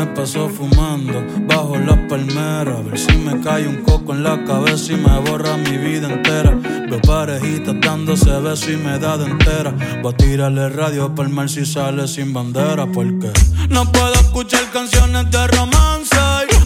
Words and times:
Me 0.00 0.06
paso 0.06 0.48
fumando 0.48 1.22
bajo 1.46 1.76
las 1.76 1.98
palmeras. 2.08 2.78
A 2.78 2.80
ver 2.80 2.98
si 2.98 3.12
me 3.18 3.38
cae 3.42 3.68
un 3.68 3.82
coco 3.82 4.14
en 4.14 4.22
la 4.22 4.42
cabeza 4.46 4.94
y 4.94 4.96
me 4.96 5.20
borra 5.20 5.58
mi 5.58 5.76
vida 5.76 6.10
entera. 6.10 6.52
Veo 6.88 7.02
parejitas 7.02 7.74
dándose 7.82 8.30
besos 8.40 8.70
y 8.70 8.76
me 8.78 8.98
da 8.98 9.18
de 9.18 9.26
entera. 9.26 9.74
Voy 10.02 10.14
a 10.14 10.16
tirarle 10.16 10.70
radio 10.70 11.14
para 11.14 11.28
el 11.28 11.34
mar 11.34 11.50
si 11.50 11.66
sale 11.66 12.08
sin 12.08 12.32
bandera. 12.32 12.86
Porque 12.86 13.30
no 13.68 13.92
puedo 13.92 14.14
escuchar 14.14 14.70
canciones 14.72 15.30
de 15.30 15.46
romance. 15.48 16.16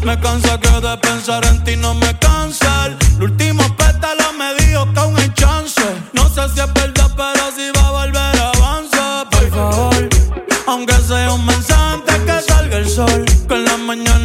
Me 0.04 0.16
cansa 0.20 0.60
que 0.60 0.68
de 0.68 0.96
pensar 0.98 1.44
en 1.44 1.64
ti 1.64 1.74
no 1.74 1.92
me 1.94 2.16
cansa. 2.20 2.86
El 3.20 3.36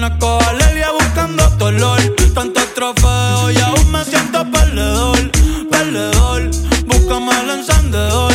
mañana 0.10 0.20
coja 0.20 0.54
Lelia 0.54 0.92
buscando 0.92 1.44
tu 1.58 1.66
olor. 1.66 2.00
Tantos 2.34 2.74
trofeos 2.74 3.54
y 3.54 3.60
aún 3.60 3.92
me 3.92 4.04
siento 4.04 4.50
perdedor. 4.52 5.32
Perdedor, 5.70 6.50
búscame 6.86 7.32
el 7.42 7.50
encendedor. 7.60 8.34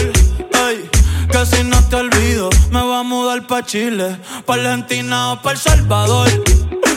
Ey, 0.68 0.88
que 1.30 1.46
si 1.46 1.64
no 1.64 1.82
te 1.88 1.96
olvido, 1.96 2.50
me 2.70 2.82
voy 2.82 2.96
a 2.96 3.02
mudar 3.02 3.46
pa' 3.46 3.64
Chile, 3.64 4.18
pa' 4.46 4.54
Argentina 4.54 5.32
o 5.32 5.42
pa' 5.42 5.52
El 5.52 5.58
Salvador. 5.58 6.28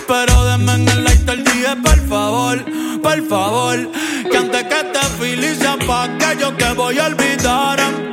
Pero 0.07 0.45
denme 0.45 0.73
en 0.73 0.87
el 0.87 1.03
lighter 1.03 1.43
dije, 1.43 1.75
por 1.83 2.07
favor, 2.07 2.65
por 3.01 3.27
favor. 3.27 3.91
Que 4.29 4.37
antes 4.37 4.63
que 4.63 4.83
te 4.93 4.99
felices 5.19 5.77
pa' 5.85 6.07
que 6.17 6.39
yo 6.39 6.53
te 6.53 6.73
voy 6.73 6.97
a 6.99 7.07
olvidar. 7.07 8.06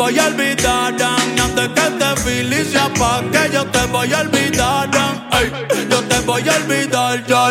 Voy 0.00 0.18
a 0.18 0.28
olvidar. 0.28 0.94
Antes 1.02 1.68
que 1.76 1.86
te 1.98 2.20
felices 2.22 2.88
pa' 2.98 3.22
que 3.30 3.52
yo 3.52 3.66
te 3.66 3.84
voy 3.92 4.10
a 4.14 4.20
olvidar. 4.20 4.88
Ay, 5.30 5.52
yo 5.90 6.00
te 6.04 6.20
voy 6.20 6.42
a 6.48 6.56
olvidar, 6.56 7.26
ya. 7.26 7.50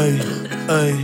Ey, 0.00 0.20
ey, 0.80 0.94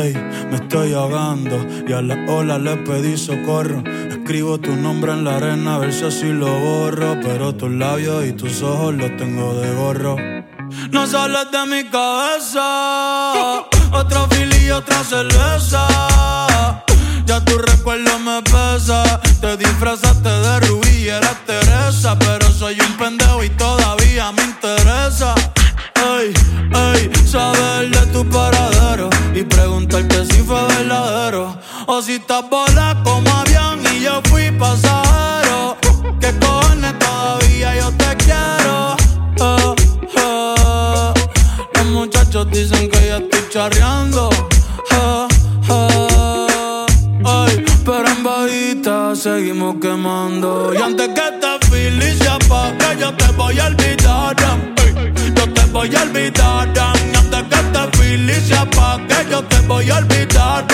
ey, 0.00 0.14
me 0.48 0.56
estoy 0.58 0.94
ahogando 0.94 1.66
y 1.88 1.92
a 1.92 2.02
la 2.02 2.14
ola 2.32 2.56
le 2.56 2.76
pedí 2.76 3.16
socorro. 3.16 3.82
Escribo 4.28 4.58
tu 4.58 4.76
nombre 4.76 5.12
en 5.12 5.24
la 5.24 5.36
arena 5.36 5.76
a 5.76 5.78
ver 5.78 5.90
si 5.90 6.04
así 6.04 6.26
lo 6.26 6.50
borro, 6.60 7.18
pero 7.22 7.54
tus 7.54 7.70
labios 7.70 8.26
y 8.26 8.32
tus 8.32 8.60
ojos 8.60 8.94
los 8.94 9.16
tengo 9.16 9.54
de 9.54 9.72
gorro. 9.72 10.16
No 10.90 11.06
sales 11.06 11.50
de 11.50 11.64
mi 11.64 11.84
cabeza, 11.88 13.64
otro 13.90 14.28
fili 14.28 14.66
y 14.66 14.70
otra 14.70 15.02
cerveza. 15.02 15.88
Ya 17.24 17.42
tu 17.42 17.56
recuerdo 17.56 18.18
me 18.18 18.42
pesa, 18.42 19.18
te 19.40 19.56
disfrazaste 19.56 20.28
de 20.28 20.60
rubí 20.60 20.90
y 20.90 21.08
eras 21.08 21.46
Teresa, 21.46 22.14
pero 22.18 22.52
soy 22.52 22.78
un 22.82 22.98
pendejo 22.98 23.42
y 23.42 23.48
todavía 23.48 24.30
me 24.32 24.42
interesa. 24.42 25.34
Ey, 25.94 26.34
ey, 26.74 27.10
saber 27.26 27.88
de 27.88 28.06
tu 28.12 28.28
paradero 28.28 29.08
y 29.34 29.42
preguntarte 29.42 30.26
si 30.26 30.42
fue 30.42 30.62
verdadero 30.66 31.56
o 31.86 32.02
si 32.02 32.16
estás 32.16 32.46
bola 32.50 32.94
como 33.02 33.37
seguimos 49.38 49.76
quemando. 49.80 50.72
Y 50.74 50.78
antes 50.78 51.08
que 51.08 51.26
te 51.40 51.66
felices 51.68 52.38
pa' 52.48 52.72
que 52.78 53.00
yo 53.00 53.12
te 53.14 53.26
voy 53.36 53.58
a 53.60 53.66
olvidar. 53.66 54.36
Yo 55.36 55.44
te 55.52 55.64
voy 55.72 55.94
a 55.94 56.02
olvidar. 56.02 56.68
Y 56.74 57.16
antes 57.16 57.42
que 57.50 57.60
te 57.74 57.82
felices 57.98 58.64
pa' 58.74 58.98
que 59.08 59.30
yo 59.30 59.42
te 59.44 59.60
voy 59.68 59.90
a 59.90 59.98
olvidar. 59.98 60.66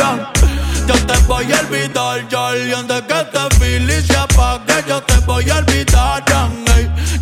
Yo 0.89 0.95
te 1.09 1.17
voy 1.29 1.53
a 1.53 1.61
olvidar, 1.61 2.29
ya. 2.31 2.57
Y 2.57 2.73
antes 2.73 3.03
que 3.03 3.21
te 3.33 3.43
felices 3.59 4.27
pa' 4.35 4.63
que 4.67 4.89
yo 4.89 5.03
te 5.03 5.19
voy 5.27 5.51
a 5.51 5.57
olvidar. 5.59 6.25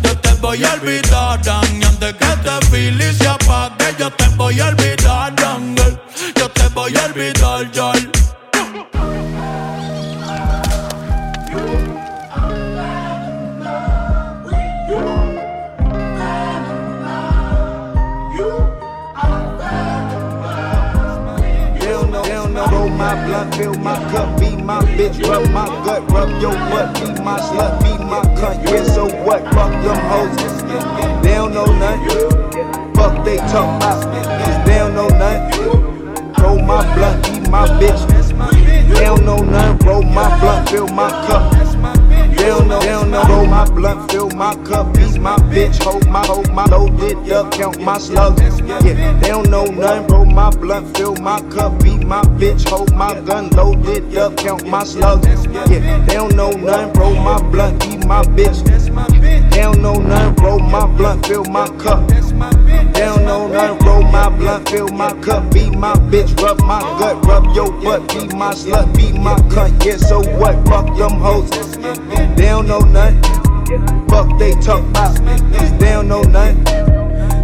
Yo 0.03 0.17
te 0.23 0.33
voy 0.41 0.63
a 0.63 0.73
olvidar. 0.73 1.41
Y 1.45 1.83
antes 1.83 2.13
que 2.21 2.31
te 2.45 2.55
felices 2.71 3.37
pa' 3.45 3.69
que 3.77 3.95
yo 3.99 4.09
te 4.11 4.27
voy 4.37 4.59
a 4.61 4.67
olvidar. 4.67 5.33
Yo 6.37 6.49
te 6.49 6.67
voy 6.69 6.95
a 6.95 7.05
olvidar. 7.05 7.92
Fill 23.55 23.73
my 23.75 23.95
cup, 24.11 24.39
be 24.39 24.55
my 24.55 24.79
bitch, 24.81 25.21
rub 25.27 25.49
my 25.51 25.65
gut, 25.85 26.09
rub 26.11 26.29
your 26.41 26.53
butt, 26.53 26.93
be 26.95 27.21
my 27.23 27.39
slut, 27.39 27.81
be 27.83 28.03
my 28.03 28.21
cunt. 28.39 28.63
Yeah, 28.69 28.83
so 28.83 29.05
what? 29.23 29.43
Fuck 29.53 29.71
them 29.83 29.99
hoes. 30.09 30.63
They 31.23 31.35
don't 31.35 31.53
know 31.53 31.65
nothing. 31.65 32.93
Fuck 32.95 33.25
they 33.25 33.37
talk 33.37 33.77
about, 33.77 34.03
cause 34.03 34.65
they 34.65 34.77
don't 34.77 34.95
know 34.95 35.09
nothing. 35.09 36.43
Roll 36.43 36.59
my 36.59 36.81
blunt, 36.95 37.23
be 37.23 37.49
my 37.49 37.67
bitch. 37.79 38.01
They 38.93 39.05
don't 39.05 39.25
know 39.25 39.37
nothing. 39.37 39.87
Roll 39.87 40.03
my 40.03 40.39
blunt, 40.39 40.69
fill 40.69 40.87
my 40.87 41.09
cup. 41.27 41.72
They 42.43 42.49
don't 42.49 42.67
know, 42.67 42.79
they 42.81 42.87
don't 42.87 43.09
know. 43.09 43.23
Roll 43.23 43.45
my 43.45 43.63
blunt, 43.69 44.11
fill 44.11 44.29
my 44.31 44.53
cup, 44.65 44.93
be 44.93 45.17
my 45.17 45.37
bitch. 45.47 45.81
Hold 45.81 46.09
my, 46.09 46.25
hold 46.25 46.51
my 46.51 46.65
loaded 46.65 47.31
up, 47.31 47.53
count 47.53 47.79
my 47.79 47.97
slugs. 47.97 48.59
Yeah, 48.59 48.81
they 49.21 49.29
don't 49.29 49.49
know 49.49 49.63
nothing. 49.63 50.07
Roll 50.07 50.25
my 50.25 50.49
blunt, 50.49 50.97
fill 50.97 51.15
my 51.15 51.39
cup, 51.43 51.81
be 51.81 51.97
my 52.03 52.21
bitch. 52.21 52.67
Hold 52.67 52.93
my 52.93 53.17
gun, 53.21 53.49
loaded 53.51 54.17
up, 54.17 54.35
count 54.35 54.67
my 54.67 54.83
slugs. 54.83 55.25
Yeah, 55.25 56.03
they 56.05 56.15
don't 56.15 56.35
know 56.35 56.51
nothing. 56.51 56.91
Roll 56.99 57.15
my 57.15 57.41
blunt, 57.49 57.79
be 57.79 57.95
my 58.05 58.23
bitch. 58.23 58.59
They 59.49 59.61
don't 59.61 59.81
know 59.81 59.93
nothing. 59.93 60.43
Roll 60.43 60.59
my 60.59 60.85
blunt, 60.97 61.25
fill 61.25 61.45
my 61.45 61.69
cup. 61.77 62.05
They 62.09 63.05
don't 63.05 63.23
know 63.23 63.47
nothing. 63.47 63.87
Roll 63.87 64.03
my 64.03 64.27
blunt, 64.27 64.67
fill 64.67 64.89
my 64.89 65.13
cup, 65.21 65.49
be 65.53 65.69
my 65.69 65.93
bitch. 66.11 66.37
Rub 66.41 66.59
my 66.65 66.81
gut, 66.99 67.25
rub 67.25 67.55
your 67.55 67.71
butt, 67.81 68.09
be 68.09 68.27
my 68.35 68.53
slut, 68.53 68.93
be 68.97 69.17
my 69.17 69.35
cunt. 69.47 69.85
Yeah, 69.85 69.95
so 69.95 70.19
what? 70.37 70.55
Fuck 70.67 70.97
them 70.97 71.21
hoes. 71.21 71.49
They 72.35 72.45
don't 72.45 72.67
know 72.67 72.79
nothing. 72.79 73.21
Fuck 74.09 74.37
they 74.39 74.51
talk 74.61 74.83
about, 74.89 75.15
cause 75.17 75.71
they 75.77 75.91
don't 75.91 76.07
know 76.07 76.21
nothing. 76.21 76.63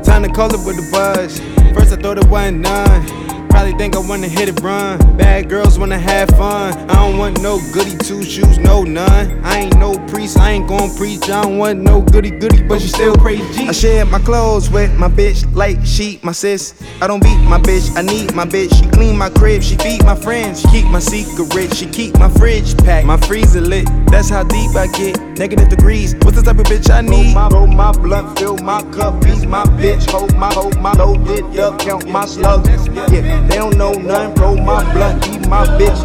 Time 0.02 0.24
to 0.24 0.30
call 0.30 0.54
it 0.54 0.66
with 0.66 0.78
the 0.78 0.90
buzz. 0.92 1.40
First 1.74 1.94
I 1.94 1.96
thought 1.96 2.18
it 2.18 2.28
wasn't 2.28 2.60
none. 2.60 3.28
Probably 3.59 3.78
think 3.78 3.97
I 3.97 4.00
wanna 4.00 4.30
hit 4.30 4.47
it 4.47 4.62
run. 4.62 5.18
Bad 5.18 5.50
girls 5.50 5.78
wanna 5.78 6.00
have 6.00 6.30
fun. 6.30 6.72
I 6.90 6.94
don't 6.94 7.18
want 7.18 7.42
no 7.42 7.59
goody 7.74 7.97
two 7.97 8.24
shoes, 8.24 8.58
no 8.58 8.84
none. 8.84 9.42
I 9.44 9.58
ain't 9.58 9.78
no 9.78 10.00
priest, 10.08 10.40
I 10.40 10.52
ain't 10.52 10.66
gon' 10.66 10.96
preach. 10.96 11.24
I 11.30 11.44
don't 11.44 11.58
want 11.58 11.80
no 11.80 12.02
goody 12.02 12.30
goody, 12.31 12.64
but 12.64 12.80
you 12.80 12.88
still 12.88 13.18
praise 13.18 13.44
G. 13.58 13.68
I 13.68 13.74
share 13.74 14.06
my 14.06 14.20
clothes 14.20 14.70
with 14.70 14.97
my 14.97 15.09
bitch 15.09 15.44
like 15.53 15.78
she 15.84 16.22
my 16.24 16.31
sis. 16.31 16.74
I 17.02 17.08
don't 17.08 17.22
beat 17.22 17.38
my 17.50 17.59
bitch, 17.59 17.97
I 17.97 18.02
need 18.02 18.34
my 18.34 18.46
bitch. 18.46 18.74
She 18.74 18.90
clean 18.92 19.18
my 19.18 19.30
crib, 19.30 19.62
she 19.62 19.76
feed 19.76 20.06
my 20.06 20.16
friends. 20.16 20.62
She 20.62 20.70
keep 20.70 20.86
my 20.86 21.00
secret, 21.00 21.76
she 21.76 21.86
keep 21.86 22.18
my 22.18 22.30
fridge 22.30 22.78
packed, 22.78 23.08
my 23.08 23.17
freezer 23.17 23.59
lit. 23.59 23.90
That's 24.08 24.29
how 24.29 24.44
deep 24.44 24.73
I 24.78 24.88
get. 24.88 25.20
Negative 25.38 25.67
degrees. 25.67 26.16
What's 26.22 26.38
the 26.38 26.44
type 26.44 26.59
of 26.59 26.66
bitch 26.66 26.90
I 26.90 27.02
Roll 27.02 27.09
need? 27.09 27.34
my, 27.34 27.50
roll 27.50 27.67
my 27.67 27.91
blunt, 27.91 28.40
fill 28.40 28.58
my 28.58 28.82
cup, 28.94 29.22
be 29.22 29.46
my 29.46 29.66
bitch. 29.79 30.09
Hold 30.11 30.34
my, 30.35 30.53
hold 30.53 30.79
my 30.79 30.94
loaded 30.94 31.59
up, 31.59 31.78
count 31.79 32.08
my 32.08 32.26
slugs. 32.26 32.88
Yeah, 32.88 33.48
they 33.49 33.55
don't 33.55 33.78
know 33.78 33.93
nothing. 33.93 34.35
Roll 34.41 34.57
my 34.57 34.93
blunt, 34.93 35.23
be 35.23 35.40
my 35.49 35.66
bitch. 35.78 35.99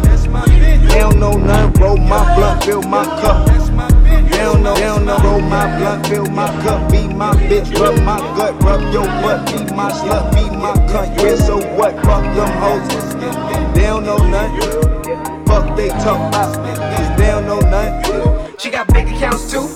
They 0.89 0.99
don't 0.99 1.19
know 1.19 1.37
nothing. 1.37 1.81
Roll 1.81 1.97
my 1.97 2.35
blunt, 2.35 2.63
fill 2.63 2.81
my 2.83 3.05
cup. 3.05 3.47
They 3.47 4.37
don't 4.37 4.63
know, 4.63 4.73
they 4.75 4.81
don't 4.81 5.05
know. 5.05 5.17
Roll 5.19 5.41
my 5.41 5.77
blunt, 5.77 6.07
fill 6.07 6.25
my 6.25 6.47
cup, 6.63 6.91
be 6.91 7.07
my 7.07 7.33
bitch. 7.33 7.73
Rub 7.79 7.97
my 8.01 8.17
gut, 8.35 8.61
rub 8.63 8.81
your 8.93 9.05
butt, 9.05 9.45
be 9.47 9.73
my 9.75 9.91
slut, 9.91 10.33
be 10.33 10.43
my 10.55 10.73
cunt. 10.89 11.17
Yeah, 11.21 11.35
so 11.35 11.57
what? 11.75 11.93
Fuck 12.03 12.23
them 12.35 12.51
hoes. 12.59 13.15
They 13.75 13.83
don't 13.83 14.05
know 14.05 14.17
nothing. 14.17 15.45
Fuck 15.45 15.77
they 15.77 15.89
talk 15.89 16.29
about, 16.29 17.17
they 17.17 17.27
don't 17.27 17.45
know 17.45 17.59
nothing. 17.59 18.55
She 18.57 18.69
got 18.69 18.91
big 18.93 19.07
accounts 19.07 19.51
too. 19.51 19.67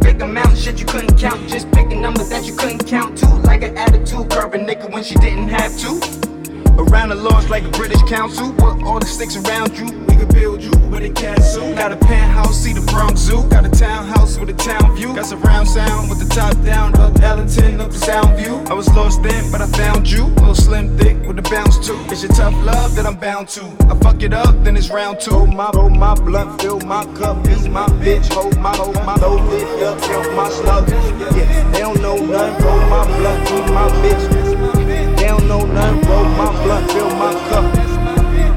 Big 0.00 0.20
amounts, 0.22 0.60
shit 0.60 0.78
you 0.78 0.86
couldn't 0.86 1.18
count. 1.18 1.48
Just 1.48 1.70
picking 1.72 2.00
numbers 2.00 2.28
that 2.28 2.44
you 2.44 2.54
couldn't 2.54 2.86
count 2.86 3.18
to. 3.18 3.26
Like 3.26 3.62
an 3.62 3.76
attitude, 3.76 4.30
curb 4.30 4.54
a 4.54 4.58
nigga 4.58 4.90
when 4.92 5.02
she 5.02 5.16
didn't 5.16 5.48
have 5.48 5.76
to. 5.78 6.35
Around 6.78 7.08
the 7.08 7.14
laws 7.14 7.48
like 7.48 7.64
a 7.64 7.70
British 7.70 8.02
council. 8.02 8.52
With 8.52 8.82
all 8.84 8.98
the 8.98 9.06
sticks 9.06 9.36
around 9.36 9.76
you, 9.78 9.86
we 10.08 10.16
could 10.16 10.28
build 10.28 10.62
you 10.62 10.70
with 10.90 11.02
a 11.04 11.10
castle. 11.10 11.74
Got 11.74 11.92
a 11.92 11.96
penthouse, 11.96 12.56
see 12.56 12.72
the 12.74 12.82
Bronx 12.92 13.20
Zoo. 13.20 13.48
Got 13.48 13.64
a 13.64 13.70
townhouse 13.70 14.38
with 14.38 14.50
a 14.50 14.54
town 14.54 14.94
view. 14.94 15.14
Got 15.14 15.26
surround 15.26 15.68
sound 15.68 16.10
with 16.10 16.18
the 16.18 16.34
top 16.34 16.54
down. 16.64 16.94
Up 16.96 17.18
Ellington, 17.20 17.80
up 17.80 17.90
the 17.90 17.98
sound 17.98 18.36
view. 18.36 18.56
I 18.68 18.74
was 18.74 18.88
lost 18.94 19.22
then, 19.22 19.50
but 19.50 19.62
I 19.62 19.66
found 19.66 20.10
you. 20.10 20.24
Little 20.24 20.54
slim 20.54 20.98
thick 20.98 21.16
with 21.26 21.38
a 21.38 21.42
bounce 21.42 21.78
too. 21.86 21.98
It's 22.10 22.22
your 22.22 22.32
tough 22.32 22.54
love 22.64 22.94
that 22.96 23.06
I'm 23.06 23.16
bound 23.16 23.48
to. 23.56 23.64
I 23.88 23.96
fuck 23.98 24.22
it 24.22 24.34
up, 24.34 24.62
then 24.62 24.76
it's 24.76 24.90
round 24.90 25.20
two. 25.20 25.30
Hold 25.30 25.54
my, 25.54 25.70
hold 25.72 25.96
my 25.96 26.14
blunt, 26.14 26.60
fill 26.60 26.80
my 26.80 27.04
cup. 27.14 27.46
Use 27.46 27.68
my 27.68 27.86
bitch, 28.04 28.30
hold 28.32 28.58
my, 28.58 28.76
hold 28.76 28.96
my, 28.96 29.16
Low 29.16 29.38
it 29.52 29.82
up, 29.82 30.00
count 30.02 30.34
my 30.36 30.50
slug. 30.50 30.88
Yeah, 30.88 31.70
they 31.72 31.80
don't 31.80 32.00
know 32.02 32.16
nothing. 32.16 32.64
Roll 32.66 32.80
my 32.90 33.06
blunt, 33.16 33.48
to 33.48 33.72
my 33.72 33.88
bitch. 34.02 35.15
They 35.26 35.32
don't 35.32 35.48
know 35.48 35.66
nothing, 35.66 36.08
roll 36.08 36.24
my 36.24 36.52
blunt, 36.62 36.92
fill 36.92 37.10
my 37.10 37.32
cup. 37.50 37.74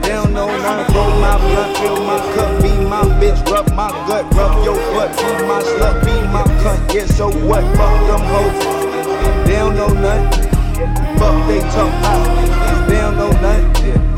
They 0.04 0.10
don't 0.10 0.36
know 0.36 0.45
nothing, 0.45 0.95
roll 0.95 1.10
my 1.19 1.36
blunt, 1.39 1.77
fill 1.77 2.04
my 2.06 2.19
cup. 2.36 2.62
Be 2.62 2.69
my 2.86 3.01
bitch, 3.19 3.44
rub 3.50 3.74
my 3.74 3.89
gut, 4.06 4.31
rub 4.36 4.63
your 4.63 4.75
butt. 4.94 5.10
Be 5.18 5.48
my 5.48 5.63
slut, 5.63 6.06
be 6.06 6.13
my 6.31 6.44
cunt. 6.62 6.94
Yeah, 6.94 7.07
so 7.07 7.31
what? 7.48 7.63
Fuck 7.75 7.95
them 8.06 8.21
hoes. 8.21 9.48
They 9.48 9.56
don't 9.56 9.77
know 9.77 9.88
nothing. 9.88 10.44
Fuck 11.18 11.48
they 11.48 11.60
tough. 11.74 12.06
out. 12.06 12.88
They 12.88 12.98
don't 12.98 13.18
know 13.18 13.31
nothing. 13.31 14.08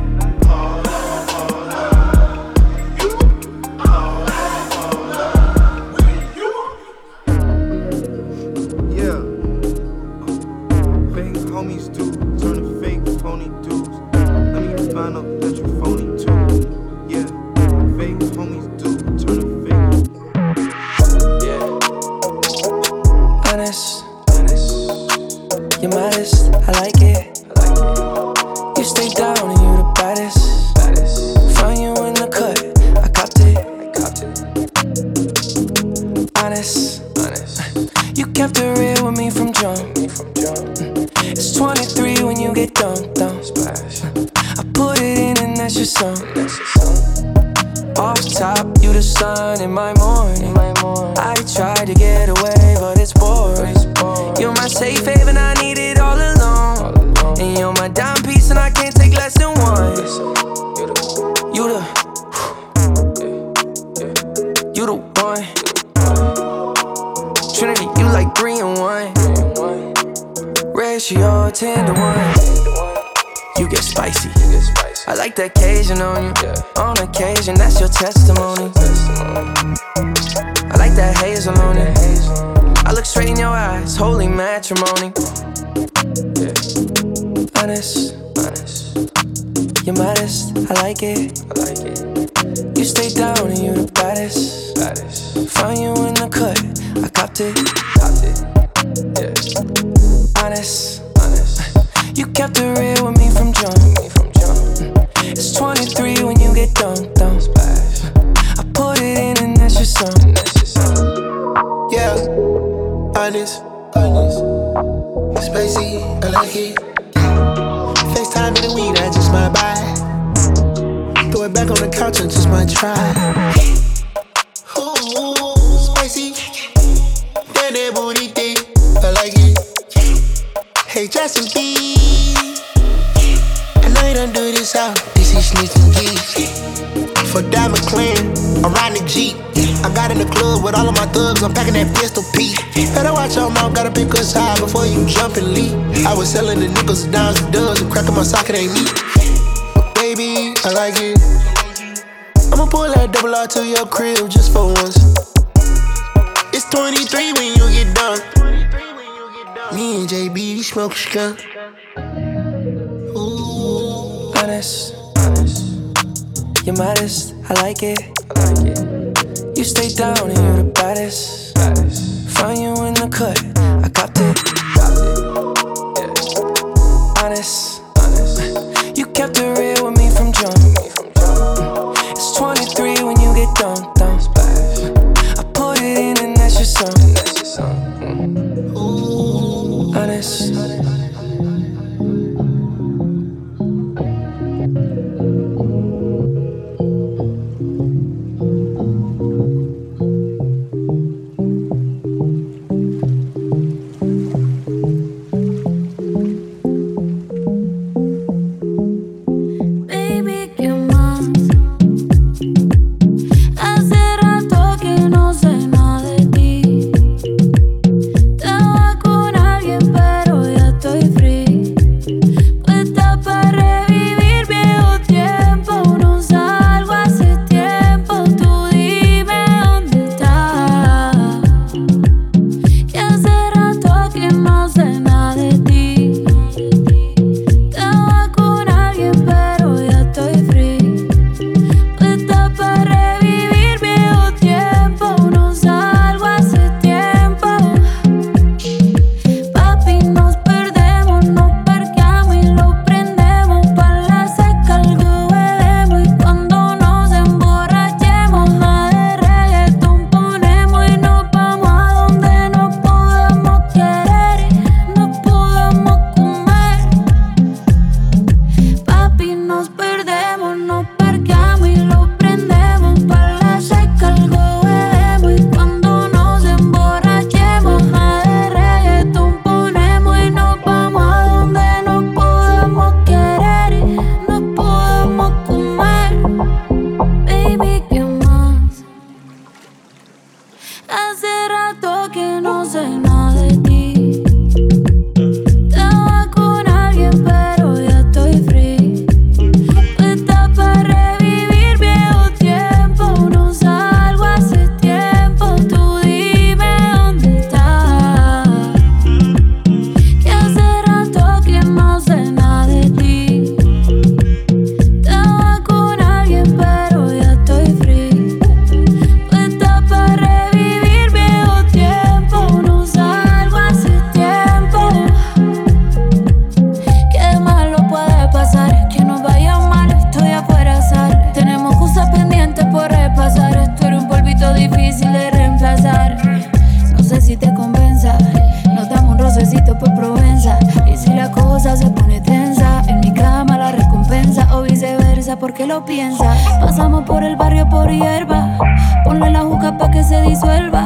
Por 347.11 347.25
el 347.25 347.35
barrio 347.35 347.67
por 347.67 347.91
hierba. 347.91 348.57
Ponle 349.03 349.29
la 349.29 349.41
juca 349.41 349.77
pa' 349.77 349.91
que 349.91 350.01
se 350.01 350.21
disuelva. 350.21 350.83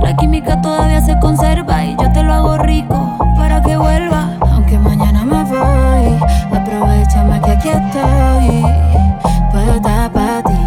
La 0.00 0.14
química 0.14 0.60
todavía 0.60 1.00
se 1.00 1.18
conserva 1.18 1.84
y 1.84 1.96
yo 2.00 2.12
te 2.12 2.22
lo 2.22 2.32
hago 2.34 2.56
rico 2.58 3.18
para 3.36 3.60
que 3.60 3.76
vuelva. 3.76 4.30
Aunque 4.52 4.78
mañana 4.78 5.24
me 5.24 5.42
voy, 5.42 6.06
aprovechame 6.56 7.40
que 7.40 7.50
aquí 7.50 7.68
estoy. 7.70 8.48
Puedo 9.50 9.72
estar 9.74 10.12
para 10.12 10.42
ti, 10.44 10.60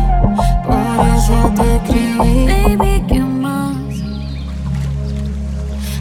por 0.68 1.08
eso 1.15 1.38
te 1.56 1.75
escribí. 1.77 2.77
Baby, 2.77 3.03
¿qué 3.08 3.20
más? 3.22 3.77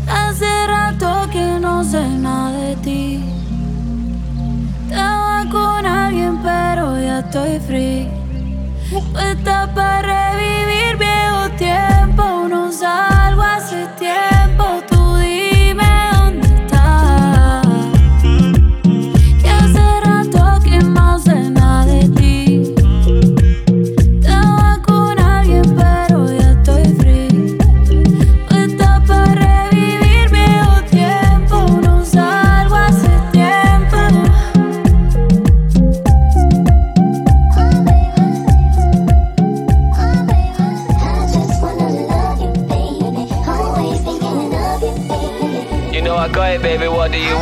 Hace 0.08 0.50
rato 0.66 1.30
que 1.30 1.60
no 1.60 1.84
sé 1.84 2.04
nada 2.08 2.50
de 2.50 2.76
ti. 2.76 3.24
Estaba 4.90 5.44
con 5.52 5.86
alguien, 5.86 6.38
pero 6.42 7.00
ya 7.00 7.20
estoy 7.20 7.60
free. 7.60 8.17
Puesta 8.90 9.70
para 9.74 10.32
revivir 10.32 11.07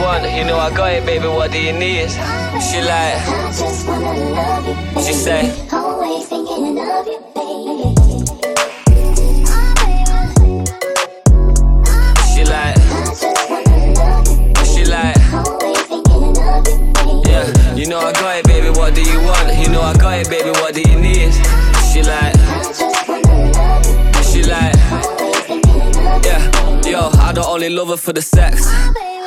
Do 0.07 0.13
you? 0.31 0.45
Know 0.45 0.59
I 0.59 0.71
got 0.71 0.93
it, 0.93 1.05
baby. 1.05 1.27
What 1.27 1.51
do 1.51 1.59
you 1.61 1.73
need? 1.73 2.09
She 2.63 2.81
like, 2.81 3.19
she 5.05 5.13
say. 5.13 5.51
Always 5.73 6.29
thinking 6.29 6.79
of 6.79 7.07
you, 7.07 7.19
baby. 7.35 7.95
She 12.33 12.45
like, 12.45 12.77
she 14.65 14.85
like, 14.85 15.17
yeah. 17.27 17.75
You 17.75 17.87
know 17.89 17.99
I 17.99 18.13
got 18.13 18.37
it, 18.39 18.45
baby. 18.47 18.71
What 18.71 18.95
do 18.95 19.03
you 19.03 19.21
want? 19.21 19.59
You 19.59 19.69
know 19.71 19.83
I 19.83 19.93
got 19.95 20.19
it, 20.19 20.31
baby. 20.31 20.51
What 20.51 20.73
do 20.73 20.83
you 20.83 21.01
need? 21.01 21.33
She 21.93 22.03
like, 22.03 22.35
she 24.25 24.45
like, 24.45 24.77
yeah. 26.25 26.41
Yo, 26.87 27.11
I 27.19 27.33
don't 27.35 27.47
only 27.47 27.71
love 27.71 27.89
her 27.89 27.97
for 27.97 28.13
the 28.13 28.23
sex, 28.23 28.67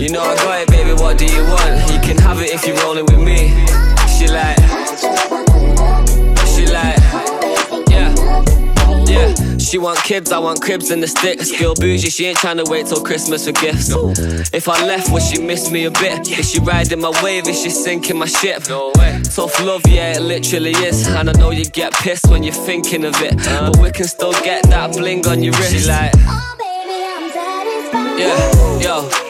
Yeah, 0.00 0.06
you 0.06 0.12
know 0.12 0.22
I 0.22 0.36
got 0.36 0.60
it, 0.62 0.68
baby. 0.68 0.92
What 0.92 1.18
do 1.18 1.26
you 1.26 1.42
want? 1.44 1.92
You 1.92 2.00
can 2.00 2.16
have 2.18 2.40
it 2.40 2.50
if 2.54 2.66
you're 2.66 2.76
rolling 2.78 3.04
with 3.04 3.20
me. 3.20 3.48
She 4.16 4.28
like, 4.28 4.56
she 6.48 6.66
like, 6.66 6.96
yeah, 7.90 8.14
yeah. 9.06 9.58
She 9.58 9.78
want 9.78 9.98
kids, 10.02 10.32
I 10.32 10.38
want 10.38 10.62
cribs 10.62 10.90
and 10.90 11.02
the 11.02 11.06
sticks. 11.06 11.52
Girl 11.58 11.74
bougie, 11.74 12.10
she 12.10 12.26
ain't 12.26 12.38
trying 12.38 12.56
to 12.56 12.64
wait 12.70 12.86
till 12.86 13.02
Christmas 13.02 13.44
for 13.46 13.52
gifts. 13.52 13.90
If 14.52 14.68
I 14.68 14.86
left, 14.86 15.12
would 15.12 15.22
she 15.22 15.40
miss 15.42 15.70
me 15.70 15.84
a 15.84 15.90
bit? 15.90 16.28
Is 16.30 16.50
she 16.50 16.60
riding 16.60 17.00
my 17.00 17.12
wave? 17.22 17.46
Is 17.46 17.62
she 17.62 17.70
sinking 17.70 18.18
my 18.18 18.26
ship? 18.26 18.68
No 18.68 18.92
way. 18.96 19.20
Tough 19.22 19.60
love, 19.60 19.82
yeah, 19.86 20.16
it 20.16 20.22
literally 20.22 20.72
is. 20.72 21.06
And 21.08 21.28
I 21.28 21.32
know 21.32 21.50
you 21.50 21.66
get 21.66 21.92
pissed 21.92 22.26
when 22.28 22.42
you're 22.42 22.54
thinking 22.54 23.04
of 23.04 23.20
it, 23.20 23.34
uh-huh. 23.34 23.70
but 23.72 23.82
we 23.82 23.90
can 23.90 24.06
still 24.06 24.32
get 24.32 24.64
that 24.70 24.92
bling 24.92 25.26
on 25.26 25.42
your 25.42 25.52
wrist. 25.54 25.72
She 25.72 25.86
like. 25.86 26.12
Oh, 26.16 26.56
baby, 26.58 27.04
I'm 27.04 27.30
satisfied. 27.30 28.18
Yeah, 28.18 28.80
yo. 28.80 29.29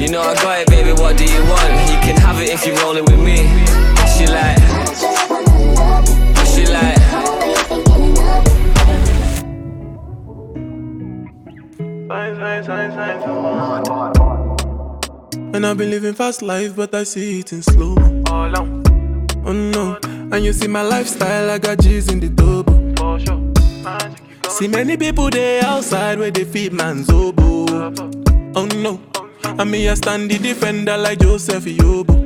you 0.00 0.08
know 0.08 0.22
I 0.22 0.34
got 0.34 0.60
it, 0.60 0.68
baby. 0.68 0.92
What 0.92 1.16
do 1.18 1.24
you 1.24 1.42
want? 1.44 1.70
You 1.90 1.98
can 2.00 2.16
have 2.16 2.40
it 2.40 2.48
if 2.48 2.64
you're 2.66 2.76
rolling 2.76 3.04
with 3.04 3.20
me. 3.20 3.36
She 4.16 4.26
like, 4.26 4.58
she 6.46 6.64
like. 6.66 6.98
And 15.52 15.66
I've 15.66 15.76
been 15.76 15.90
living 15.90 16.14
fast 16.14 16.42
life, 16.42 16.74
but 16.76 16.94
I 16.94 17.02
see 17.04 17.40
it 17.40 17.52
in 17.52 17.62
slow. 17.62 17.96
Oh 18.26 19.52
no, 19.52 19.98
and 20.04 20.44
you 20.44 20.52
see 20.52 20.68
my 20.68 20.82
lifestyle, 20.82 21.50
I 21.50 21.58
got 21.58 21.78
G's 21.80 22.08
in 22.08 22.20
the 22.20 22.28
double. 22.28 22.78
See 24.48 24.68
many 24.68 24.96
people 24.96 25.30
there 25.30 25.64
outside 25.64 26.18
where 26.18 26.30
they 26.30 26.44
feed 26.44 26.72
man's 26.72 27.10
oboe. 27.10 27.66
Oh 28.54 28.66
no, 28.66 29.00
and 29.44 29.70
me 29.70 29.88
a 29.88 29.96
stand 29.96 30.30
the 30.30 30.38
defender 30.38 30.96
like 30.96 31.20
Joseph 31.20 31.64
Yobo. 31.64 32.20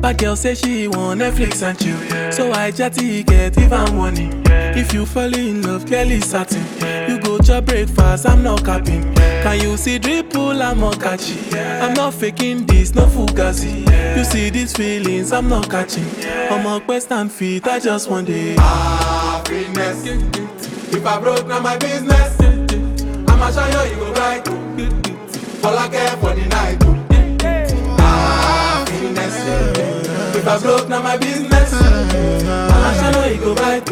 But 0.00 0.18
girl 0.18 0.36
say 0.36 0.54
she 0.54 0.86
want 0.86 1.20
Netflix 1.20 1.60
and 1.62 1.76
chill, 1.76 2.32
so 2.32 2.52
I 2.52 2.70
chatty 2.70 3.24
get 3.24 3.58
if 3.58 3.72
I'm 3.72 3.96
warning. 3.96 4.42
If 4.46 4.94
you 4.94 5.04
fall 5.04 5.34
in 5.34 5.62
love, 5.62 5.86
Kelly 5.86 6.20
satin. 6.20 6.64
You 7.10 7.18
go 7.20 7.38
to 7.38 7.60
breakfast, 7.60 8.28
I'm 8.28 8.44
not 8.44 8.64
capping. 8.64 9.12
Can 9.14 9.60
you 9.60 9.76
see 9.76 9.98
dripple, 9.98 10.62
I'm 10.62 10.78
not 10.78 11.00
catchy. 11.00 11.38
I'm 11.58 11.94
not 11.94 12.14
faking 12.14 12.66
this, 12.66 12.94
no 12.94 13.06
fugazi. 13.06 13.84
You 14.16 14.24
see 14.24 14.50
these 14.50 14.72
feelings, 14.76 15.32
I'm 15.32 15.48
not 15.48 15.68
catching. 15.68 16.06
I'm 16.50 16.64
a 16.66 16.80
quest 16.80 17.10
and 17.10 17.30
feet, 17.32 17.66
I 17.66 17.80
just 17.80 18.08
want 18.08 18.28
it. 18.28 18.56
Happiness. 18.58 20.06
If 20.94 21.04
I 21.04 21.20
broke, 21.20 21.46
now 21.48 21.58
my 21.58 21.76
business. 21.76 22.40
I'ma 23.28 23.50
show 23.50 23.84
you, 23.84 23.90
you 23.90 23.96
go 23.96 24.12
right. 24.12 24.67
I 25.64 25.88
care 25.88 26.16
for 26.16 26.34
the 26.34 26.46
night. 26.46 26.78
Ah, 28.00 28.84
Happiness. 28.86 30.36
If 30.36 30.46
I 30.46 30.58
broke, 30.60 30.88
now 30.88 31.02
my 31.02 31.16
business. 31.16 31.72
I'ma 31.72 32.92
show 33.12 33.24
you, 33.26 33.34
you 33.34 33.40
go 33.40 33.54
right. 33.54 33.82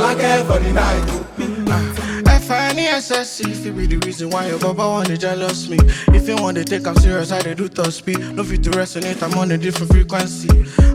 I 0.00 0.14
care 0.14 0.44
for 0.44 0.58
the 0.58 0.72
night. 0.72 1.24
find 1.36 2.13
the 2.48 2.86
SS 2.88 3.40
if 3.40 3.66
it 3.66 3.72
be 3.76 3.86
the 3.86 3.96
reason 4.06 4.30
why 4.30 4.46
your 4.48 4.58
baba 4.58 4.86
wanna 4.88 5.16
jealous 5.16 5.68
me. 5.68 5.78
If 6.08 6.28
you 6.28 6.36
want 6.36 6.56
to 6.56 6.64
take 6.64 6.86
I'm 6.86 6.96
serious, 6.96 7.32
I 7.32 7.40
dey 7.40 7.54
do 7.54 7.68
top 7.68 7.90
speed. 7.92 8.18
No 8.34 8.44
fit 8.44 8.62
to 8.64 8.70
resonate, 8.70 9.22
I'm 9.22 9.38
on 9.38 9.50
a 9.52 9.58
different 9.58 9.92
frequency. 9.92 10.48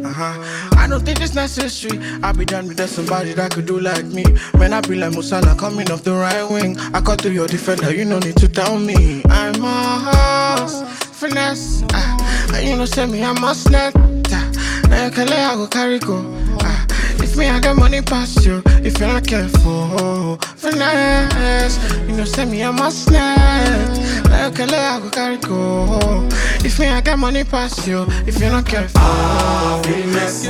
Uh-huh. 0.04 0.70
I 0.78 0.88
don't 0.88 1.04
think 1.04 1.22
it's 1.22 1.34
necessary. 1.36 2.00
I 2.24 2.32
be 2.32 2.46
done 2.46 2.68
with 2.68 2.78
that 2.78 2.90
somebody 2.90 3.34
that 3.34 3.52
could 3.52 3.66
do 3.66 3.80
like 3.80 4.06
me. 4.06 4.24
When 4.58 4.74
I 4.74 4.82
be 4.82 4.96
like 4.96 5.12
Musala 5.14 5.58
coming 5.58 5.92
off 5.92 6.04
the 6.04 6.14
right 6.14 6.44
wing, 6.44 6.78
I 6.94 7.02
cut 7.02 7.22
through 7.22 7.32
your 7.32 7.48
defender, 7.48 7.94
you 7.94 8.06
no 8.06 8.20
need 8.20 8.38
to 8.38 8.48
tell 8.48 8.78
me. 8.78 9.24
I'm 9.30 9.64
a 9.64 10.58
horse, 10.58 10.84
finesse. 11.20 11.84
Uh, 11.94 12.50
and 12.54 12.68
you 12.68 12.76
know, 12.76 12.86
say 12.86 13.06
me, 13.06 13.24
I'm 13.24 13.44
a 13.44 13.56
snap. 13.56 13.96
Now 13.96 15.06
you 15.06 15.12
can 15.12 15.28
let 15.28 15.52
I 15.52 15.56
go 15.56 15.68
carry 15.68 16.00
go. 16.00 16.18
Uh, 16.62 16.79
me, 17.40 17.48
I 17.50 17.60
got 17.60 17.78
money 17.78 18.02
past 18.02 18.46
you. 18.46 18.62
If 18.84 19.00
you're 19.00 19.08
not 19.08 19.26
careful, 19.26 20.38
finesse. 20.58 21.78
You 22.08 22.16
know, 22.18 22.26
say 22.26 22.46
me, 22.46 22.62
a. 22.62 22.72
Now 22.72 24.46
you 24.48 24.52
can 24.54 24.68
let 24.70 24.74
I 24.74 25.00
go 25.00 25.10
carry 25.10 25.38
go. 25.38 26.28
If 26.64 26.80
me, 26.80 26.88
I 26.88 27.02
got 27.02 27.18
money 27.18 27.44
past 27.44 27.88
you. 27.88 28.06
If 28.28 28.40
you're 28.40 28.52
not 28.52 28.66
careful, 28.66 29.00
Ah, 29.02 29.82
finesse. 29.84 30.46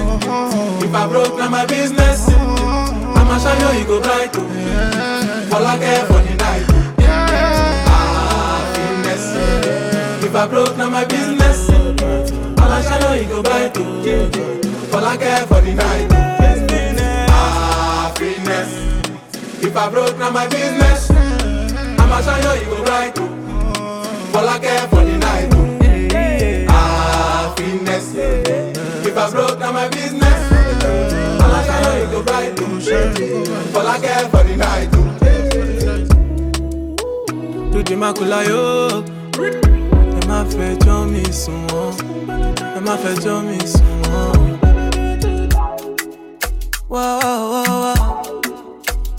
If 0.84 0.94
I 0.96 1.08
broke, 1.08 1.38
now 1.38 1.50
my 1.50 1.66
business. 1.66 2.28
I'ma 2.30 3.38
show 3.38 3.72
you, 3.72 3.80
you 3.80 3.86
go 3.86 4.02
bright. 4.02 4.32
oh. 4.36 5.50
All 5.54 5.66
I 5.66 5.78
care 5.78 6.06
for 6.06 6.22
the 6.22 6.36
night. 6.36 6.66
oh. 6.70 7.86
Ah, 7.88 8.72
finesse. 8.74 10.24
If 10.26 10.36
I 10.36 10.48
broke, 10.48 10.76
now 10.78 10.90
my 10.90 11.06
business. 11.06 11.70
I'ma 11.70 12.82
show 12.82 13.14
you, 13.14 13.22
you 13.22 13.28
go 13.30 13.44
bright. 13.44 13.78
oh. 13.78 14.96
All 14.98 15.06
I 15.06 15.18
care 15.18 15.46
for 15.46 15.62
the 15.62 15.74
night. 15.76 16.39
Ah. 18.22 18.68
If 19.62 19.76
I 19.78 19.90
broke, 19.90 20.18
now 20.18 20.30
my 20.30 20.46
business. 20.48 21.10
I'ma 21.12 22.20
show 22.22 22.36
you, 22.36 22.60
you 22.60 22.66
go 22.76 22.84
bright. 22.84 23.18
All 24.36 24.48
I 24.50 24.60
care 24.60 24.88
for 24.90 25.04
the 25.06 25.18
night. 25.18 25.48
oh. 26.70 27.54
Finesse. 27.56 28.16
If 29.08 29.18
I 29.18 29.30
broke, 29.32 29.60
now 29.60 29.72
my 29.72 29.88
business. 29.88 30.52
I'ma 30.52 31.64
show 31.64 31.94
you, 31.96 32.02
you 32.02 32.12
go 32.12 32.24
bright. 32.24 32.60
All 33.76 33.88
I 33.88 34.00
care 34.00 34.28
for 34.30 34.44
the 34.44 34.56
night. 34.58 34.90
Lójú 37.72 37.96
mákúlá 37.98 38.40
yóò, 38.44 39.04
ẹ 39.40 40.22
má 40.28 40.40
fẹjọ́ 40.56 41.00
mi 41.12 41.24
sùn 41.42 41.62
wọ́n, 41.72 41.94
ẹ 42.78 42.80
má 42.86 42.94
fẹjọ́ 43.04 43.38
mi 43.48 43.58
sùn 43.74 43.96
wọ́n. 44.12 44.40
Whoa, 46.90 47.20
whoa, 47.52 47.64
whoa. 47.84 47.99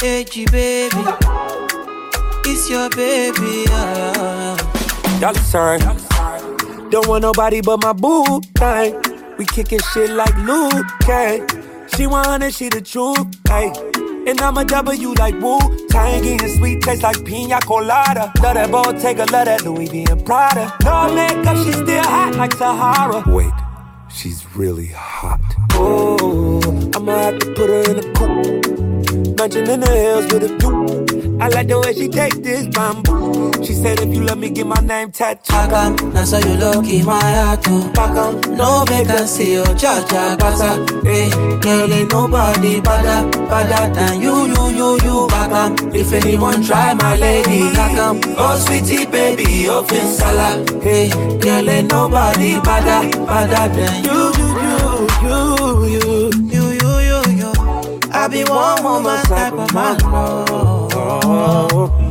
AG 0.03 0.47
baby, 0.47 0.97
it's 2.47 2.71
your 2.71 2.89
baby. 2.89 3.67
Yeah. 3.69 4.57
Dollar 5.21 5.39
sign. 5.41 5.81
Don't 6.89 7.07
want 7.07 7.21
nobody 7.21 7.61
but 7.61 7.83
my 7.83 7.93
boo 7.93 8.41
thing. 8.57 8.99
We 9.37 9.45
kicking 9.45 9.81
shit 9.93 10.09
like 10.11 10.35
Liu 10.39 10.71
Kang. 11.03 11.47
She 11.95 12.07
100, 12.07 12.55
she 12.55 12.71
the 12.71 12.81
truth, 12.81 13.27
hey. 13.47 13.73
And 14.27 14.41
I'm 14.41 14.57
a 14.57 14.65
W 14.65 15.13
like 15.19 15.39
Wu 15.39 15.59
Tang, 15.89 16.27
and 16.27 16.51
sweet 16.53 16.83
taste 16.83 17.03
like 17.03 17.23
pina 17.27 17.61
colada. 17.61 18.33
Love 18.43 18.55
that 18.55 18.71
Bottega, 18.71 19.27
love 19.31 19.45
that 19.45 19.65
Louis 19.67 19.87
V 19.87 20.07
and 20.11 20.25
Prada. 20.25 20.73
No 20.83 21.15
makeup, 21.15 21.59
she 21.59 21.73
still 21.73 22.03
hot 22.05 22.37
like 22.37 22.55
Sahara. 22.55 23.23
Wait, 23.27 23.53
she's 24.11 24.47
really 24.57 24.93
hot. 24.95 25.41
Oh, 25.73 26.91
I'ma 26.95 27.13
have 27.19 27.39
to 27.41 27.47
put 27.53 27.69
her 27.69 27.91
in 27.91 27.99
a 27.99 28.13
coupe. 28.15 28.70
Mansion 29.41 29.71
in 29.71 29.81
the 29.81 29.89
hills 29.89 30.27
with 30.31 30.43
a 30.45 30.49
view. 30.59 31.41
I 31.41 31.49
like 31.49 31.69
the 31.69 31.81
way 31.81 31.95
she 31.95 32.09
take 32.09 32.43
this 32.43 32.67
bamboo. 32.77 33.51
She 33.65 33.73
said 33.73 33.99
if 34.01 34.13
you 34.15 34.23
let 34.23 34.37
me 34.37 34.51
get 34.51 34.67
my 34.67 34.79
name 34.83 35.13
tattooed. 35.13 35.47
Pakam, 35.47 36.13
now 36.13 36.25
so 36.25 36.37
you 36.41 36.57
look 36.61 36.85
in 36.85 37.07
my 37.07 37.19
heart 37.19 37.63
too. 37.63 37.81
Pakam, 37.97 38.37
no 38.59 38.85
vacancy, 38.87 39.57
oh 39.57 39.65
cha 39.81 40.05
cha 40.05 40.37
pasa. 40.37 40.85
Hey, 41.09 41.31
girl, 41.65 41.91
ain't 41.91 42.13
nobody 42.13 42.83
better, 42.83 43.21
better 43.49 43.95
than 43.95 44.21
you, 44.21 44.45
you, 44.45 44.63
you, 44.77 44.91
you. 45.09 45.27
Pakam, 45.33 45.95
if 45.95 46.13
anyone 46.13 46.63
try 46.63 46.93
my 46.93 47.17
lady, 47.17 47.61
Pakam, 47.73 48.21
oh 48.37 48.59
sweetie 48.59 49.07
baby, 49.07 49.65
fin 49.89 50.07
salad. 50.21 50.69
Hey, 50.83 51.09
girl, 51.41 51.71
ain't 51.71 51.91
nobody 51.91 52.61
better, 52.61 53.09
better 53.25 53.75
than 53.75 54.05
you, 54.05 54.21
you, 54.37 54.49
you, 54.69 55.09
you, 55.25 55.99
you. 55.99 56.10
I 58.21 58.29
be 58.29 58.45
one 58.45 58.83
woman 58.85 59.17
type 59.25 59.55
of 59.55 59.73
man, 59.73 59.97
no. 60.03 60.87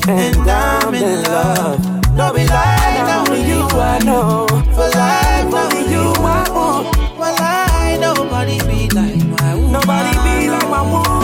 And 0.07 0.49
I'm 0.49 0.95
in 0.95 1.21
love. 1.21 1.79
No 2.15 2.33
be 2.33 2.47
like 2.47 3.29
only 3.29 3.47
you 3.47 3.61
I 3.61 3.99
know. 4.03 4.47
For 4.73 4.89
life, 4.89 5.53
only 5.53 5.91
you 5.93 6.11
I 6.17 6.49
want. 6.49 6.95
For 7.13 7.29
life, 7.29 7.99
nobody 8.01 8.57
be 8.61 8.89
like 8.89 9.21
my 9.23 9.53
woman. 9.53 9.71
Nobody 9.71 10.13
be 10.25 10.49
like 10.49 10.69
my 10.71 10.81
woman. 10.81 11.19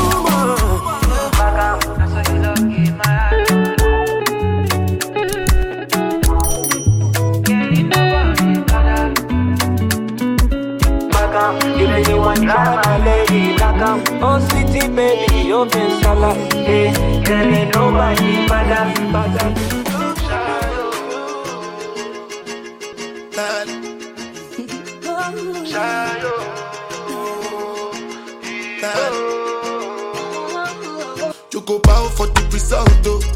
You 11.78 11.86
really 11.88 12.14
want 12.14 12.42
try 12.44 12.76
my 12.76 13.06
lady, 13.06 13.42
black 13.55 13.55
Oh, 13.78 14.40
sweetie 14.50 14.88
baby, 14.88 15.52
open 15.52 16.02
salad. 16.02 16.54
Hey, 16.54 16.88
eh, 16.88 17.24
girl, 17.24 17.54
ain't 17.54 17.76
nobody 17.76 18.48
better, 18.48 18.86
better. 19.12 19.66
You 31.52 31.62
go 31.62 31.80
bow 31.80 32.08
for 32.16 32.28
the 32.28 32.50
result, 32.52 32.90
oh. 33.08 33.35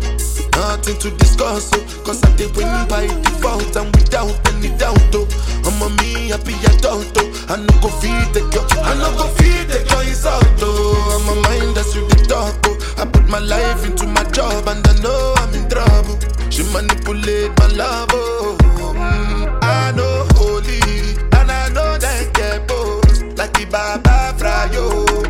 Nothing 0.70 1.00
to 1.00 1.10
discuss, 1.18 1.72
oh. 1.74 2.04
Cause 2.06 2.24
I 2.24 2.30
did 2.36 2.56
win 2.56 2.70
by 2.88 3.08
default 3.08 3.76
and 3.76 3.90
without 3.96 4.30
any 4.54 4.70
doubt, 4.78 5.02
oh. 5.16 5.26
I'm 5.66 5.82
a 5.82 5.90
me 5.98 6.30
happy 6.30 6.54
adult, 6.70 7.10
oh. 7.18 7.46
I 7.50 7.56
no 7.58 7.74
go 7.82 7.90
feed 7.98 8.30
the 8.38 8.42
girl, 8.54 8.68
I 8.86 8.94
no 8.94 9.10
go 9.18 9.26
feed 9.34 9.66
the 9.68 9.82
girl 9.90 10.02
insult, 10.02 10.46
oh. 10.62 11.18
I'm 11.18 11.38
a 11.38 11.42
mind 11.42 11.76
that's 11.76 11.96
you 11.96 12.08
the 12.08 12.18
talk, 12.30 12.54
oh. 12.68 13.02
I 13.02 13.06
put 13.06 13.28
my 13.28 13.40
life 13.40 13.84
into 13.84 14.06
my 14.06 14.24
job 14.30 14.68
and 14.68 14.86
I 14.88 14.94
know 15.02 15.34
I'm 15.38 15.54
in 15.56 15.68
trouble. 15.70 16.20
She 16.52 16.62
manipulate 16.72 17.50
my 17.58 17.68
love, 17.74 18.10
oh. 18.14 18.56
Mm, 18.94 19.60
I 19.64 19.92
know 19.98 20.28
holy 20.38 21.18
and 21.34 21.50
I 21.52 21.70
know 21.70 21.98
that 21.98 22.30
get 22.36 22.68
both. 22.68 23.24
Like 23.40 23.54
the 23.54 23.66
Baba 23.66 24.38
Frayo, 24.38 25.29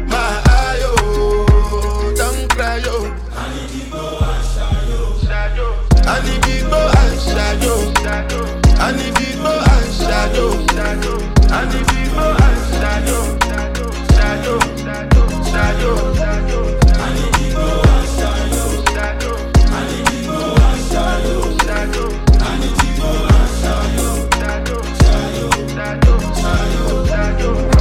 and 10.39 10.69
Shayo. 10.69 11.13
Anibigbo 11.57 12.25
and 12.45 12.59
Shayo. 12.79 13.19
Shayo. 14.15 14.55
Shayo. 15.51 15.91
Anibigbo 17.03 17.65
and 17.93 18.07
Shayo. 18.15 18.63
Anibigbo 19.77 20.39
and 20.67 20.81
Shayo. 20.89 21.35
Anibigbo 22.49 23.09
and 23.35 23.51
Shayo. 23.59 23.97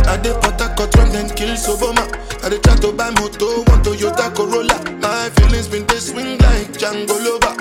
I 0.08 0.16
dey 0.22 0.32
Port 0.40 0.60
Harcourt 0.60 0.94
run 0.96 1.08
then 1.12 1.28
kill 1.36 1.54
Soboma. 1.56 2.04
I 2.42 2.48
dey 2.48 2.58
try 2.58 2.76
to 2.76 2.92
buy 2.92 3.10
moto, 3.10 3.62
one 3.70 3.82
Toyota 3.82 4.34
Corolla. 4.34 4.76
My 5.00 5.30
feelings 5.36 5.68
been 5.68 5.86
they 5.86 5.98
swing 5.98 6.38
like 6.38 6.72
Django 6.72 7.16
Lover. 7.24 7.54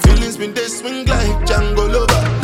Feelings 0.00 0.36
been 0.36 0.52
they 0.54 0.66
swing 0.68 1.06
like 1.06 1.46
Django 1.46 1.86
Lover. 1.90 2.41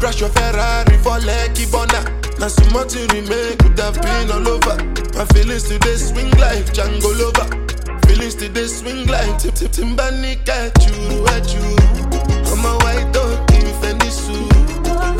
Crash 0.00 0.20
your 0.20 0.30
Ferrari 0.30 0.96
for 1.04 1.20
Lucky 1.20 1.66
Bona. 1.70 2.00
Now 2.40 2.48
so 2.48 2.64
much 2.72 2.94
you 2.96 3.04
remain 3.12 3.52
could 3.58 3.78
have 3.78 4.00
been 4.00 4.30
all 4.32 4.48
over. 4.48 4.76
My 5.12 5.26
feelings 5.36 5.64
today 5.68 5.96
swing 5.96 6.30
like 6.40 6.64
Django 6.72 7.12
Lover. 7.20 7.44
Feelings 8.08 8.34
today 8.34 8.66
swing 8.66 9.06
like 9.08 9.38
Tip 9.38 9.54
Tip 9.54 9.72
Timbani 9.72 10.40
at 10.48 10.72
you. 10.80 11.20
I'm 12.48 12.64
a 12.64 12.72
white 12.80 13.12
dog 13.12 13.44
in 13.52 13.68
Fendi 13.84 14.08
suit. 14.08 14.48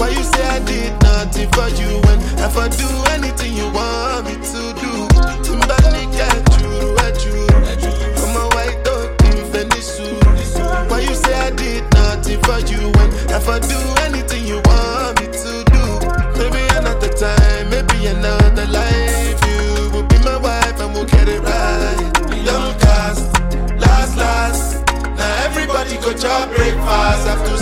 Why 0.01 0.09
you 0.09 0.23
say 0.25 0.49
I 0.49 0.61
did 0.65 0.93
nothing 1.03 1.51
for 1.53 1.69
you 1.77 2.01
when 2.09 2.19
if 2.41 2.57
I 2.57 2.69
do 2.73 2.89
anything 3.13 3.53
you 3.53 3.69
want 3.77 4.25
me 4.25 4.35
to 4.41 4.63
do? 4.81 4.93
Timbani 5.45 6.09
at 6.25 6.57
you. 6.57 6.73
I'm 8.17 8.35
a 8.35 8.49
white 8.57 8.83
dog 8.83 9.13
in. 9.27 9.41
Why 10.89 11.01
you 11.01 11.15
say 11.15 11.35
I 11.35 11.51
did 11.51 11.85
nothing 11.93 12.41
for 12.45 12.61
you 12.61 12.81
when 12.97 13.11
if 13.29 13.47
I 13.47 13.59
do 13.59 13.77
anything 14.05 14.30
chop 26.21 26.55
breakfast. 26.55 27.27
Have 27.27 27.60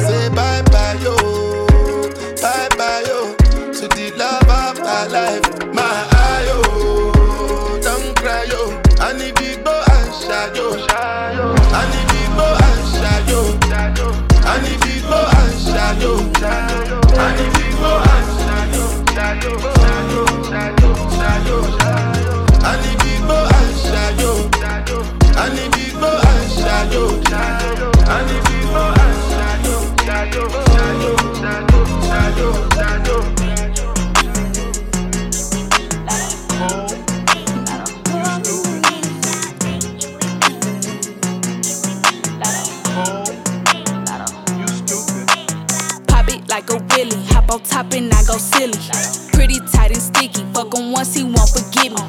Pretty 49.33 49.61
tight 49.72 49.90
and 49.92 50.03
sticky, 50.03 50.44
fuck 50.53 50.74
him 50.74 50.92
once 50.92 51.14
he 51.14 51.24
won't 51.24 51.51
forgive 51.51 51.92
me. 51.92 52.03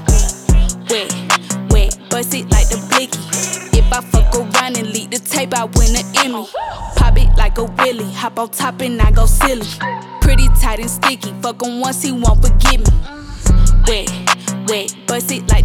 Wet, 0.89 1.11
wet, 1.71 1.97
bust 2.09 2.33
it 2.33 2.49
like 2.49 2.69
the 2.69 2.77
blicky. 2.89 3.19
If 3.77 3.91
I 3.91 4.01
fuck 4.01 4.33
around 4.35 4.77
and 4.77 4.87
leak 4.91 5.11
the 5.11 5.19
tape, 5.19 5.53
I 5.53 5.65
win 5.65 5.95
an 5.95 6.05
Emmy. 6.23 6.47
Pop 6.95 7.17
it 7.17 7.29
like 7.37 7.57
a 7.57 7.65
willy, 7.65 8.11
hop 8.13 8.39
on 8.39 8.49
top 8.49 8.81
and 8.81 9.01
I 9.01 9.11
go 9.11 9.25
silly. 9.25 9.67
Pretty 10.21 10.47
tight 10.61 10.79
and 10.79 10.89
sticky, 10.89 11.33
fuck 11.41 11.61
him 11.61 11.79
once 11.81 12.01
he 12.01 12.11
won't 12.11 12.41
forgive 12.41 12.81
me. 12.81 12.99
Wet, 13.87 14.09
wet, 14.67 14.95
bust 15.07 15.31
it 15.31 15.47
like 15.49 15.58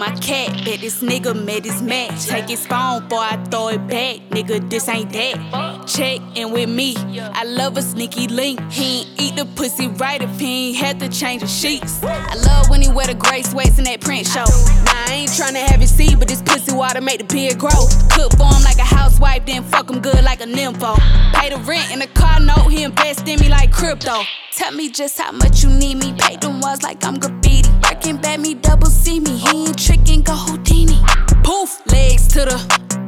my 0.00 0.10
cat, 0.16 0.64
bet 0.64 0.80
this 0.80 1.02
nigga 1.02 1.34
made 1.44 1.62
his 1.62 1.82
match. 1.82 2.24
Take 2.24 2.48
his 2.48 2.66
phone, 2.66 3.06
boy, 3.08 3.18
I 3.18 3.36
throw 3.50 3.68
it 3.68 3.86
back. 3.86 4.16
Nigga, 4.30 4.70
this 4.70 4.88
ain't 4.88 5.12
that. 5.12 5.84
Check 5.86 6.22
in 6.34 6.52
with 6.52 6.70
me. 6.70 6.96
I 7.20 7.44
love 7.44 7.76
a 7.76 7.82
sneaky 7.82 8.26
link. 8.26 8.58
He 8.72 9.02
ain't 9.02 9.20
eat 9.20 9.36
the 9.36 9.44
pussy 9.44 9.88
right 9.88 10.22
if 10.22 10.40
he 10.40 10.68
ain't 10.68 10.78
had 10.78 11.00
to 11.00 11.08
change 11.10 11.42
the 11.42 11.48
sheets. 11.48 12.02
I 12.02 12.34
love 12.46 12.70
when 12.70 12.80
he 12.80 12.88
wear 12.90 13.08
the 13.08 13.14
gray 13.14 13.42
sweats 13.42 13.76
in 13.76 13.84
that 13.84 14.00
print 14.00 14.26
show. 14.26 14.46
Nah, 14.86 15.04
I 15.06 15.20
ain't 15.20 15.30
tryna 15.30 15.66
have 15.66 15.82
it 15.82 15.88
see, 15.88 16.16
but 16.16 16.28
this 16.28 16.40
pussy 16.40 16.72
water 16.72 17.02
make 17.02 17.18
the 17.18 17.24
beard 17.24 17.58
grow. 17.58 17.84
Cook 18.10 18.32
for 18.38 18.46
him 18.46 18.64
like 18.64 18.78
a 18.78 18.88
housewife, 18.88 19.44
then 19.44 19.62
fuck 19.64 19.90
him 19.90 20.00
good 20.00 20.24
like 20.24 20.40
a 20.40 20.46
nympho. 20.46 20.96
Pay 21.34 21.50
the 21.50 21.58
rent 21.58 21.92
in 21.92 21.98
the 21.98 22.06
car 22.06 22.40
note, 22.40 22.68
he 22.68 22.84
invest 22.84 23.28
in 23.28 23.38
me 23.38 23.50
like 23.50 23.70
crypto. 23.70 24.22
Tell 24.60 24.72
me 24.72 24.90
just 24.90 25.18
how 25.18 25.32
much 25.32 25.62
you 25.62 25.70
need 25.70 25.94
me. 25.94 26.12
Pay 26.18 26.36
them 26.36 26.60
walls 26.60 26.82
like 26.82 27.02
I'm 27.02 27.18
graffiti. 27.18 27.70
Working 27.82 28.18
bad, 28.18 28.40
me 28.40 28.52
double 28.52 28.88
see 28.88 29.18
me. 29.18 29.38
He 29.38 29.64
ain't 29.64 29.78
tricking, 29.78 30.20
go 30.20 30.34
Houdini. 30.34 31.00
Poof, 31.42 31.80
legs 31.90 32.28
to 32.34 32.40
the 32.40 32.58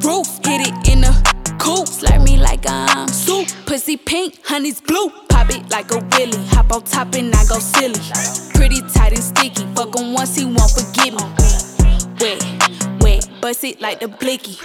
roof. 0.03 0.25
Hit 0.43 0.67
it 0.67 0.89
in 0.89 1.01
the 1.01 1.13
coop. 1.59 1.85
Slurp 1.85 2.23
me 2.23 2.37
like 2.37 2.65
I'm 2.67 3.07
soup. 3.07 3.47
Pussy 3.67 3.97
pink, 3.97 4.39
honey's 4.43 4.81
blue. 4.81 5.11
Pop 5.29 5.51
it 5.51 5.69
like 5.69 5.91
a 5.91 5.99
willy. 6.17 6.43
Hop 6.47 6.71
on 6.71 6.81
top 6.85 7.13
and 7.13 7.31
I 7.35 7.45
go 7.45 7.59
silly. 7.59 8.01
Pretty 8.55 8.81
tight 8.91 9.13
and 9.13 9.23
sticky. 9.23 9.67
Fuck 9.75 9.95
him 9.95 10.15
once 10.15 10.35
he 10.35 10.45
won't 10.45 10.71
forgive 10.71 11.13
me. 11.13 11.23
Wet, 12.19 12.99
wet, 12.99 13.29
bust 13.41 13.63
it 13.63 13.79
like 13.79 13.99
the 13.99 14.07
blicky. 14.07 14.57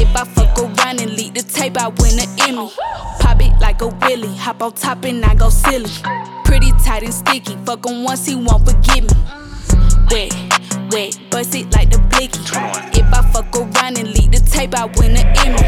If 0.00 0.14
I 0.14 0.22
fuck 0.22 0.56
around 0.60 1.00
and 1.00 1.10
leak 1.10 1.34
the 1.34 1.42
tape, 1.42 1.76
I 1.76 1.88
win 1.88 2.20
an 2.20 2.28
Emmy. 2.48 2.70
Pop 3.18 3.42
it 3.42 3.60
like 3.60 3.82
a 3.82 3.88
willy. 3.88 4.32
Hop 4.36 4.62
on 4.62 4.74
top 4.74 5.04
and 5.06 5.24
I 5.24 5.34
go 5.34 5.50
silly. 5.50 5.90
Pretty 6.56 6.72
tight 6.82 7.02
and 7.02 7.12
sticky. 7.12 7.54
Fuck 7.66 7.84
him 7.84 8.02
once 8.02 8.24
he 8.24 8.34
won't 8.34 8.64
forgive 8.64 9.04
me. 9.04 9.16
Wet, 10.10 10.32
wet, 10.90 11.20
bust 11.30 11.54
it 11.54 11.70
like 11.74 11.90
the 11.90 11.98
blicky. 12.08 12.40
If 12.98 13.12
I 13.12 13.20
fuck 13.30 13.54
around 13.54 13.98
and 13.98 14.08
leak 14.08 14.30
the 14.30 14.40
tape, 14.40 14.74
I 14.74 14.86
win 14.86 15.18
an 15.18 15.26
Emmy. 15.36 15.60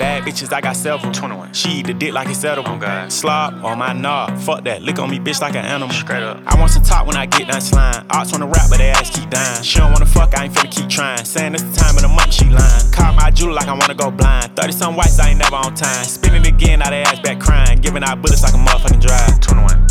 Bad 0.00 0.22
bitches, 0.22 0.50
I 0.50 0.62
got 0.62 0.76
several. 0.76 1.12
21. 1.12 1.52
She 1.52 1.68
eat 1.80 1.88
the 1.88 1.92
dick 1.92 2.14
like 2.14 2.30
it's 2.30 2.42
edible. 2.42 2.70
Oh 2.72 3.08
Slob 3.10 3.62
on 3.62 3.76
my 3.76 3.92
knob. 3.92 4.38
Fuck 4.38 4.64
that. 4.64 4.80
Lick 4.80 4.98
on 4.98 5.10
me, 5.10 5.18
bitch, 5.18 5.42
like 5.42 5.56
an 5.56 5.66
animal. 5.66 5.92
Straight 5.92 6.22
up. 6.22 6.40
I 6.46 6.58
want 6.58 6.70
some 6.70 6.84
top 6.84 7.06
when 7.06 7.18
I 7.18 7.26
get 7.26 7.48
done 7.48 7.60
slime. 7.60 8.06
Ox 8.08 8.32
wanna 8.32 8.46
rap, 8.46 8.70
but 8.70 8.78
they 8.78 8.88
ass 8.88 9.10
keep 9.10 9.28
dying. 9.28 9.62
She 9.62 9.78
don't 9.78 9.92
wanna 9.92 10.06
fuck, 10.06 10.34
I 10.34 10.44
ain't 10.44 10.54
finna 10.54 10.74
keep 10.74 10.88
trying. 10.88 11.22
Saying 11.22 11.52
it's 11.52 11.64
the 11.64 11.76
time 11.76 11.96
of 11.96 12.00
the 12.00 12.08
month, 12.08 12.32
she 12.32 12.46
lying. 12.46 12.90
Caught 12.92 13.14
my 13.14 13.30
jewel 13.30 13.52
like 13.52 13.68
I 13.68 13.74
wanna 13.74 13.94
go 13.94 14.10
blind. 14.10 14.56
30 14.56 14.72
some 14.72 14.96
whites, 14.96 15.18
I 15.18 15.28
ain't 15.28 15.38
never 15.38 15.56
on 15.56 15.74
time. 15.74 16.04
Spinning 16.04 16.46
again, 16.46 16.78
now 16.78 16.88
they 16.88 17.02
ass 17.02 17.20
back 17.20 17.40
crying. 17.40 17.78
Giving 17.78 18.02
out 18.02 18.22
bullets 18.22 18.42
like 18.42 18.54
a 18.54 18.56
motherfucking 18.56 19.02
drive. 19.02 19.38
21. 19.40 19.89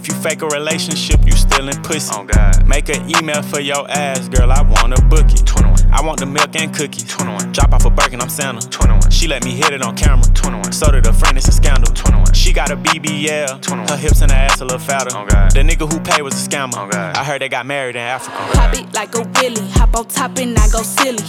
If 0.00 0.08
you 0.08 0.14
fake 0.14 0.40
a 0.40 0.46
relationship, 0.46 1.20
you 1.26 1.32
still 1.32 1.68
in 1.68 1.76
pussy. 1.82 2.10
Oh 2.16 2.24
God. 2.24 2.66
Make 2.66 2.88
an 2.88 3.04
email 3.14 3.42
for 3.42 3.60
your 3.60 3.84
ass, 3.90 4.28
girl. 4.30 4.50
I 4.50 4.62
wanna 4.62 4.98
book 5.12 5.30
it. 5.30 5.44
21. 5.44 5.92
I 5.92 6.00
want 6.00 6.20
the 6.20 6.24
milk 6.24 6.56
and 6.56 6.74
cookies. 6.74 7.04
21. 7.04 7.52
Drop 7.52 7.74
off 7.74 7.84
a 7.84 7.90
Birkin, 7.90 8.22
I'm 8.22 8.30
Santa. 8.30 8.66
21. 8.66 9.10
She 9.10 9.28
let 9.28 9.44
me 9.44 9.50
hit 9.50 9.74
it 9.74 9.82
on 9.82 9.94
camera. 9.94 10.24
21. 10.32 10.72
So 10.72 10.90
did 10.90 11.06
a 11.06 11.12
friend, 11.12 11.36
it's 11.36 11.48
a 11.48 11.52
scandal. 11.52 11.92
21. 11.92 12.32
She 12.32 12.54
got 12.54 12.70
a 12.70 12.76
BBL. 12.76 13.60
21. 13.60 13.88
Her 13.88 13.96
hips 13.98 14.22
and 14.22 14.30
her 14.30 14.38
ass 14.38 14.62
a 14.62 14.64
little 14.64 14.78
fatter. 14.78 15.14
Oh 15.14 15.26
God. 15.26 15.50
The 15.50 15.60
nigga 15.60 15.92
who 15.92 16.00
paid 16.00 16.22
was 16.22 16.32
a 16.32 16.48
scammer. 16.48 16.78
Oh 16.78 16.88
God. 16.88 17.14
I 17.14 17.22
heard 17.22 17.42
they 17.42 17.50
got 17.50 17.66
married 17.66 17.96
in 17.96 18.00
Africa. 18.00 18.38
Oh, 18.40 18.52
Pop 18.54 18.74
it 18.74 18.94
like 18.94 19.14
a 19.14 19.20
willy. 19.20 19.68
Hop 19.72 19.94
on 19.94 20.06
top 20.06 20.38
and 20.38 20.58
I 20.58 20.66
go 20.70 20.80
silly. 20.80 21.22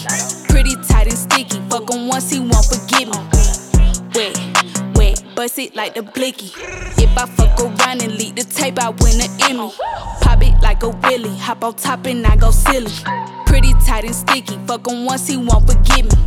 Pretty 0.47 0.77
tight 0.87 1.07
and 1.07 1.17
sticky. 1.17 1.59
Fuck 1.69 1.89
him 1.91 2.07
once 2.07 2.31
he 2.31 2.39
won't 2.39 2.63
forgive 2.63 3.09
me. 3.09 3.19
Wet, 3.35 4.15
wet, 4.15 4.50
bust 5.35 5.59
it 5.59 5.75
like 5.75 5.93
the 5.93 6.03
blicky. 6.03 6.51
If 7.01 7.17
I 7.17 7.25
fuck 7.25 7.59
around 7.59 8.01
and 8.01 8.13
leak 8.13 8.35
the 8.35 8.43
tape, 8.43 8.79
I 8.79 8.89
win 8.89 9.21
an 9.21 9.29
Emmy. 9.41 9.71
Pop 10.21 10.41
it 10.41 10.61
like 10.61 10.83
a 10.83 10.89
willy. 10.89 11.35
Hop 11.37 11.63
on 11.63 11.75
top 11.75 12.05
and 12.05 12.25
I 12.25 12.35
go 12.35 12.51
silly. 12.51 12.91
Pretty 13.45 13.73
tight 13.85 14.05
and 14.05 14.15
sticky. 14.15 14.57
Fuck 14.67 14.87
him 14.87 15.05
once 15.05 15.27
he 15.27 15.37
won't 15.37 15.67
forgive 15.67 16.05
me. 16.05 16.23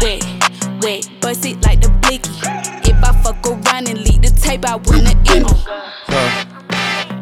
Wet, 0.00 0.24
wet, 0.82 1.08
bust 1.20 1.44
it 1.44 1.62
like 1.62 1.80
the 1.80 1.90
blicky. 2.02 2.30
If 2.88 3.02
I 3.02 3.12
fuck 3.22 3.46
around 3.46 3.88
and 3.88 3.98
leak 3.98 4.22
the 4.22 4.30
tape, 4.30 4.64
I 4.64 4.76
win 4.76 5.06
an 5.06 5.18
Emmy. 5.28 6.49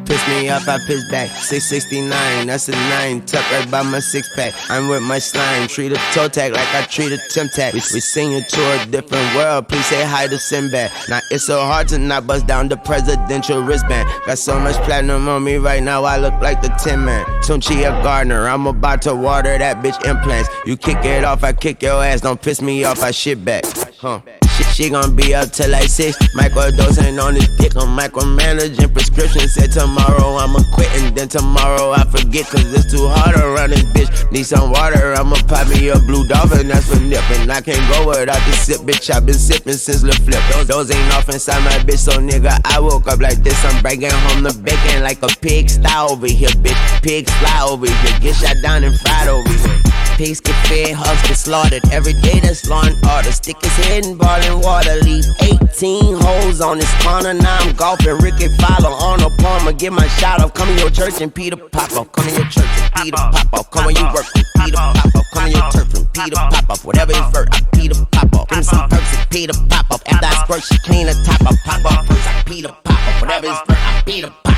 Piss 0.09 0.27
me 0.27 0.49
off, 0.49 0.67
I 0.67 0.79
piss 0.87 1.05
back. 1.11 1.29
669, 1.29 2.47
that's 2.47 2.67
a 2.71 2.73
nine. 2.73 3.21
Tuck 3.27 3.45
right 3.53 3.71
by 3.71 3.83
my 3.83 3.99
six 3.99 4.35
pack. 4.35 4.55
I'm 4.71 4.89
with 4.89 5.03
my 5.03 5.19
slime. 5.19 5.69
Treat 5.69 5.93
a 5.93 5.97
toe 6.15 6.29
tag 6.29 6.55
like 6.55 6.75
I 6.75 6.87
treat 6.87 7.13
a 7.13 7.19
Tim 7.29 7.47
Tac. 7.55 7.75
We, 7.75 7.81
we 7.93 8.01
sing 8.01 8.33
you 8.33 8.41
to 8.41 8.61
a 8.81 8.87
different 8.87 9.37
world. 9.37 9.69
Please 9.69 9.85
say 9.85 10.03
hi 10.03 10.27
to 10.27 10.39
Sinbad. 10.39 10.91
Now 11.11 11.21
it's 11.31 11.45
so 11.45 11.61
hard 11.61 11.89
to 11.89 11.99
not 11.99 12.27
bust 12.27 12.47
down 12.47 12.71
the 12.71 12.79
presidential 12.79 13.63
wristband. 13.63 14.09
Got 14.25 14.39
so 14.39 14.59
much 14.59 14.77
platinum 14.87 15.29
on 15.29 15.45
me 15.45 15.57
right 15.57 15.83
now, 15.83 16.05
I 16.05 16.17
look 16.17 16.41
like 16.41 16.63
the 16.63 16.69
Tin 16.83 17.05
Man. 17.05 17.27
Tunchia 17.43 18.03
Gardner, 18.03 18.49
I'm 18.49 18.67
about 18.67 19.03
to 19.03 19.15
water 19.15 19.59
that 19.59 19.85
bitch 19.85 20.03
implants. 20.09 20.49
You 20.65 20.79
kick 20.79 21.05
it 21.05 21.23
off, 21.23 21.45
I 21.45 21.53
kick 21.53 21.83
your 21.83 22.03
ass. 22.03 22.23
Don't 22.23 22.41
piss 22.41 22.63
me 22.63 22.83
off, 22.83 23.03
I 23.03 23.11
shit 23.11 23.45
back. 23.45 23.67
Huh. 23.99 24.23
She, 24.59 24.65
she 24.75 24.91
gon' 24.91 25.15
be 25.15 25.37
up 25.37 25.53
till 25.53 25.71
like 25.71 25.87
six. 25.87 26.19
Microdosing 26.35 27.23
on 27.23 27.35
this 27.35 27.47
dick. 27.59 27.77
I'm 27.77 27.97
micromanaging 27.97 28.93
prescription. 28.93 29.47
Said 29.49 29.71
tomorrow 29.71 30.35
I'ma 30.35 30.59
quit 30.75 30.91
and 30.99 31.17
then 31.17 31.29
tomorrow 31.29 31.93
I 31.93 32.03
forget. 32.05 32.47
Cause 32.47 32.67
it's 32.75 32.91
too 32.91 33.07
hard 33.07 33.37
around 33.37 33.71
this 33.71 33.85
bitch. 33.95 34.33
Need 34.33 34.47
some 34.47 34.73
water. 34.73 35.15
I'ma 35.15 35.37
pop 35.47 35.69
me 35.69 35.91
a 35.91 35.99
blue 36.01 36.27
dolphin. 36.27 36.67
That's 36.67 36.89
for 36.89 36.99
nipping. 36.99 37.49
I 37.49 37.61
can't 37.61 37.79
go 37.93 38.09
without 38.09 38.43
the 38.47 38.53
sip, 38.53 38.81
bitch. 38.81 39.15
i 39.15 39.21
been 39.21 39.35
sipping 39.35 39.75
since 39.75 40.03
the 40.03 40.13
flip. 40.27 40.43
Those, 40.51 40.67
those 40.67 40.91
ain't 40.91 41.15
off 41.15 41.29
inside 41.29 41.63
my 41.63 41.79
bitch. 41.87 41.99
So 41.99 42.19
nigga, 42.19 42.59
I 42.65 42.81
woke 42.81 43.07
up 43.07 43.21
like 43.21 43.39
this. 43.45 43.65
I'm 43.65 43.81
bringing 43.81 44.11
home 44.11 44.43
the 44.43 44.53
bacon 44.53 45.05
like 45.05 45.23
a 45.23 45.29
pig 45.39 45.71
style 45.71 46.11
over 46.11 46.27
here, 46.27 46.51
bitch. 46.59 47.03
Pigs 47.03 47.33
fly 47.39 47.63
over 47.71 47.87
here. 47.87 48.21
Get 48.21 48.35
shot 48.35 48.57
down 48.61 48.83
and 48.83 48.99
fried 48.99 49.29
over 49.29 49.49
here. 49.49 49.98
Pigs 50.19 50.41
get 50.41 50.59
fed, 50.67 50.97
hogs 50.99 51.23
get 51.29 51.39
slaughtered. 51.39 51.81
Every 51.93 52.13
day 52.13 52.41
that's 52.41 52.69
law 52.69 52.83
and 52.83 52.99
order. 53.07 53.31
Stick 53.31 53.55
his 53.63 53.71
head 53.87 54.05
in 54.05 54.19
boiling 54.19 54.61
water. 54.67 54.97
Leave 55.07 55.23
18 55.41 56.19
holes 56.19 56.61
on 56.61 56.79
this 56.79 56.91
corner. 57.07 57.33
Now 57.35 57.59
I'm 57.61 57.73
golfing. 57.77 58.19
Rickie 58.19 58.51
Fowler, 58.59 58.91
on 58.91 59.23
a 59.23 59.31
Palmer. 59.39 59.73
Get 59.73 59.93
my 59.93 60.09
shot 60.19 60.43
off. 60.43 60.55
Come 60.55 60.71
in 60.71 60.79
your 60.79 60.91
church 60.91 61.21
and 61.21 61.33
Peter 61.33 61.57
pop 61.57 61.93
off. 61.93 62.11
Come 62.11 62.27
in 62.27 62.35
your 62.35 62.51
church 62.51 62.67
and 62.67 62.93
Peter 62.95 63.17
pop 63.17 63.55
off. 63.55 63.71
Come 63.71 63.87
when 63.87 63.95
you 63.95 64.03
work 64.11 64.27
and 64.35 64.45
Peter 64.59 64.77
pop 64.77 65.15
off. 65.15 65.25
Come 65.35 65.47
in 65.47 65.53
your 65.53 65.71
church 65.71 65.95
and 65.95 66.13
Peter 66.13 66.35
pop 66.35 66.69
off. 66.69 66.85
Whatever 66.85 67.13
is 67.13 67.31
vert, 67.31 67.49
I 67.53 67.61
Peter 67.71 67.95
pop 68.11 68.35
off. 68.35 68.51
Me 68.51 68.63
some 68.65 68.89
perks 68.89 69.17
and 69.17 69.31
Peter 69.31 69.55
pop 69.71 69.89
off. 69.93 70.03
After 70.09 70.27
I 70.27 70.35
squirt, 70.43 70.63
she 70.65 70.79
clean 70.79 71.07
the 71.07 71.15
top 71.23 71.47
off. 71.47 71.55
Pop 71.63 71.85
off 71.85 72.09
perks, 72.09 72.27
I 72.27 72.43
Peter 72.43 72.75
pop 72.83 73.07
off. 73.07 73.21
Whatever 73.23 73.47
is 73.47 73.59
vert, 73.69 73.79
I 73.79 74.03
Peter 74.05 74.35
pop. 74.43 74.58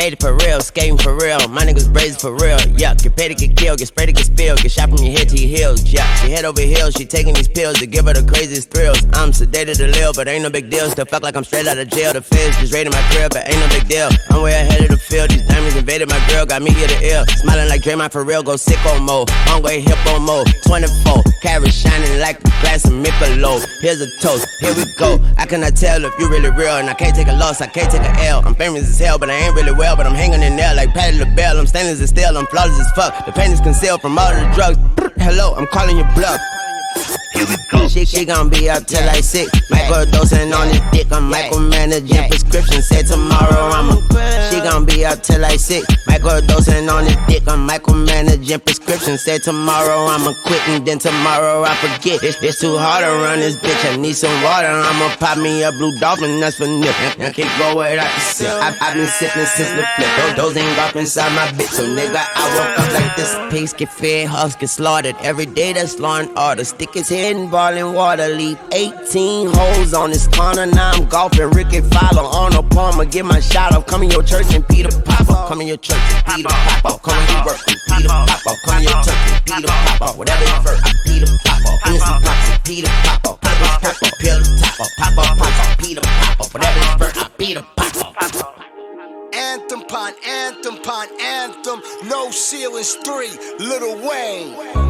Faded 0.00 0.18
for 0.18 0.32
real, 0.32 0.60
skating 0.62 0.96
for 0.96 1.14
real. 1.14 1.46
My 1.48 1.62
niggas 1.62 1.92
brazen 1.92 2.18
for 2.18 2.32
real. 2.32 2.58
Yeah, 2.80 2.94
get 2.94 3.14
paid 3.16 3.28
to 3.28 3.34
get 3.34 3.54
killed, 3.54 3.78
get 3.78 3.88
sprayed 3.88 4.08
to 4.08 4.14
get 4.14 4.24
spilled, 4.24 4.58
get 4.62 4.72
shot 4.72 4.88
from 4.88 5.04
your 5.04 5.12
head 5.12 5.28
to 5.28 5.36
your 5.36 5.50
heels. 5.56 5.84
Yeah, 5.92 6.08
she 6.16 6.30
head 6.30 6.46
over 6.46 6.62
heels, 6.62 6.94
she 6.94 7.04
taking 7.04 7.34
these 7.34 7.48
pills 7.48 7.78
to 7.80 7.86
give 7.86 8.06
her 8.06 8.14
the 8.14 8.24
craziest 8.24 8.70
thrills. 8.70 9.02
I'm 9.12 9.30
sedated 9.30 9.76
to 9.76 9.88
live, 9.88 10.14
but 10.16 10.26
ain't 10.26 10.42
no 10.42 10.48
big 10.48 10.70
deal. 10.70 10.88
Still 10.88 11.04
fuck 11.04 11.22
like 11.22 11.36
I'm 11.36 11.44
straight 11.44 11.66
out 11.66 11.76
of 11.76 11.88
jail. 11.90 12.14
The 12.14 12.22
feds 12.22 12.56
just 12.56 12.72
raided 12.72 12.92
my 12.92 13.02
crib, 13.12 13.32
but 13.32 13.46
ain't 13.46 13.60
no 13.60 13.68
big 13.68 13.88
deal. 13.88 14.08
I'm 14.30 14.40
way 14.42 14.54
ahead 14.54 14.80
of 14.80 14.88
the 14.88 14.96
field. 14.96 15.30
These 15.30 15.46
diamonds 15.46 15.76
invaded 15.76 16.08
my 16.08 16.20
grill, 16.28 16.46
got 16.46 16.62
me 16.62 16.70
here 16.70 16.88
to 16.88 16.98
ill. 17.04 17.26
Smiling 17.44 17.68
like 17.68 17.82
Draymond 17.82 18.12
for 18.12 18.24
real, 18.24 18.42
go 18.42 18.54
sicko 18.54 19.04
mode. 19.04 19.28
Hungry 19.52 19.80
hippo 19.80 20.18
mode. 20.18 20.48
24, 20.64 21.24
carrots 21.42 21.74
shining 21.74 22.20
like 22.20 22.40
glass 22.60 22.84
of 22.84 22.92
Michelob. 22.92 23.66
Here's 23.80 24.00
a 24.00 24.10
toast, 24.20 24.46
here 24.60 24.74
we 24.74 24.84
go. 24.98 25.18
I 25.38 25.46
cannot 25.46 25.76
tell 25.76 26.04
if 26.04 26.12
you 26.18 26.28
really 26.28 26.50
real, 26.50 26.76
and 26.76 26.88
I 26.88 26.94
can't 26.94 27.14
take 27.14 27.28
a 27.28 27.32
loss, 27.32 27.60
I 27.60 27.66
can't 27.66 27.90
take 27.90 28.02
a 28.02 28.24
L. 28.26 28.42
I'm 28.44 28.54
famous 28.54 28.88
as 28.88 28.98
hell, 28.98 29.18
but 29.18 29.30
I 29.30 29.34
ain't 29.34 29.54
really 29.54 29.72
well, 29.72 29.96
but 29.96 30.06
I'm 30.06 30.14
hanging 30.14 30.42
in 30.42 30.56
there 30.56 30.74
like 30.74 30.92
Patti 30.94 31.18
LaBelle. 31.18 31.58
I'm 31.58 31.66
stainless 31.66 32.00
as 32.00 32.10
steel, 32.10 32.36
I'm 32.36 32.46
flawless 32.46 32.78
as 32.78 32.90
fuck. 32.92 33.26
The 33.26 33.32
pain 33.32 33.50
is 33.50 33.60
concealed 33.60 34.00
from 34.00 34.18
all 34.18 34.30
of 34.30 34.36
the 34.36 34.50
drugs. 34.54 34.78
Hello, 35.16 35.54
I'm 35.54 35.66
calling 35.66 35.96
your 35.96 36.08
bluff. 36.14 36.40
Here 37.40 37.48
we 37.48 37.56
go. 37.72 37.88
She, 37.88 38.04
she 38.04 38.24
gon' 38.26 38.50
be 38.50 38.68
up 38.68 38.84
till 38.86 39.04
like 39.06 39.24
six. 39.24 39.48
Microdosing 39.72 40.52
on 40.52 40.68
his 40.68 40.82
dick. 40.92 41.10
I'm 41.10 41.32
micromanaging 41.32 42.28
prescription. 42.28 42.82
Say 42.82 43.02
tomorrow 43.02 43.72
I'ma. 43.72 43.96
She 44.50 44.60
gon' 44.60 44.84
be 44.84 45.06
up 45.06 45.22
till 45.22 45.40
like 45.40 45.58
six. 45.58 45.86
Microdosing 46.04 46.92
on 46.92 47.04
his 47.06 47.16
dick. 47.26 47.48
I'm 47.48 47.66
micromanaging 47.66 48.62
prescription. 48.62 49.16
Say 49.16 49.38
tomorrow 49.38 50.04
I'ma 50.04 50.34
quit 50.44 50.60
and 50.68 50.86
then 50.86 50.98
tomorrow 50.98 51.64
I 51.64 51.74
forget. 51.76 52.22
It's, 52.22 52.42
it's 52.42 52.60
too 52.60 52.76
hard 52.76 53.04
to 53.04 53.10
run 53.10 53.40
this 53.40 53.56
bitch. 53.56 53.90
I 53.90 53.96
need 53.96 54.16
some 54.16 54.36
water. 54.42 54.68
I'ma 54.68 55.08
pop 55.16 55.38
me 55.38 55.62
a 55.62 55.72
blue 55.72 55.98
dolphin. 55.98 56.40
That's 56.40 56.58
for 56.58 56.66
nip. 56.66 56.94
I 57.18 57.32
can't 57.32 57.48
go 57.58 57.78
without 57.78 58.12
the 58.14 58.20
sip. 58.20 58.48
I, 58.52 58.76
I've 58.82 58.94
been 58.94 59.06
sipping 59.08 59.46
since 59.46 59.70
the 59.70 59.88
flip. 59.96 60.36
Those, 60.36 60.36
those 60.36 60.56
ain't 60.58 60.76
got 60.76 60.94
inside 60.94 61.32
my 61.34 61.48
bitch. 61.56 61.72
So 61.72 61.84
nigga, 61.88 62.20
I 62.20 62.44
woke 62.52 62.78
up 62.84 62.92
like 62.92 63.16
this. 63.16 63.34
Piece 63.50 63.72
get 63.72 63.90
fed, 63.90 64.28
hugs 64.28 64.56
get 64.56 64.68
slaughtered. 64.68 65.16
Every 65.22 65.46
day 65.46 65.72
that's 65.72 65.98
law 65.98 66.18
and 66.18 66.28
order. 66.38 66.64
Stick 66.64 66.94
his 66.94 67.08
head 67.08 67.29
in 67.30 67.48
ballin' 67.48 67.94
water. 67.94 68.28
Leave 68.28 68.58
18 68.72 69.48
holes 69.52 69.94
on 69.94 70.10
this 70.10 70.26
corner. 70.28 70.66
Now 70.66 70.92
I'm 70.92 71.08
golfing. 71.08 71.50
Rickie 71.50 71.80
Fowler 71.80 72.22
on 72.22 72.54
a 72.54 72.62
Palmer. 72.62 73.04
Get 73.04 73.24
my 73.24 73.40
shot 73.40 73.74
off. 73.74 73.86
Come 73.86 74.02
in 74.02 74.10
your 74.10 74.22
church 74.22 74.52
and 74.52 74.66
Peter 74.68 74.90
Pop 75.02 75.30
up. 75.30 75.48
Come 75.48 75.60
in 75.60 75.68
your 75.68 75.76
church 75.76 75.98
and 75.98 76.24
Peter 76.26 76.48
Pop 76.48 76.84
up. 76.84 77.02
Come 77.02 77.18
in 77.18 77.28
your 77.30 77.44
work 77.46 77.60
and 77.68 77.78
Peter 77.88 78.08
Pop 78.08 78.46
up. 78.46 78.56
Come 78.66 78.78
in 78.78 78.82
your 78.82 79.02
church 79.02 79.22
and 79.30 79.44
Peter 79.46 79.68
Pop 79.68 80.02
up. 80.02 80.18
Whatever 80.18 80.44
you 80.44 80.60
first, 80.62 80.82
Peter 81.06 81.26
Pop 81.44 81.66
up. 81.66 81.86
Innocent 81.86 82.24
pops 82.24 82.50
and 82.50 82.64
Peter 82.64 82.90
Pop 83.04 83.26
up. 83.26 83.40
Pop 83.40 83.60
up, 83.60 83.80
pop 83.80 84.02
up, 84.02 84.12
pill 84.18 84.40
top 84.60 84.80
up. 84.80 84.90
Pop 84.98 85.18
up, 85.18 85.38
pop 85.38 85.70
up, 85.70 85.78
Peter 85.78 86.00
Pop 86.02 86.40
up. 86.40 86.54
Whatever 86.54 86.78
you 86.78 86.98
first, 86.98 87.38
Peter 87.38 87.62
Pop 87.76 87.96
up. 87.96 88.10
Anthem 89.32 89.82
pon 89.82 90.12
anthem 90.26 90.76
pon 90.82 91.06
anthem, 91.20 91.80
no 92.08 92.30
ceilings 92.30 92.94
three, 93.04 93.30
Lil 93.58 94.08
Wayne. 94.08 94.89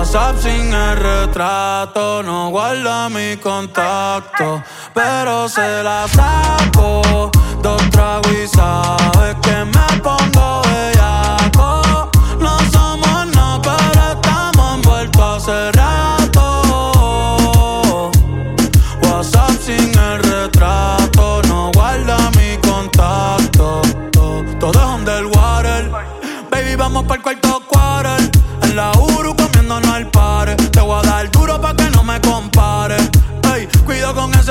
WhatsApp 0.00 0.38
sin 0.40 0.72
el 0.72 0.96
retrato, 0.96 2.22
no 2.22 2.48
guarda 2.48 3.10
mi 3.10 3.36
contacto, 3.36 4.62
pero 4.94 5.46
se 5.46 5.82
la 5.82 6.08
saco. 6.08 7.30
Dos 7.60 7.90
tragos 7.90 8.32
y 8.32 8.48
sabes 8.48 9.36
que 9.42 9.62
me 9.62 10.00
pongo 10.00 10.62
bellaco. 10.62 12.10
No 12.40 12.58
somos 12.72 13.26
nada, 13.34 13.60
pero 13.60 14.12
estamos 14.14 14.76
envueltos 14.76 15.22
hace 15.22 15.72
rato. 15.72 16.44
WhatsApp 19.02 19.50
sin 19.62 19.98
el 19.98 20.22
retrato, 20.22 21.42
no 21.46 21.70
guarda 21.74 22.30
mi 22.38 22.56
contacto. 22.66 23.82
Todo 24.58 24.80
es 24.80 24.86
underwater. 24.98 25.90
Baby, 26.50 26.74
vamos 26.76 27.02
para 27.04 27.16
el 27.16 27.22
cuarto 27.22 27.59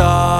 사 0.00 0.39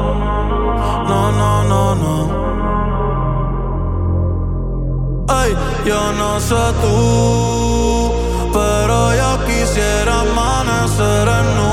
yo 5.85 6.11
no 6.13 6.39
sé 6.39 6.55
tú, 6.81 8.11
pero 8.53 9.15
yo 9.15 9.45
quisiera 9.45 10.21
amanecer 10.21 11.27
en 11.39 11.47
nu 11.57 11.71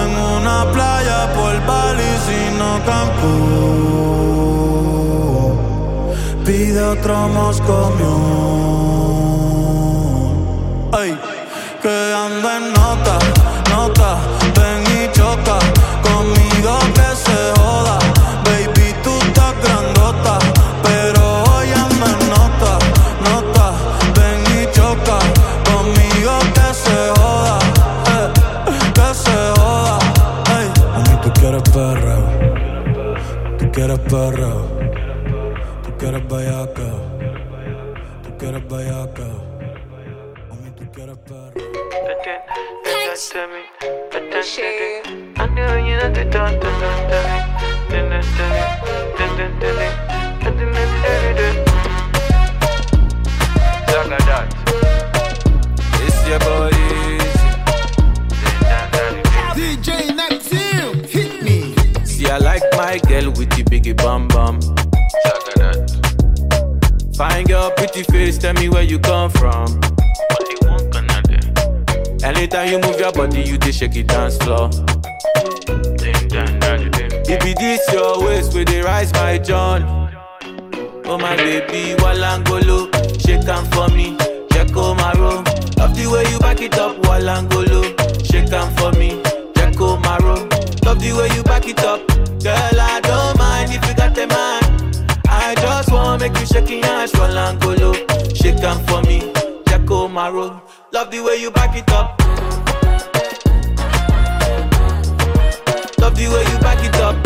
en 0.00 0.10
una 0.36 0.58
playa 0.72 1.18
por 1.34 1.54
Bali, 1.66 2.12
sino 2.26 2.66
Cancún. 2.86 3.92
Pide 6.44 6.82
otro 6.82 7.28
Moscow 7.28 7.92
Ay, 10.92 11.18
Mami, 40.92 40.98
tú 40.98 41.00
quieres 41.00 41.18
perro. 41.18 41.52
It's 56.04 56.28
your 56.28 56.38
boy 56.40 56.70
DJ 59.54 60.14
Neptune, 60.14 61.04
hit 61.04 61.42
me. 61.42 61.74
See, 62.04 62.28
I 62.28 62.38
like 62.38 62.62
my 62.76 62.98
girl 63.08 63.30
with 63.32 63.50
the 63.50 63.64
biggie 63.64 63.96
bum 63.96 64.28
bum. 64.28 64.60
Fine 67.14 67.44
girl, 67.46 67.70
pretty 67.76 68.02
face, 68.04 68.38
tell 68.38 68.54
me 68.54 68.68
where 68.68 68.82
you 68.82 68.98
come 68.98 69.30
from. 69.30 69.91
Anytime 72.42 72.68
you 72.72 72.78
move 72.80 72.98
your 72.98 73.12
body, 73.12 73.42
you 73.42 73.56
just 73.56 73.78
shake 73.78 73.94
it 73.94 74.08
dance 74.08 74.36
floor. 74.38 74.68
If 77.30 77.44
it 77.46 77.56
this 77.56 77.92
your 77.92 78.20
waist, 78.20 78.52
where 78.52 78.64
they 78.64 78.82
rise 78.82 79.12
my 79.12 79.38
John. 79.38 80.10
Oh 81.04 81.16
my 81.18 81.36
baby, 81.36 81.94
Walangolo, 82.02 82.90
shake 83.24 83.46
am 83.46 83.64
for 83.66 83.86
me, 83.94 84.16
Jacko 84.50 84.92
Maro. 84.92 85.44
Love 85.78 85.94
the 85.94 86.08
way 86.12 86.28
you 86.32 86.40
back 86.40 86.60
it 86.60 86.76
up, 86.78 86.96
Walangolo, 87.02 87.84
shake 88.28 88.52
am 88.52 88.74
for 88.74 88.90
me, 88.98 89.22
Jacko 89.54 89.98
Maro. 89.98 90.34
Love 90.84 90.98
the 90.98 91.14
way 91.16 91.32
you 91.36 91.44
back 91.44 91.68
it 91.68 91.78
up, 91.84 92.04
girl. 92.42 92.80
I 92.80 93.00
don't 93.04 93.38
mind 93.38 93.70
if 93.70 93.88
you 93.88 93.94
got 93.94 94.18
a 94.18 94.26
man. 94.26 95.12
I 95.28 95.54
just 95.54 95.92
wanna 95.92 96.18
make 96.18 96.36
you 96.40 96.46
shake 96.46 96.70
your 96.70 96.84
ass, 96.86 97.12
Walangolo, 97.12 97.94
shake 98.34 98.58
am 98.64 98.84
for 98.86 99.00
me, 99.02 99.30
Maro. 100.12 100.60
Love 100.92 101.10
the 101.10 101.20
way 101.20 101.36
you 101.40 101.50
back 101.50 101.74
it 101.74 101.90
up. 101.90 102.18
Love 105.98 106.14
the 106.14 106.28
way 106.28 106.44
you 106.52 106.58
back 106.60 106.84
it 106.84 106.96
up. 106.96 107.16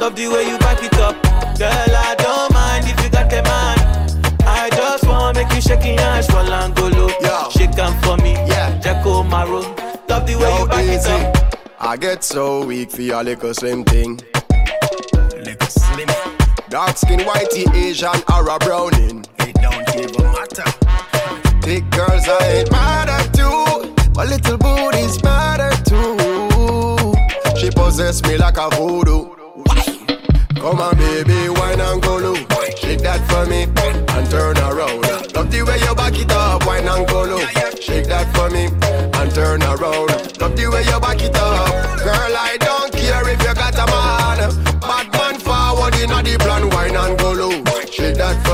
Love 0.00 0.16
the 0.16 0.26
way 0.26 0.48
you 0.50 0.58
back 0.58 0.82
it 0.82 0.94
up. 0.94 1.14
Girl, 1.56 1.70
I 1.70 2.16
don't 2.18 2.52
mind 2.52 2.84
if 2.86 3.04
you 3.04 3.10
got 3.10 3.32
a 3.32 3.42
man. 3.42 3.78
I 4.44 4.70
just 4.70 5.06
wanna 5.06 5.38
make 5.38 5.54
you 5.54 5.60
shake 5.60 5.84
your 5.84 6.00
ass 6.00 6.26
for 6.26 6.42
Langolo. 6.42 7.08
Shake 7.52 7.78
am 7.78 7.94
for 8.02 8.16
me. 8.22 8.32
Yeah. 8.32 8.76
Jacko 8.80 9.18
oh, 9.18 9.22
Maro. 9.22 9.60
Love 10.08 10.26
the 10.26 10.34
way 10.34 10.50
Yo, 10.50 10.58
you 10.58 10.66
back 10.66 10.84
easy. 10.84 11.10
it 11.10 11.36
up. 11.36 11.58
I 11.78 11.96
get 11.96 12.24
so 12.24 12.66
weak 12.66 12.90
for 12.90 13.02
your 13.02 13.22
little 13.22 13.54
slim 13.54 13.84
thing. 13.84 14.20
Dark 16.76 16.98
skin, 16.98 17.20
whitey, 17.20 17.74
Asian, 17.74 18.20
or 18.30 18.46
a 18.50 18.58
browning. 18.58 19.24
It 19.38 19.54
don't 19.64 19.88
even 19.96 20.24
matter. 20.24 20.70
Thick 21.62 21.88
girls, 21.88 22.28
I 22.28 22.38
ain't 22.48 22.70
mad 22.70 23.08
at 23.08 23.34
you. 23.34 23.94
But 24.12 24.28
little 24.28 24.58
booty's 24.58 25.22
matter 25.24 25.72
too. 25.88 27.14
She 27.58 27.70
possess 27.70 28.22
me 28.24 28.36
like 28.36 28.58
a 28.58 28.68
voodoo. 28.76 29.24
Come 30.60 30.80
on, 30.80 30.94
baby, 30.98 31.48
wine 31.48 31.80
and 31.80 32.02
go 32.02 32.18
low. 32.18 32.34
Shake 32.76 33.00
that 33.00 33.26
for 33.26 33.46
me 33.46 33.62
and 33.62 34.30
turn 34.30 34.58
around. 34.58 35.00
Love 35.34 35.50
the 35.50 35.62
way 35.62 35.78
you 35.78 35.94
back 35.94 36.18
it 36.20 36.30
up, 36.30 36.66
wine 36.66 36.86
and 36.86 37.08
go 37.08 37.22
low. 37.22 37.38
Shake 37.80 38.08
that 38.08 38.28
for 38.36 38.50
me 38.50 38.66
and 39.18 39.34
turn 39.34 39.62
around. 39.62 40.10
Love 40.42 40.54
the 40.54 40.68
way 40.70 40.84
you 40.84 41.00
back 41.00 41.22
it 41.22 41.34
up, 41.36 41.98
girl. 42.00 42.36
I 42.36 42.58
don't 42.60 42.75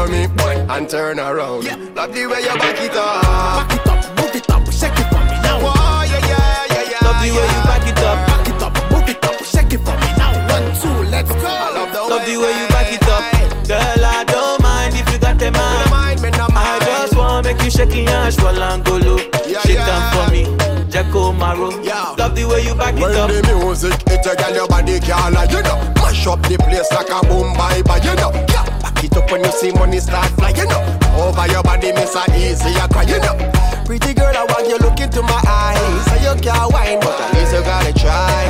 For 0.03 0.09
me 0.09 0.27
and 0.69 0.91
turn 0.91 1.21
around. 1.21 1.63
Love 1.95 2.13
the 2.13 2.27
way 2.27 2.43
you 2.43 2.59
back 2.59 2.81
it 2.83 2.91
up. 2.97 3.23
Back 3.23 3.73
it 3.73 3.87
up, 3.87 4.19
move 4.19 4.35
it 4.35 4.51
up, 4.51 4.67
shake 4.73 4.99
it 4.99 5.07
for 5.07 5.23
me 5.31 5.39
now. 5.47 5.63
Oh 5.63 6.03
yeah, 6.03 6.19
yeah, 6.27 6.67
yeah, 6.75 6.91
yeah. 6.91 7.07
Love 7.07 7.23
the 7.23 7.31
way 7.31 7.47
you 7.47 7.63
back 7.71 7.87
it 7.87 7.99
up. 8.03 8.19
Back 8.27 8.49
it 8.51 8.63
up, 8.67 8.75
move 8.91 9.09
it 9.09 9.25
up, 9.25 9.39
shake 9.47 9.73
it 9.73 9.79
for 9.79 9.95
me 9.95 10.11
now. 10.19 10.35
One, 10.51 10.75
two, 10.75 11.07
let's 11.09 11.31
go. 11.31 11.47
I 11.47 11.71
love 11.71 11.93
the 11.95 12.03
Love 12.03 12.27
the 12.27 12.35
way 12.35 12.51
you 12.51 12.67
back 12.75 12.91
it 12.91 13.07
up. 13.07 13.23
Girl, 13.69 14.05
I 14.05 14.25
don't 14.27 14.61
mind 14.61 14.95
if 14.97 15.07
you 15.13 15.21
got 15.21 15.41
a 15.41 15.51
man. 15.53 15.87
I 15.95 16.79
just 16.83 17.15
wanna 17.17 17.47
make 17.47 17.63
you 17.63 17.71
shake 17.71 17.95
your 17.95 18.11
ass 18.11 18.35
for 18.35 18.51
Langolo. 18.51 19.23
Shake 19.63 19.79
am 19.79 20.03
for 20.11 20.27
me, 20.35 20.51
Jacko 20.91 21.31
Maro. 21.33 21.71
yeah. 21.81 22.11
Love 22.19 22.35
the 22.35 22.45
way 22.45 22.65
you 22.67 22.75
back 22.75 22.97
it 22.97 23.05
up. 23.05 23.31
When 23.31 23.41
the 23.41 23.55
music 23.55 23.95
hit 24.11 24.27
a 24.27 24.35
girl, 24.35 24.53
your 24.53 24.67
body 24.67 24.99
can't 24.99 25.33
lie, 25.33 25.47
you 25.47 25.63
know. 25.63 25.79
Mash 25.95 26.27
up 26.27 26.43
the 26.43 26.59
place 26.59 26.91
like 26.91 27.07
a 27.09 27.23
boom 27.29 27.55
bye 27.55 27.83
bye, 27.83 28.03
you 28.03 28.17
know. 28.19 28.33
Yeah, 28.51 28.67
it 29.05 29.17
up 29.17 29.31
when 29.31 29.45
you 29.45 29.51
see 29.53 29.73
money 29.73 29.99
start 29.99 30.27
flying 30.39 30.69
know. 30.69 30.81
Over 31.17 31.47
your 31.49 31.63
body, 31.63 31.93
miss 31.93 32.15
a 32.15 32.25
easy, 32.37 32.71
you 32.71 32.89
cry, 32.89 33.03
you 33.03 33.19
know. 33.21 33.37
Pretty 33.85 34.15
girl, 34.15 34.35
I 34.35 34.45
want 34.49 34.69
you 34.69 34.79
look 34.79 35.01
into 35.01 35.23
my 35.23 35.41
eyes. 35.47 36.05
So 36.07 36.15
you 36.23 36.35
can't 36.41 36.73
whine, 36.73 37.01
but 37.01 37.21
at 37.21 37.35
least 37.35 37.53
you 37.53 37.63
gotta 37.63 37.93
try. 37.93 38.45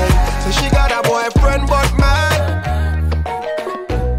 So 0.45 0.51
she 0.51 0.71
got 0.71 0.93
a 0.93 1.03
boyfriend, 1.09 1.69
but 1.69 1.91
man. 1.99 3.13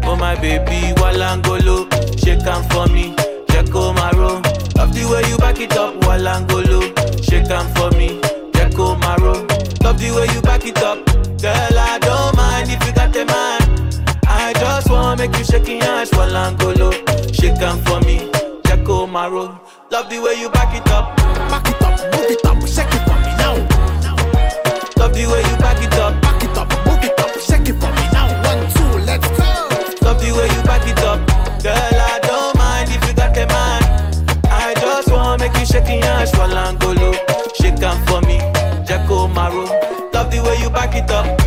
Oh 0.04 0.16
my 0.16 0.34
baby, 0.36 0.94
Walangolo, 1.00 1.88
shake 2.18 2.46
am 2.46 2.62
for 2.70 2.86
me, 2.92 3.14
Jacko 3.48 3.92
Maro. 3.92 4.42
Love 4.76 4.92
the 4.94 5.06
way 5.10 5.22
you 5.30 5.38
back 5.38 5.60
it 5.60 5.76
up, 5.76 5.94
Walangolo, 6.02 6.92
shake 7.22 7.50
am 7.50 7.66
for 7.74 7.90
me, 7.96 8.20
Jacko 8.52 8.96
Maro. 8.96 9.46
Love 9.82 9.98
the 9.98 10.12
way 10.14 10.26
you 10.34 10.42
back 10.42 10.64
it 10.66 10.78
up, 10.82 11.04
girl. 11.40 11.78
I 11.78 11.98
don't 12.00 12.36
mind 12.36 12.70
if 12.70 12.84
you 12.86 12.92
got 12.92 13.16
a 13.16 13.24
man. 13.24 13.63
I 15.14 15.16
just 15.16 15.28
wanna 15.28 15.30
make 15.30 15.38
you 15.38 15.44
shake 15.44 15.68
your 15.68 15.90
ass, 15.90 16.10
Walangolo, 16.10 16.90
shake 17.32 17.62
am 17.62 17.78
for 17.84 18.00
me, 18.00 18.28
Jacko 18.64 19.06
Maro. 19.06 19.60
Love 19.92 20.10
the 20.10 20.18
way 20.18 20.40
you 20.40 20.50
back 20.50 20.74
it 20.74 20.90
up, 20.90 21.16
back 21.48 21.68
it 21.68 21.80
up, 21.82 22.00
move 22.12 22.30
it 22.30 22.44
up, 22.44 22.58
shake 22.66 22.90
it 22.90 23.06
for 23.06 23.14
me 23.22 23.30
now. 23.38 23.54
Love 24.98 25.14
the 25.14 25.24
way 25.30 25.38
you 25.38 25.56
back 25.62 25.80
it 25.80 25.94
up, 26.00 26.20
back 26.20 26.42
it 26.42 26.58
up, 26.58 26.68
move 26.84 27.04
it 27.04 27.20
up, 27.20 27.30
shake 27.38 27.68
it 27.68 27.78
for 27.78 27.92
me 27.94 28.04
now. 28.10 28.26
One, 28.42 28.66
two, 28.74 29.06
let's 29.06 29.28
go. 29.38 30.04
Love 30.04 30.18
the 30.18 30.34
way 30.34 30.48
you 30.50 30.62
back 30.64 30.82
it 30.82 30.98
up, 31.04 31.20
girl. 31.62 32.00
I 32.10 32.18
don't 32.20 32.56
mind 32.58 32.90
if 32.90 33.06
you 33.06 33.14
got 33.14 33.38
a 33.38 33.46
man. 33.46 34.26
I 34.50 34.74
just 34.74 35.12
wanna 35.12 35.38
make 35.38 35.56
you 35.60 35.64
shake 35.64 35.86
your 35.86 36.02
ass 36.10 36.32
for 36.32 36.48
Langolo, 36.50 37.14
shake 37.54 37.80
am 37.84 38.04
for 38.06 38.20
me, 38.22 38.38
Jacko 38.84 39.28
Maro. 39.28 39.66
Love 40.12 40.32
the 40.32 40.42
way 40.42 40.60
you 40.60 40.70
back 40.70 40.96
it 40.96 41.08
up. 41.08 41.43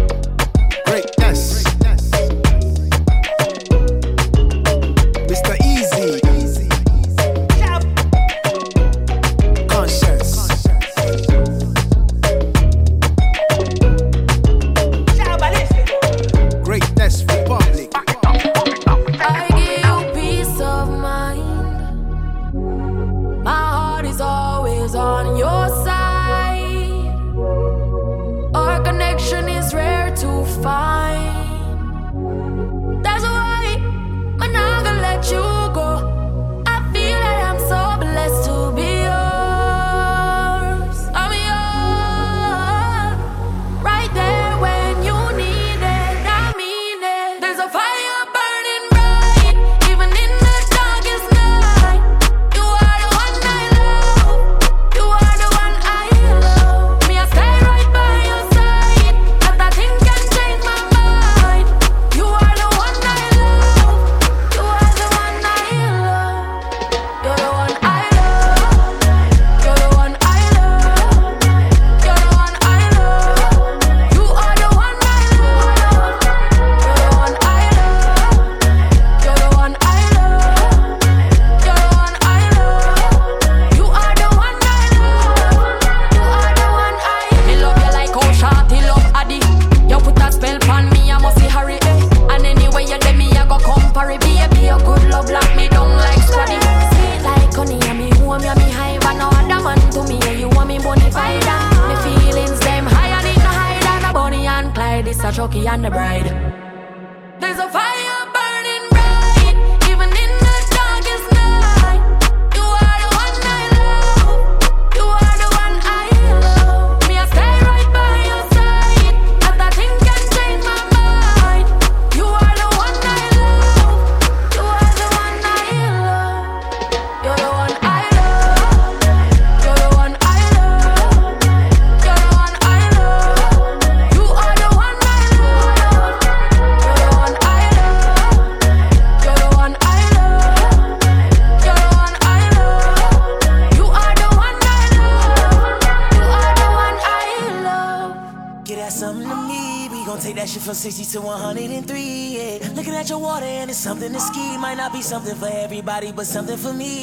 But 156.18 156.26
something 156.26 156.57
for 156.57 156.74
me, 156.74 156.96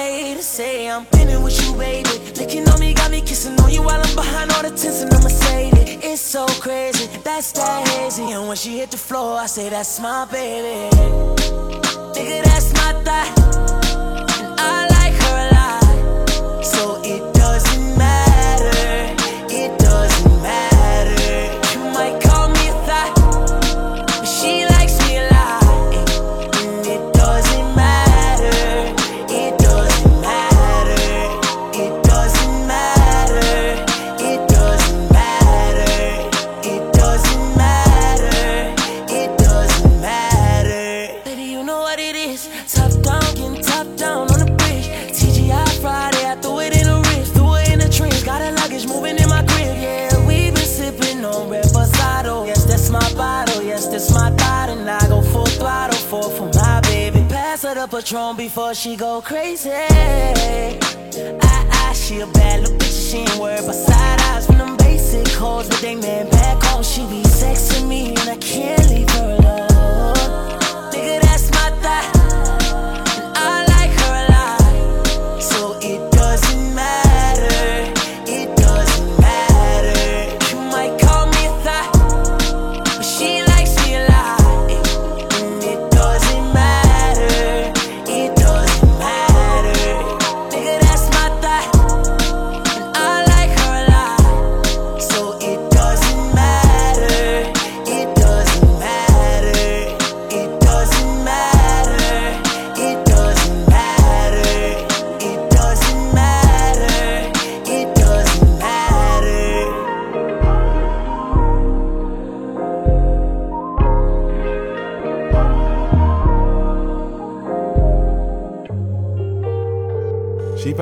haters 0.00 0.44
say. 0.44 0.88
I'm 0.88 1.06
pinning 1.06 1.42
with 1.42 1.56
you, 1.62 1.76
baby. 1.76 2.08
Licking 2.36 2.68
on 2.68 2.80
me, 2.80 2.94
got 2.94 3.10
me 3.10 3.20
kissing 3.20 3.58
on 3.60 3.70
you 3.70 3.82
while 3.82 4.00
I'm 4.00 4.14
behind 4.14 4.50
all 4.52 4.62
the 4.62 4.70
tents 4.70 5.02
in 5.02 5.08
the 5.08 5.20
Mercedes. 5.20 5.98
It's 6.04 6.20
so 6.20 6.46
crazy, 6.60 7.06
that's 7.24 7.52
that 7.52 7.88
hazy. 7.88 8.32
And 8.32 8.48
when 8.48 8.56
she 8.56 8.78
hit 8.78 8.90
the 8.90 8.98
floor, 8.98 9.38
I 9.38 9.46
say 9.46 9.68
that's 9.68 10.00
my 10.00 10.26
baby. 10.30 10.94
Nigga, 12.14 12.44
that's 12.44 12.72
my 12.74 12.92
thought. 13.04 13.32
And 14.40 14.60
I 14.60 14.86
like 14.96 15.14
her 15.24 15.36
a 15.44 15.48
lot. 15.54 16.64
So 16.64 17.00
it 17.02 17.35
Patron 57.96 58.36
before 58.36 58.74
she 58.74 58.94
go 58.94 59.22
crazy. 59.22 59.70
I, 59.72 60.78
I, 61.40 61.92
she 61.94 62.20
a 62.20 62.26
bad 62.26 62.60
little 62.60 62.76
bitch. 62.76 63.10
She 63.10 63.16
ain't 63.20 63.38
worried 63.38 63.60
about 63.60 63.74
side 63.74 64.20
eyes 64.20 64.44
from 64.44 64.58
them 64.58 64.76
basic 64.76 65.26
hoes. 65.28 65.66
But 65.66 65.80
they 65.80 65.94
man 65.94 66.28
back 66.28 66.62
home. 66.62 66.82
She 66.82 67.00
be 67.06 67.22
sexing 67.22 67.88
me 67.88 68.10
and 68.10 68.28
I 68.28 68.36
can't 68.36 68.86
leave 68.90 69.08
her 69.08 69.38
alone. 69.38 69.75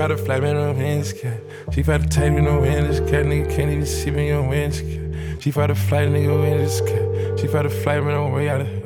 She 0.05 0.09
bout 0.11 0.19
to 0.19 0.23
fly 0.23 0.39
me 0.39 0.53
no 0.53 0.75
hands, 0.75 1.15
cat. 1.15 1.41
She 1.73 1.83
bout 1.83 2.03
to 2.03 2.09
take 2.09 2.31
me 2.31 2.43
no 2.43 2.61
hands, 2.61 3.01
cat. 3.11 3.25
Nigga 3.25 3.49
can't 3.57 3.71
even 3.71 3.87
see 3.87 4.11
me 4.11 4.33
on 4.33 4.53
hands, 4.53 4.83
cat. 4.83 5.43
She 5.43 5.51
bout 5.51 5.69
to 5.69 5.75
fly 5.75 6.05
nigga 6.05 6.53
in 6.53 6.59
this 6.59 6.83
cat. 6.83 7.41
She 7.41 7.47
bout 7.47 7.63
to 7.63 7.71
fly 7.71 8.01
me 8.01 8.09
no 8.09 8.29
way 8.29 8.51
out 8.51 8.61
of 8.61 8.67
here. 8.67 8.81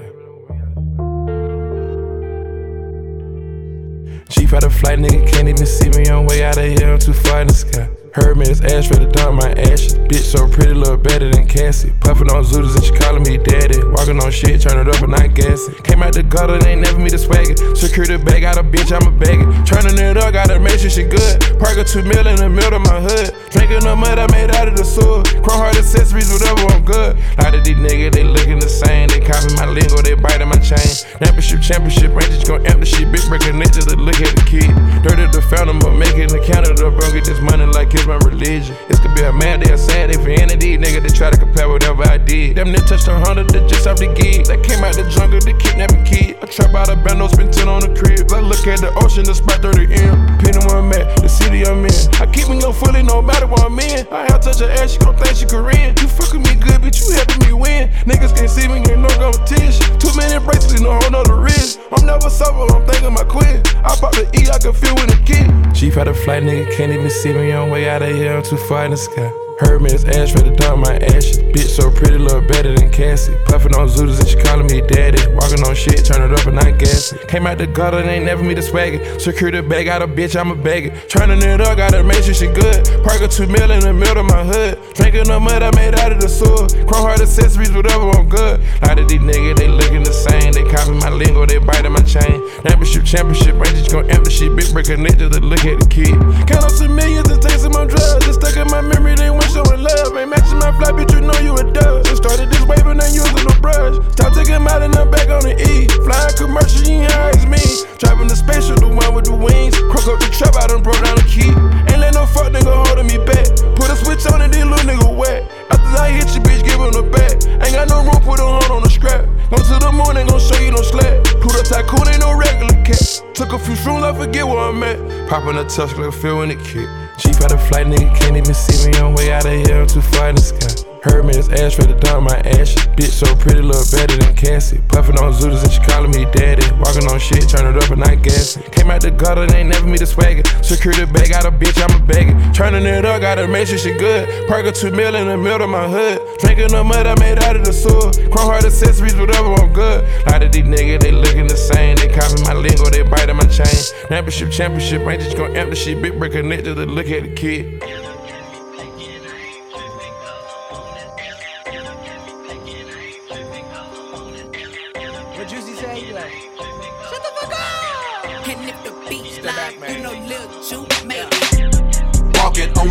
She 4.31 4.47
bout 4.47 4.61
to 4.61 4.71
fly 4.71 4.95
nigga 4.95 5.33
can't 5.33 5.49
even 5.49 5.66
see 5.66 5.89
me 5.89 6.09
on 6.09 6.25
way 6.27 6.45
out 6.45 6.57
of 6.57 6.64
here. 6.64 6.93
I'm 6.93 7.01
too 7.01 7.12
far 7.12 7.41
in 7.41 7.49
the 7.49 7.55
sky. 7.55 7.97
Heard 8.19 8.37
me 8.37 8.51
it's 8.51 8.61
ash 8.61 8.91
ready 8.91 9.07
to 9.07 9.12
dump 9.12 9.39
my 9.39 9.51
ashes. 9.71 9.95
Bitch 9.95 10.27
so 10.27 10.49
pretty, 10.51 10.75
look 10.75 11.05
better 11.05 11.31
than 11.31 11.47
Cassie. 11.47 11.93
Puffin' 12.01 12.27
on 12.35 12.43
Zooters 12.43 12.75
and 12.75 12.83
she 12.83 12.91
calling 12.99 13.23
me 13.23 13.39
daddy. 13.39 13.79
Walking 13.95 14.19
on 14.19 14.33
shit, 14.33 14.61
turn 14.61 14.75
it 14.75 14.91
up 14.91 15.01
and 15.07 15.12
not 15.14 15.35
gassing. 15.35 15.75
Came 15.87 16.03
out 16.03 16.14
the 16.14 16.25
gutter, 16.25 16.59
they 16.59 16.75
ain't 16.75 16.83
never 16.83 16.99
me 16.99 17.11
the 17.11 17.19
swagger. 17.19 17.55
Secure 17.77 18.07
the 18.11 18.19
bag, 18.19 18.43
got 18.43 18.59
a 18.59 18.64
bitch, 18.66 18.91
I'm 18.91 19.07
a 19.07 19.14
bagger. 19.14 19.47
Turning 19.62 19.95
it 20.03 20.16
up, 20.19 20.33
gotta 20.33 20.59
make 20.59 20.83
sure 20.83 20.91
she 20.91 21.05
good. 21.07 21.39
Park 21.62 21.79
a 21.79 21.85
two 21.85 22.03
mil 22.03 22.27
in 22.27 22.43
the 22.43 22.51
middle 22.51 22.75
of 22.75 22.83
my 22.91 22.99
hood. 22.99 23.31
Drinking 23.55 23.87
the 23.87 23.95
mud 23.95 24.19
I 24.19 24.27
made 24.35 24.51
out 24.51 24.66
of 24.66 24.75
the 24.75 24.83
sewer. 24.83 25.23
Chrome 25.47 25.62
heart 25.62 25.79
accessories, 25.79 26.27
whatever, 26.27 26.66
I'm 26.75 26.83
good. 26.83 27.14
lot 27.39 27.55
of 27.55 27.62
these 27.62 27.79
niggas, 27.79 28.19
they 28.19 28.27
looking 28.27 28.59
the 28.59 28.69
same. 28.69 29.14
They 29.14 29.23
copy 29.23 29.55
my 29.55 29.71
lingo, 29.71 30.03
they 30.03 30.19
biting 30.19 30.51
my 30.51 30.59
chain. 30.59 30.91
Championship, 31.23 31.62
championship, 31.62 32.11
Rangers 32.11 32.43
gon' 32.43 32.66
empty 32.66 32.91
shit. 32.91 33.07
Big 33.14 33.23
break 33.31 33.47
niggas, 33.47 33.87
look 33.95 34.19
at 34.19 34.35
the 34.35 34.43
kid. 34.43 34.75
Dirty 35.07 35.31
the 35.31 35.39
fountain, 35.47 35.79
but 35.79 35.95
making 35.95 36.35
the 36.35 36.43
counter 36.43 36.75
up. 36.83 36.99
Bro, 36.99 37.14
get 37.14 37.23
this 37.23 37.39
money 37.47 37.62
like 37.62 37.95
it's 37.95 38.07
my 38.09 38.16
religion. 38.24 38.74
This 38.88 38.98
could 38.98 39.14
be 39.14 39.20
a 39.20 39.32
mad 39.32 39.61
day, 39.61 39.72
a 39.72 39.76
sad 39.76 40.11
day 40.11 40.16
for 40.16 40.30
any 40.30 40.54
of 40.54 40.61
these 40.61 40.78
niggas 40.80 41.04
that 41.04 41.14
try 41.14 41.28
to 41.30 41.36
compare 41.36 41.68
whatever 41.68 42.02
I 42.09 42.16
did. 42.16 42.56
Them 42.56 42.72
niggas 42.72 42.88
touched 42.88 43.09
a 43.09 43.14
hundred, 43.20 43.50
that 43.50 43.68
just 43.68 43.86
off 43.86 43.98
the 44.00 44.09
gig. 44.09 44.48
That 44.48 44.64
came 44.64 44.82
out 44.82 44.96
the 44.96 45.04
jungle, 45.12 45.38
they 45.38 45.52
kidnapping 45.52 46.04
kid. 46.04 46.40
I 46.40 46.46
trap 46.46 46.72
out 46.74 46.88
a 46.88 46.96
bando, 46.96 47.28
spent 47.28 47.52
10 47.52 47.68
on 47.68 47.84
the 47.84 47.92
crib. 47.92 48.32
I 48.32 48.40
look 48.40 48.64
at 48.66 48.80
the 48.80 48.90
ocean, 49.04 49.28
the 49.28 49.34
spot 49.36 49.61
30 49.61 49.92
M. 49.92 50.16
Depending 50.40 50.64
where 50.64 50.80
I'm 50.80 50.92
at, 50.96 51.20
the 51.20 51.28
city 51.28 51.68
I'm 51.68 51.84
in. 51.84 51.92
I 52.16 52.24
keep 52.32 52.48
me 52.48 52.59
no 52.59 52.72
fully, 52.72 53.04
no 53.04 53.20
matter 53.20 53.46
where 53.46 53.68
I'm 53.68 53.78
in. 53.78 54.09
I 54.09 54.24
have 54.32 54.40
touch 54.40 54.64
her 54.64 54.72
ass, 54.80 54.96
she 54.96 54.98
gon' 54.98 55.16
think 55.20 55.36
she 55.36 55.44
Korean. 55.44 55.92
You 56.00 56.09
fucking 56.09 56.40
me 56.40 56.56
good, 56.56 56.80
bitch, 56.80 57.04
you 57.04 57.12
helping 57.12 57.44
me 57.44 57.52
win. 57.52 57.92
Niggas 58.09 58.32
can't 58.32 58.48
see 58.48 58.66
me, 58.68 58.80
ain't 58.88 59.04
no 59.04 59.12
competition. 59.20 59.84
Too 60.00 60.12
many 60.16 60.40
bracelets, 60.40 60.80
no 60.80 60.96
whole 60.96 61.12
nother 61.12 61.36
wrist. 61.36 61.80
I'm 61.92 62.09
never 62.09 62.32
sober, 62.32 62.64
I'm 62.72 62.88
thinking 62.88 63.12
my 63.12 63.24
quit. 63.28 63.68
I 63.84 63.92
pop 64.00 64.16
the 64.16 64.24
E, 64.32 64.48
I 64.48 64.56
can 64.56 64.72
feel 64.72 64.96
with 64.96 65.12
a 65.12 65.20
kid. 65.28 65.44
She 65.76 65.90
had 65.90 66.09
a 66.09 66.14
flight, 66.14 66.42
nigga 66.42 66.70
can't 66.76 66.92
even 66.92 67.11
see 67.11 67.32
me 67.32 67.52
on 67.52 67.70
way 67.70 67.88
out 67.89 68.03
of 68.03 68.14
here. 68.14 68.36
I'm 68.36 68.43
too 68.43 68.57
far 68.57 68.84
in 68.84 68.91
the 68.91 68.97
sky. 68.97 69.47
Hermes 69.61 70.04
ash 70.04 70.32
for 70.32 70.40
the 70.40 70.54
dump 70.54 70.86
my 70.86 70.96
ashes. 70.96 71.38
Bitch 71.38 71.68
so 71.68 71.90
pretty, 71.90 72.18
look 72.18 72.46
better 72.46 72.74
than 72.74 72.90
Cassie. 72.90 73.34
Puffin' 73.46 73.74
on 73.74 73.88
Zooters 73.88 74.20
and 74.20 74.28
she 74.28 74.36
calling 74.38 74.66
me 74.66 74.80
daddy. 74.80 75.18
Walking 75.34 75.62
on 75.66 75.74
shit, 75.74 76.04
turn 76.04 76.22
it 76.22 76.32
up 76.32 76.46
and 76.46 76.56
not 76.56 76.78
gas. 76.78 77.14
Came 77.26 77.46
out 77.46 77.59
the 77.59 77.66
gutter 77.66 77.98
and 77.98 78.09
ain't 78.09 78.24
never 78.24 78.42
me 78.42 78.54
the 78.54 78.62
swagger. 78.62 79.02
Secure 79.18 79.50
the 79.50 79.62
bag, 79.62 79.88
out 79.88 80.02
a 80.02 80.06
bitch, 80.06 80.38
I'm 80.38 80.50
a 80.50 80.54
bagger. 80.54 80.94
Turning 81.09 81.42
it 81.42 81.61
up, 81.61 81.76
gotta 81.76 82.04
make 82.04 82.22
sure 82.22 82.34
she 82.34 82.46
good. 82.46 82.86
Park 83.02 83.20
a 83.20 83.28
two 83.28 83.46
mil 83.46 83.70
in 83.70 83.80
the 83.80 83.92
middle 83.92 84.18
of 84.18 84.26
my 84.26 84.44
hood. 84.44 84.78
Drinking 84.94 85.24
the 85.24 85.40
mud 85.40 85.62
I 85.62 85.74
made 85.74 85.98
out 85.98 86.12
of 86.12 86.20
the 86.20 86.28
sewer. 86.28 86.68
Chrome 86.86 87.02
heart 87.02 87.20
accessories, 87.20 87.72
whatever, 87.72 88.11
I'm 88.14 88.28
good. 88.28 88.61
A 88.82 88.86
lot 88.86 88.98
of 88.98 89.09
these 89.09 89.20
niggas, 89.20 89.56
they 89.56 89.68
looking 89.68 90.04
the 90.04 90.12
same. 90.12 90.52
They 90.52 90.64
copy 90.70 90.92
my 90.92 91.11
lingo, 91.11 91.46
they 91.46 91.59
biting 91.59 91.92
my 91.92 92.02
chain. 92.02 92.38
Championship, 92.62 93.04
championship, 93.04 93.54
Rangers 93.59 93.88
gon' 93.88 94.09
empty 94.11 94.30
shit. 94.30 94.54
Big 94.54 94.72
break 94.72 94.86
connected 94.86 95.32
to 95.32 95.40
look 95.40 95.64
at 95.64 95.80
the 95.80 95.86
kid. 95.86 96.14
Count 96.46 96.62
up 96.62 96.70
some 96.70 96.94
millions 96.94 97.28
and 97.30 97.42
take 97.42 97.59
some 97.59 97.72
my 97.72 97.84
drugs. 97.84 98.24
Just 98.24 98.40
stuck 98.40 98.56
in 98.56 98.70
my 98.70 98.80
memory, 98.80 99.14
they 99.14 99.30
went 99.30 99.47
showing 99.49 99.82
love. 99.82 100.16
Ain't 100.16 100.30
matching 100.30 100.61
my 100.61 100.70
fly, 100.76 100.92
bitch, 100.92 101.12
you 101.14 101.20
know 101.24 101.38
you 101.40 101.57
a 101.57 101.64
dub. 101.72 102.05
Just 102.05 102.22
started 102.22 102.49
this 102.51 102.62
wave 102.68 102.86
and 102.86 103.01
ain't 103.01 103.14
using 103.14 103.44
no 103.44 103.55
brush. 103.61 103.96
Time 104.14 104.32
to 104.36 104.44
get 104.44 104.61
out 104.61 104.82
and 104.82 104.94
I'm 104.94 105.11
back 105.11 105.28
on 105.28 105.42
the 105.42 105.57
E. 105.57 105.88
Flying 106.05 106.36
commercial, 106.36 106.84
you 106.84 107.03
ain't 107.03 107.12
high 107.12 107.32
as 107.32 107.46
me. 107.46 107.62
Driving 107.99 108.28
the 108.28 108.36
spaceship, 108.36 108.78
the 108.78 108.88
one 108.88 109.14
with 109.14 109.26
the 109.26 109.34
wings. 109.34 109.74
Croak 109.90 110.07
up 110.07 110.18
the 110.20 110.28
trap, 110.30 110.55
I 110.57 110.68
done 110.68 110.82
broke 110.82 111.01
down 111.01 111.16
the 111.16 111.26
key. 111.26 111.51
Ain't 111.90 112.01
let 112.01 112.14
no 112.14 112.26
fuck 112.26 112.53
nigga 112.53 112.70
holding 112.70 113.09
me 113.09 113.18
back. 113.24 113.49
Put 113.74 113.88
a 113.90 113.96
switch 113.96 114.24
on 114.28 114.44
and 114.44 114.53
then 114.53 114.70
little 114.70 114.84
nigga 114.84 115.09
wet. 115.16 115.49
After 115.72 115.96
I 115.96 116.12
hit 116.12 116.28
you, 116.36 116.42
bitch, 116.44 116.62
give 116.62 116.78
him 116.78 116.92
the 116.92 117.05
back. 117.09 117.40
Ain't 117.64 117.74
got 117.74 117.88
no 117.88 118.05
room, 118.05 118.20
put 118.22 118.38
a 118.40 118.46
hand 118.46 118.70
on 118.70 118.82
the 118.82 118.90
scrap. 118.90 119.24
Go 119.51 119.57
to 119.57 119.76
the 119.80 119.90
moon, 119.92 120.16
ain't 120.16 120.28
gon' 120.28 120.40
show 120.40 120.61
you 120.61 120.70
no 120.70 120.82
slack. 120.82 121.24
Pluto 121.40 121.62
tycoon 121.64 122.07
ain't 122.09 122.20
no 122.20 122.36
regular 122.36 122.76
cat. 122.84 123.01
Took 123.34 123.53
a 123.53 123.59
few 123.59 123.74
shrooms, 123.74 124.05
I 124.05 124.12
forget 124.12 124.46
where 124.46 124.59
I'm 124.59 124.82
at. 124.82 124.99
Popping 125.28 125.57
a 125.57 125.64
touch, 125.64 125.96
like 125.96 126.09
a 126.09 126.12
feel 126.12 126.38
when 126.38 126.51
it 126.51 126.61
kick. 126.64 126.88
Chief 127.19 127.41
out 127.41 127.53
of 127.53 127.66
flight, 127.69 127.87
nigga 127.87 128.16
can't 128.16 128.37
even 128.37 128.55
see 128.55 128.91
me 128.91 128.99
on 128.99 129.12
way 129.14 129.33
out 129.33 129.45
of 129.45 129.53
here. 129.53 129.81
I'm 129.81 129.87
too 129.89 130.01
far 130.01 130.29
in 130.29 130.37
the 130.37 130.41
sky. 130.41 130.88
Hermes 131.03 131.49
ash 131.49 131.76
for 131.76 131.84
the 131.84 131.94
dump 131.94 132.30
my 132.30 132.36
ashes. 132.59 132.86
Bitch 132.99 133.14
so 133.14 133.26
pretty, 133.36 133.62
look 133.62 133.86
better 133.90 134.16
than 134.16 134.34
Cassie. 134.34 134.80
Puffin' 134.88 135.18
on 135.18 135.32
Zooters 135.32 135.62
and 135.62 135.72
she 135.72 135.80
callin' 135.80 136.11
me 136.11 136.24
daddy. 136.32 136.66
Walking 136.82 137.07
on 137.07 137.18
shit, 137.18 137.49
turn 137.49 137.70
it 137.70 137.82
up 137.82 137.90
and 137.90 138.01
not 138.01 138.22
gassing. 138.22 138.62
Came 138.74 138.90
out 138.90 139.01
the 139.01 139.11
gutter, 139.11 139.46
they 139.46 139.61
ain't 139.61 139.68
never 139.70 139.86
me 139.86 139.99
the 139.99 140.07
swagger. 140.07 140.42
Secure 140.62 140.94
the 140.94 141.07
bag, 141.07 141.30
got 141.30 141.46
a 141.46 141.51
bitch, 141.51 141.78
I'm 141.78 141.94
a 141.94 142.05
bagger. 142.05 142.34
Turning 142.53 142.84
it 142.84 143.05
up, 143.05 143.20
gotta 143.20 143.46
make 143.46 143.68
sure 143.68 143.78
she 143.78 143.92
good. 143.94 144.49
Park 144.49 144.66
two 144.74 144.90
mil 144.90 145.14
in 145.14 145.28
the 145.28 145.36
middle 145.36 145.62
of 145.62 145.70
my 145.70 145.86
hood. 145.86 146.20
Drinking 146.40 146.68
the 146.68 146.82
mud 146.82 147.07
I 147.07 147.14
made 147.20 147.38
out 147.38 147.57
of 147.57 147.64
the 147.64 147.72
sewer. 147.72 148.11
Chrome 148.30 148.51
heart 148.51 148.64
accessories, 148.64 149.14
whatever, 149.14 149.55
I'm 149.55 149.72
good. 149.72 150.05
Lot 150.26 150.42
of 150.42 150.51
these 150.51 150.64
niggas, 150.64 151.01
they 151.01 151.12
lookin' 151.12 151.46
the 151.46 151.57
same. 151.57 151.96
They 151.96 152.09
copy 152.09 152.42
my 152.42 152.55
lingo, 152.55 152.90
they 152.90 153.03
biting 153.03 153.36
my 153.36 153.46
chain. 153.46 153.66
Championship, 154.09 154.51
championship, 154.51 155.07
Rangers 155.07 155.34
gon' 155.34 155.57
empty 155.57 155.76
shit. 155.76 156.03
Big 156.03 156.18
break 156.18 156.32
connected 156.32 156.74
to 156.74 156.86
look 156.86 157.09
at 157.09 157.22
the 157.22 157.34
kid. 157.34 158.07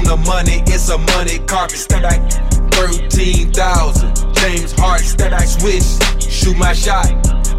The 0.07 0.15
money, 0.15 0.63
it's 0.67 0.87
a 0.87 0.97
money 0.97 1.39
carpet. 1.47 1.75
Step 1.75 2.01
back, 2.01 2.31
13,000. 2.71 3.51
James 4.35 4.71
Hart, 4.79 5.01
step 5.01 5.31
back, 5.31 5.45
swish. 5.45 5.99
Shoot 6.23 6.55
my 6.55 6.71
shot, 6.71 7.11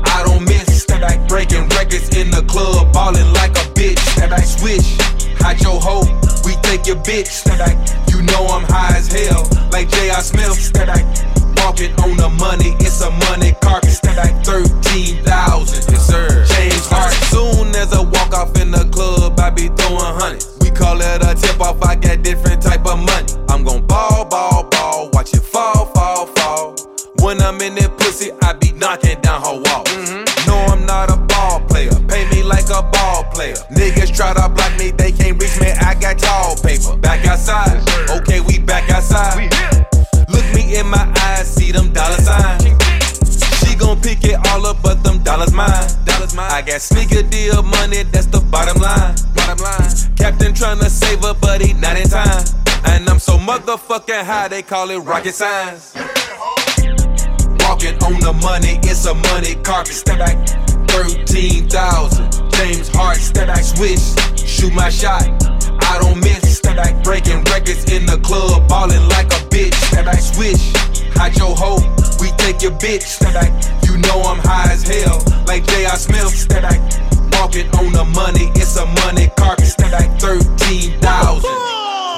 I 0.09 0.25
don't 0.25 0.49
miss. 0.49 0.81
Step 0.81 1.03
back, 1.03 1.29
breaking 1.29 1.69
records 1.77 2.09
in 2.17 2.31
the 2.31 2.41
club, 2.49 2.91
balling 2.95 3.31
like 3.35 3.53
a 3.53 3.69
bitch. 3.77 3.99
Step 4.17 4.31
back, 4.31 4.47
swish. 4.47 4.97
Hide 5.45 5.61
your 5.61 5.79
hoe, 5.79 6.09
we 6.49 6.57
take 6.65 6.87
your 6.87 6.97
bitch. 7.05 7.29
Step 7.29 7.59
back, 7.59 7.77
you 8.09 8.23
know 8.23 8.47
I'm 8.49 8.65
high 8.65 8.97
as 8.97 9.13
hell, 9.13 9.45
like 9.71 9.91
J.R. 9.91 10.23
Smith. 10.23 10.57
Step 10.57 10.87
back, 10.87 11.05
walking 11.61 11.93
on 12.01 12.17
the 12.17 12.31
money, 12.41 12.73
it's 12.81 13.03
a 13.03 13.11
money 13.29 13.53
carpet. 13.61 13.91
Step 13.91 14.17
back, 14.17 14.43
13,000. 14.43 15.29
Yes, 15.93 16.07
sir. 16.07 16.47
James 16.49 16.89
Hart. 16.89 17.13
Soon 17.29 17.77
as 17.77 17.93
I 17.93 18.01
walk 18.01 18.33
off 18.33 18.57
in 18.57 18.71
the 18.71 18.89
club, 18.89 19.39
I 19.39 19.51
be 19.51 19.69
throwing 19.69 20.17
hundreds. 20.17 20.58
Call 20.79 21.01
it 21.01 21.23
a 21.27 21.35
tip 21.35 21.61
off, 21.61 21.83
I 21.83 21.97
got 21.97 22.23
different 22.23 22.63
type 22.63 22.87
of 22.87 22.99
money. 22.99 23.27
I'm 23.49 23.65
gon' 23.65 23.85
ball, 23.87 24.25
ball, 24.25 24.63
ball, 24.71 25.11
watch 25.13 25.35
it 25.35 25.43
fall, 25.43 25.87
fall, 25.87 26.27
fall. 26.27 26.77
When 27.21 27.43
I'm 27.43 27.61
in 27.61 27.75
that 27.75 27.99
pussy, 27.99 28.31
I 28.43 28.53
be 28.53 28.71
knocking 28.73 29.21
down 29.21 29.43
her 29.43 29.59
wall. 29.59 29.83
Mm-hmm. 29.85 30.47
No, 30.47 30.55
I'm 30.71 30.87
not 30.87 31.11
a 31.11 31.17
ball 31.17 31.61
player. 31.67 31.91
Pay 32.07 32.31
me 32.31 32.45
like 32.45 32.71
a 32.71 32.83
ball 32.95 33.25
player. 33.35 33.59
Niggas 33.75 34.15
try 34.15 34.33
to 34.35 34.49
block 34.49 34.79
me, 34.79 34.93
they 34.93 35.11
can't 35.11 35.35
reach 35.43 35.61
me. 35.61 35.73
I 35.83 35.95
got 35.99 36.17
tall 36.19 36.55
paper. 36.63 36.97
Back 36.97 37.27
outside. 37.27 37.83
Okay, 38.09 38.41
we 38.41 38.61
back 38.61 38.89
outside. 38.89 39.51
Look 40.29 40.47
me 40.55 40.79
in 40.79 40.87
my 40.87 41.13
eyes, 41.27 41.53
see 41.53 41.73
them 41.73 41.93
dollar 41.93 42.23
signs. 42.23 42.63
She 43.59 43.75
gon' 43.75 44.01
pick 44.01 44.23
it 44.23 44.39
all 44.47 44.65
up, 44.65 44.81
but 44.81 45.03
them 45.03 45.25
dollars 45.25 45.53
mine. 45.53 46.08
Mine. 46.39 46.53
I 46.53 46.63
got 46.63 46.81
sneaker 46.81 47.23
deal 47.23 47.65
money, 47.65 48.05
that's 48.05 48.27
the 48.27 48.39
bottom 48.39 48.81
line. 48.81 49.17
Bottom 49.35 49.59
line. 49.59 49.91
Captain 50.15 50.53
tryna 50.53 50.89
save 50.89 51.19
her, 51.25 51.35
but 51.35 51.61
he 51.61 51.73
not 51.73 51.97
in 51.99 52.09
time. 52.09 52.45
And 52.85 53.09
I'm 53.09 53.19
so 53.19 53.37
motherfucking 53.39 54.23
high, 54.23 54.47
they 54.47 54.63
call 54.63 54.89
it 54.91 54.99
rocket 54.99 55.35
science. 55.35 55.97
Walking 57.67 57.99
on 58.07 58.21
the 58.23 58.33
money, 58.41 58.79
it's 58.85 59.05
a 59.07 59.15
money 59.15 59.57
carpet. 59.67 59.95
Step 59.95 60.19
back, 60.19 60.39
13,000. 60.91 62.31
James 62.53 62.89
Hart, 62.95 63.17
step 63.17 63.49
back, 63.49 63.65
swish. 63.65 64.15
Shoot 64.39 64.73
my 64.75 64.91
shot, 64.91 65.27
I 65.91 65.99
don't 66.01 66.21
miss. 66.21 66.59
Step 66.59 66.77
back, 66.77 67.03
breaking 67.03 67.43
records 67.51 67.91
in 67.91 68.07
the 68.07 68.19
club, 68.23 68.69
balling 68.69 69.09
like 69.09 69.27
a 69.27 69.43
bitch. 69.51 69.75
Step 69.91 70.05
back, 70.05 70.21
swish. 70.21 70.88
Hide 71.15 71.37
your 71.37 71.55
hoe, 71.57 71.81
we 72.21 72.31
take 72.37 72.63
your 72.63 72.73
bitch. 72.73 73.03
Step 73.03 73.35
back, 73.35 73.53
you 73.85 73.99
know 73.99 74.21
I'm 74.23 74.39
high 74.39 74.73
as 74.73 74.83
hell, 74.83 75.23
like 75.47 75.67
J.R. 75.67 75.97
Smith. 75.97 76.29
Step 76.29 76.63
back, 76.63 76.81
walking 77.33 77.69
on 77.77 77.93
the 77.93 78.05
money, 78.05 78.51
it's 78.55 78.77
a 78.77 78.87
money 79.07 79.31
carpet. 79.37 79.67
Step 79.67 79.91
back, 79.91 80.21
13,000. 80.21 81.69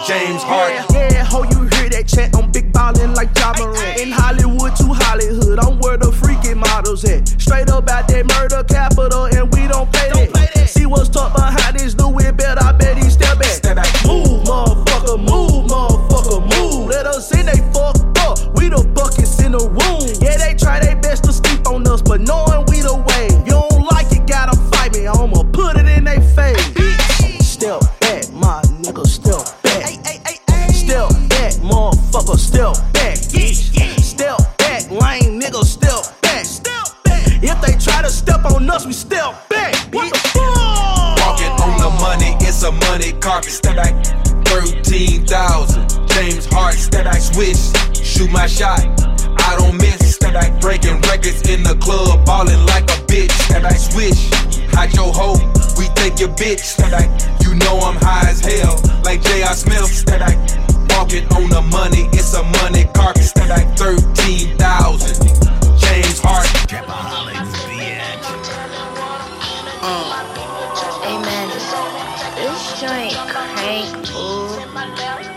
James 0.07 0.43
Harden. 0.43 0.85
Yeah, 0.91 1.13
yeah, 1.13 1.25
ho, 1.25 1.45
you 1.45 1.69
hear 1.77 1.89
that 1.91 2.09
chant? 2.09 2.35
I'm 2.35 2.51
big 2.51 2.73
ballin' 2.73 3.15
like 3.15 3.31
Ja 3.39 3.53
Morant. 3.59 4.01
In 4.01 4.11
Hollywood 4.11 4.75
to 4.77 4.87
Hollywood, 4.91 5.59
I'm 5.61 5.79
where 5.79 5.97
the 5.97 6.11
freaking 6.11 6.57
models 6.57 7.05
at. 7.05 7.29
Straight 7.29 7.69
up 7.69 7.89
out 7.89 8.09
that 8.09 8.27
murder 8.27 8.65
capital, 8.65 9.27
and 9.27 9.53
we 9.55 9.69
don't 9.69 9.93
play 9.93 10.11
that. 10.11 10.69
See 10.69 10.87
what's 10.87 11.09
talk 11.09 11.35
behind 11.35 11.79
this 11.79 11.95
Louis 11.97 12.33
belt, 12.33 12.59
I 12.63 12.73
bet 12.73 12.97
he 12.97 13.11
step 13.11 13.39
back. 13.39 13.53
Step 13.53 13.77
back. 13.77 13.93
Move, 14.07 14.43
motherfucker, 14.45 15.19
move, 15.19 15.71
motherfucker, 15.71 16.41
move. 16.59 16.89
Let 16.89 17.07
us 17.07 17.31
in, 17.37 17.47
they 17.47 17.61
fuck 17.73 17.97
up. 18.19 18.20
We 18.61 18.69
the 18.69 18.85
buckets 18.95 19.43
in 19.43 19.53
the 19.53 19.59
room. 19.59 20.05
Yeah, 20.21 20.37
they 20.37 20.55
try 20.55 20.81
their 20.81 20.97
best 20.97 21.25
to 21.25 21.33
sleep 21.33 21.67
on 21.67 21.87
us, 21.89 22.03
but 22.03 22.21
knowing 22.21 22.67
we 22.69 22.81
the 22.85 22.95
way. 23.09 23.33
You 23.49 23.57
don't 23.57 23.89
like 23.89 24.13
it, 24.13 24.27
gotta 24.27 24.55
fight 24.69 24.93
me. 24.93 25.07
I'ma 25.07 25.45
put 25.51 25.79
it 25.79 25.89
in 25.89 26.05
they 26.05 26.21
face. 26.37 26.61
Step 27.41 27.81
back, 28.01 28.31
my 28.35 28.61
nigga, 28.85 29.07
step 29.07 29.41
back. 29.63 29.89
Step 30.77 31.09
back, 31.33 31.53
motherfucker, 31.65 32.37
step 32.37 32.77
back. 32.93 33.17
Step 33.17 34.37
back, 34.59 34.91
lame 34.91 35.41
nigga, 35.41 35.65
step 35.65 36.05
back. 36.21 36.45
If 37.43 37.59
they 37.63 37.73
try 37.83 38.03
to 38.03 38.11
step 38.11 38.45
on 38.45 38.69
us, 38.69 38.85
we 38.85 38.93
step 38.93 39.49
back. 39.49 39.75
What 39.95 40.13
the 40.13 40.19
fuck? 40.19 41.17
Walking 41.25 41.57
on 41.65 41.81
the 41.81 41.91
money, 42.03 42.37
it's 42.45 42.63
a 42.63 42.73
money 42.73 43.13
carpet. 43.21 43.53
Step 43.53 43.77
back, 43.77 43.95
13,000. 44.45 46.10
James 46.21 46.45
Hart, 46.53 46.75
step 46.75 47.05
back, 47.05 47.19
swish. 47.19 47.73
Shoot 47.97 48.31
my 48.31 48.47
shot, 48.47 48.85
I 49.41 49.57
don't 49.57 49.79
miss. 49.79 50.17
Step 50.17 50.35
back, 50.35 50.61
breaking 50.61 51.01
records 51.09 51.49
in 51.49 51.63
the 51.63 51.75
club, 51.81 52.27
balling 52.27 52.61
like 52.67 52.85
a 52.93 53.01
bitch. 53.09 53.33
Step 53.49 53.63
back, 53.63 53.79
swish. 53.79 54.29
Hide 54.77 54.93
your 54.93 55.15
hoe, 55.15 55.41
we 55.79 55.89
take 55.97 56.21
your 56.21 56.29
bitch. 56.37 56.61
Step 56.61 56.91
back, 56.91 57.09
you 57.41 57.55
know 57.55 57.81
I'm 57.81 57.97
high 57.97 58.29
as 58.29 58.41
hell, 58.41 58.77
like 59.03 59.23
J.R. 59.23 59.55
Smith. 59.55 59.87
Step 59.87 60.21
back, 60.21 60.37
walking 60.91 61.25
on 61.33 61.49
the 61.49 61.63
money, 61.73 62.05
it's 62.13 62.35
a 62.35 62.43
money 62.61 62.85
carpet. 62.93 63.25
Step 63.25 63.49
back, 63.49 63.75
13,000. 63.79 64.61
James 65.81 66.21
Hart. 66.21 66.45
Uh. 69.81 70.21
Amen. 71.03 71.49
This 72.37 72.79
joint 72.79 73.17
crank, 73.33 74.11
ooh. 74.15 75.30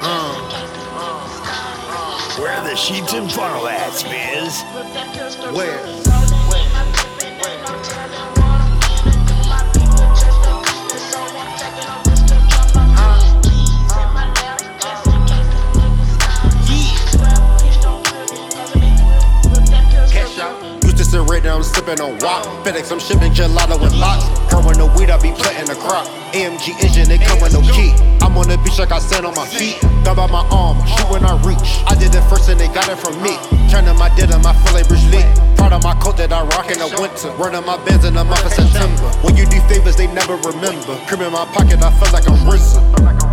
Where 2.53 2.61
are 2.61 2.69
the 2.69 2.75
sheets 2.75 3.13
and 3.13 3.31
funnel 3.31 3.67
at, 3.67 3.93
Spiz? 3.93 4.61
Where? 5.55 6.12
I'm 21.51 21.63
sipping 21.63 21.99
on 21.99 22.17
wop. 22.19 22.45
FedEx, 22.65 22.91
I'm 22.91 22.99
shipping 22.99 23.31
gelato 23.31 23.79
with 23.81 23.93
locks. 23.95 24.23
Girl 24.51 24.63
with 24.65 24.77
no 24.77 24.87
weed, 24.95 25.09
I 25.09 25.19
be 25.19 25.31
planting 25.31 25.67
the 25.67 25.75
crop. 25.75 26.07
AMG 26.31 26.79
engine, 26.79 27.11
it 27.11 27.21
come 27.21 27.39
with 27.41 27.53
no 27.53 27.61
key. 27.61 27.91
I'm 28.23 28.37
on 28.37 28.47
the 28.47 28.57
beach 28.63 28.79
like 28.79 28.91
I 28.91 28.99
stand 28.99 29.25
on 29.25 29.35
my 29.35 29.45
feet. 29.45 29.79
Gun 30.03 30.15
by 30.15 30.27
my 30.27 30.47
arm, 30.49 30.79
shoot 30.87 31.09
when 31.11 31.23
I 31.25 31.35
reach. 31.43 31.83
I 31.87 31.95
did 31.95 32.15
it 32.15 32.23
first 32.31 32.49
and 32.49 32.59
they 32.59 32.67
got 32.71 32.87
it 32.89 32.97
from 32.97 33.19
me. 33.21 33.35
Turning 33.69 33.95
my 33.99 34.07
denim, 34.15 34.41
feel 34.41 34.73
like 34.73 34.87
Bruce 34.87 35.05
Lee. 35.11 35.23
Proud 35.55 35.73
of 35.73 35.83
my 35.83 35.93
coat 35.99 36.17
that 36.17 36.31
I 36.31 36.43
rock 36.55 36.71
in 36.71 36.79
the 36.79 36.89
winter. 36.99 37.31
Running 37.35 37.65
my 37.65 37.77
bands 37.85 38.05
in 38.05 38.15
the 38.15 38.23
month 38.23 38.45
of 38.45 38.51
September. 38.51 39.07
When 39.23 39.35
you 39.35 39.45
do 39.45 39.59
favors, 39.71 39.95
they 39.95 40.07
never 40.07 40.35
remember. 40.43 40.99
Crib 41.07 41.21
in 41.21 41.31
my 41.31 41.45
pocket, 41.55 41.79
I 41.79 41.91
feel 41.99 42.11
like 42.11 42.27
I'm 42.27 42.39
RZA. 42.43 42.81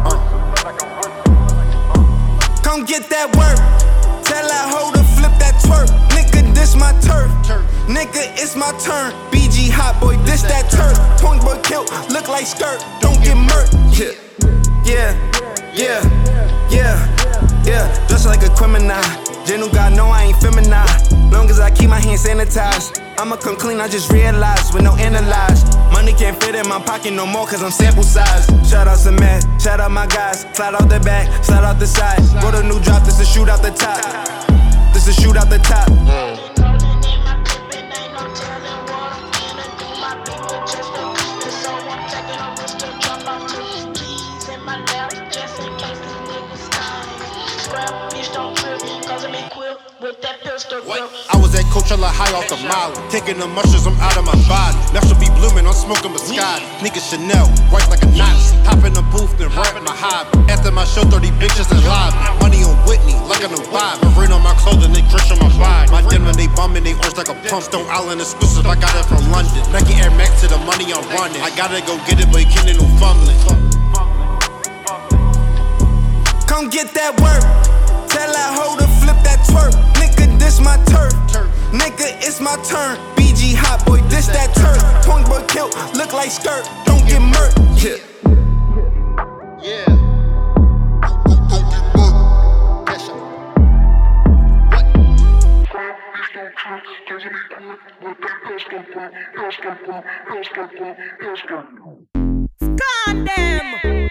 Uh. 0.06 0.40
Come 2.62 2.84
get 2.86 3.10
that 3.10 3.34
work. 3.34 3.58
Tell 4.22 4.46
that 4.46 4.66
hoe 4.70 4.94
to 4.94 5.02
flip 5.18 5.34
that 5.42 5.58
twerk. 5.66 5.90
Nigga, 6.14 6.29
this 6.54 6.74
my 6.76 6.92
turf. 7.00 7.30
Nigga, 7.86 8.32
it's 8.38 8.56
my 8.56 8.70
turn. 8.78 9.12
BG 9.30 9.70
hot 9.70 10.00
boy, 10.00 10.16
this 10.24 10.42
that 10.42 10.70
turf. 10.70 10.96
Point 11.20 11.42
boy 11.42 11.60
kill, 11.62 11.84
look 12.10 12.28
like 12.28 12.46
skirt. 12.46 12.84
Don't 13.00 13.18
get 13.22 13.36
murked. 13.36 13.74
Yeah, 13.96 14.14
yeah, 14.84 15.12
yeah, 15.74 16.00
yeah, 16.70 17.64
yeah. 17.64 18.08
Just 18.08 18.26
like 18.26 18.42
a 18.42 18.50
criminal. 18.54 19.02
Genu 19.46 19.70
God 19.72 19.96
know 19.96 20.06
I 20.06 20.24
ain't 20.24 20.36
feminine. 20.40 20.70
Long 21.30 21.48
as 21.50 21.60
I 21.60 21.70
keep 21.70 21.88
my 21.88 22.00
hands 22.00 22.24
sanitized. 22.24 23.00
I'ma 23.18 23.36
come 23.36 23.56
clean, 23.56 23.80
I 23.80 23.88
just 23.88 24.10
realized 24.12 24.72
with 24.72 24.82
no 24.82 24.94
analyze. 24.96 25.64
Money 25.92 26.12
can't 26.12 26.40
fit 26.42 26.54
in 26.54 26.66
my 26.68 26.80
pocket 26.80 27.12
no 27.12 27.26
more, 27.26 27.46
cause 27.46 27.62
I'm 27.62 27.70
sample 27.70 28.02
size. 28.02 28.46
Shout 28.68 28.88
out 28.88 28.98
some 28.98 29.16
man, 29.16 29.42
shout 29.58 29.80
out 29.80 29.90
my 29.90 30.06
guys. 30.06 30.46
Slide 30.54 30.74
out 30.74 30.88
the 30.88 31.00
back, 31.00 31.44
slide 31.44 31.64
out 31.64 31.78
the 31.78 31.86
side. 31.86 32.18
Wrote 32.42 32.54
a 32.54 32.62
new 32.62 32.80
drop, 32.80 33.04
this 33.04 33.20
is 33.20 33.28
shoot 33.28 33.48
out 33.48 33.62
the 33.62 33.70
top. 33.70 34.00
This 34.92 35.08
is 35.08 35.16
shoot 35.16 35.36
out 35.36 35.48
the 35.48 35.58
top. 35.58 36.49
I 50.60 51.40
was 51.40 51.56
at 51.56 51.64
Coachella 51.72 52.12
high 52.12 52.28
off 52.36 52.44
the 52.52 52.60
mile. 52.68 52.92
Taking 53.08 53.40
the 53.40 53.48
mushrooms, 53.48 53.88
I'm 53.88 53.96
out 53.96 54.20
of 54.20 54.28
my 54.28 54.36
body. 54.44 54.76
Now 54.92 55.00
should 55.08 55.16
be 55.16 55.32
blooming, 55.40 55.64
I'm 55.64 55.72
smoking 55.72 56.12
biscotti. 56.12 56.60
Nigga 56.84 57.00
Chanel, 57.00 57.48
white 57.72 57.88
like 57.88 58.04
a 58.04 58.10
Nazi. 58.12 58.60
Hop 58.68 58.84
in 58.84 58.92
the 58.92 59.00
booth, 59.08 59.32
then 59.40 59.48
rap 59.56 59.72
my 59.80 59.96
hobby. 59.96 60.36
After 60.52 60.68
my 60.68 60.84
show, 60.84 61.00
30 61.08 61.32
bitches 61.40 61.72
in 61.72 61.80
lobby. 61.88 62.12
Money 62.44 62.60
on 62.60 62.76
Whitney, 62.84 63.16
like 63.24 63.40
a 63.40 63.48
new 63.48 63.64
vibe. 63.72 64.04
Marine 64.12 64.36
on 64.36 64.44
my 64.44 64.52
clothing, 64.60 64.92
they 64.92 65.00
crush 65.08 65.32
on 65.32 65.40
my 65.40 65.48
body. 65.56 65.88
My 65.88 66.04
denim, 66.04 66.36
they 66.36 66.48
bumming, 66.52 66.84
they 66.84 66.92
orange 66.92 67.16
like 67.16 67.32
a 67.32 67.36
pump. 67.48 67.64
Stone 67.64 67.88
Island 67.88 68.20
exclusive, 68.20 68.68
I 68.68 68.76
got 68.76 68.92
it 69.00 69.08
from 69.08 69.24
London. 69.32 69.64
Nike 69.72 69.96
Air 69.96 70.12
Max 70.12 70.44
to 70.44 70.46
the 70.52 70.60
money 70.68 70.92
I'm 70.92 71.00
running. 71.16 71.40
I 71.40 71.48
gotta 71.56 71.80
go 71.88 71.96
get 72.04 72.20
it, 72.20 72.28
but 72.28 72.44
you 72.44 72.50
can't 72.52 72.68
no 72.76 72.84
fumbling. 73.00 73.40
Come 76.44 76.68
get 76.68 76.92
that 76.92 77.16
work. 77.16 77.40
Tell 78.12 78.28
that 78.28 78.50
hoe 78.52 78.76
to 78.76 78.84
flip 79.00 79.16
that 79.24 79.40
twerk. 79.48 79.72
Nigga, 80.40 80.46
this 80.46 80.60
my 80.60 80.76
turf. 80.86 81.12
Nigga, 81.72 82.26
it's 82.26 82.40
my 82.40 82.56
turn. 82.64 82.96
BG 83.14 83.54
hot 83.54 83.84
boy, 83.84 84.00
this 84.08 84.26
that 84.28 84.54
turf. 84.54 84.80
Point 85.04 85.26
boy 85.26 85.44
kill, 85.46 85.68
look 85.94 86.12
like 86.12 86.30
skirt. 86.30 86.64
Don't 86.86 87.06
get 87.06 87.20
murked. 87.20 87.58
Yeah. 87.76 87.98
Condemn. 103.04 104.10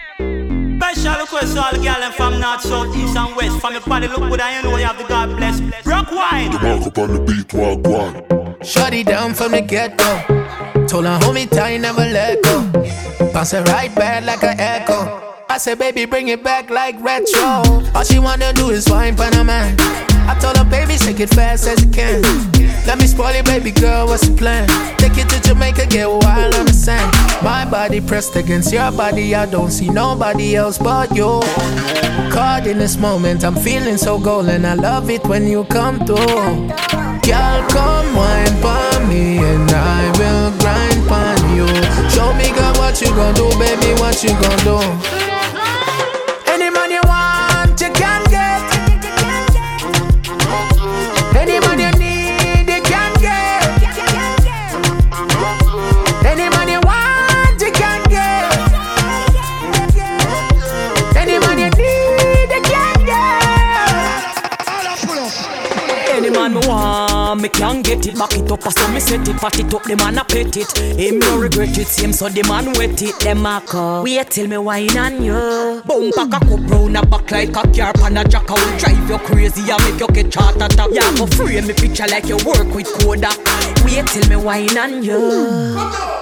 Special 0.92 1.20
request 1.20 1.54
to 1.54 1.62
all 1.62 1.70
the 1.70 1.78
girls 1.78 2.14
from 2.16 2.40
north, 2.40 2.62
south, 2.62 2.96
east, 2.96 3.16
and 3.16 3.36
west. 3.36 3.60
From 3.60 3.74
your 3.74 3.80
body, 3.82 4.08
look 4.08 4.28
good, 4.28 4.40
I 4.40 4.60
know 4.60 4.76
you 4.76 4.84
have 4.84 4.98
the 4.98 5.04
God 5.04 5.36
bless. 5.36 5.60
Rock 5.86 6.10
wine. 6.10 6.50
The 6.50 6.58
mark 6.58 6.84
up 6.84 6.98
on 6.98 7.14
the 7.14 7.20
beat, 7.20 7.54
walk 7.54 7.86
one. 7.86 8.60
Shut 8.64 8.92
it 8.92 9.06
down 9.06 9.34
from 9.34 9.52
the 9.52 9.60
get 9.60 9.96
go. 9.96 10.86
Told 10.88 11.04
her, 11.04 11.16
hold 11.22 11.36
me 11.36 11.46
tight, 11.46 11.76
never 11.76 12.00
let 12.00 12.42
go. 12.42 12.62
Bounce 13.32 13.52
it 13.52 13.68
right 13.68 13.94
back 13.94 14.24
like 14.24 14.42
an 14.42 14.58
echo. 14.58 15.36
I 15.48 15.58
said, 15.58 15.78
baby, 15.78 16.06
bring 16.06 16.26
it 16.26 16.42
back 16.42 16.70
like 16.70 17.00
retro. 17.00 17.62
All 17.94 18.02
she 18.02 18.18
wanna 18.18 18.52
do 18.52 18.70
is 18.70 18.90
wine 18.90 19.14
pan 19.14 19.34
a 19.34 19.44
man. 19.44 20.09
I 20.30 20.38
told 20.38 20.56
her, 20.58 20.64
baby, 20.64 20.96
shake 20.96 21.18
it 21.18 21.30
fast 21.30 21.66
as 21.66 21.84
you 21.84 21.90
can. 21.90 22.22
Let 22.86 22.98
me 22.98 23.08
spoil 23.08 23.34
it, 23.34 23.44
baby 23.44 23.72
girl, 23.72 24.06
what's 24.06 24.28
the 24.28 24.36
plan? 24.36 24.68
Take 24.96 25.18
it 25.18 25.28
to 25.28 25.40
Jamaica, 25.42 25.86
get 25.86 26.08
wild 26.08 26.54
on 26.54 26.66
the 26.66 26.72
sand. 26.72 27.12
My 27.42 27.68
body 27.68 28.00
pressed 28.00 28.36
against 28.36 28.72
your 28.72 28.92
body, 28.92 29.34
I 29.34 29.46
don't 29.46 29.72
see 29.72 29.88
nobody 29.88 30.54
else 30.54 30.78
but 30.78 31.10
you. 31.16 31.40
Caught 32.30 32.68
in 32.68 32.78
this 32.78 32.96
moment, 32.96 33.42
I'm 33.44 33.56
feeling 33.56 33.96
so 33.96 34.20
golden. 34.20 34.64
I 34.64 34.74
love 34.74 35.10
it 35.10 35.26
when 35.26 35.48
you 35.48 35.64
come 35.64 35.98
through. 36.06 36.68
Girl, 37.26 37.60
come 37.74 38.14
wine 38.14 38.54
for 38.62 39.06
me, 39.10 39.38
and 39.38 39.68
I 39.68 40.12
will 40.16 40.50
grind 40.62 41.00
for 41.10 41.30
you. 41.56 41.66
Show 42.08 42.32
me, 42.34 42.54
girl, 42.54 42.74
what 42.78 43.00
you 43.02 43.08
gon' 43.08 43.34
do, 43.34 43.50
baby, 43.58 44.00
what 44.00 44.22
you 44.22 44.30
gon' 44.30 44.58
do. 44.62 45.19
Can 67.60 67.82
get 67.82 68.06
it. 68.06 68.16
Back 68.18 68.32
it 68.32 68.50
up, 68.50 68.62
so 68.62 68.88
me 68.88 69.00
set 69.00 69.28
it. 69.28 69.36
Pat 69.36 69.58
it 69.60 69.72
up, 69.74 69.82
the 69.84 69.96
man 69.96 70.18
a 70.18 70.24
pet 70.24 70.56
it. 70.56 70.72
Him 70.98 71.18
no 71.18 71.38
regret 71.38 71.76
it, 71.76 71.86
same 71.86 72.12
so 72.12 72.28
the 72.28 72.42
man 72.48 72.72
wet 72.72 73.00
it. 73.02 73.20
Them 73.20 73.44
a 73.44 73.60
call. 73.60 74.02
Wait 74.02 74.30
till 74.30 74.48
me 74.48 74.56
wine 74.56 74.96
on 74.96 75.22
you. 75.22 75.82
Boom, 75.84 76.10
pack 76.16 76.32
a 76.32 76.40
cup 76.40 76.70
round 76.70 76.96
a 76.96 77.04
back 77.06 77.30
like 77.30 77.50
a 77.50 77.62
car 77.68 77.92
pan 77.92 78.16
a 78.16 78.24
jack. 78.24 78.50
I 78.50 78.54
will 78.54 78.78
drive 78.78 79.10
you 79.10 79.18
crazy 79.18 79.70
and 79.70 79.82
make 79.84 80.00
you 80.00 80.08
get 80.08 80.34
heart 80.34 80.56
attack. 80.56 80.88
Yeah, 80.92 81.12
go 81.16 81.26
frame 81.26 81.66
me 81.66 81.74
picture 81.74 82.06
like 82.08 82.26
you 82.26 82.38
work 82.48 82.72
with 82.74 82.88
Kodak. 83.00 83.36
Wait 83.84 84.06
till 84.08 84.26
me 84.28 84.36
wine 84.36 84.78
on 84.78 85.02
you. 85.02 85.20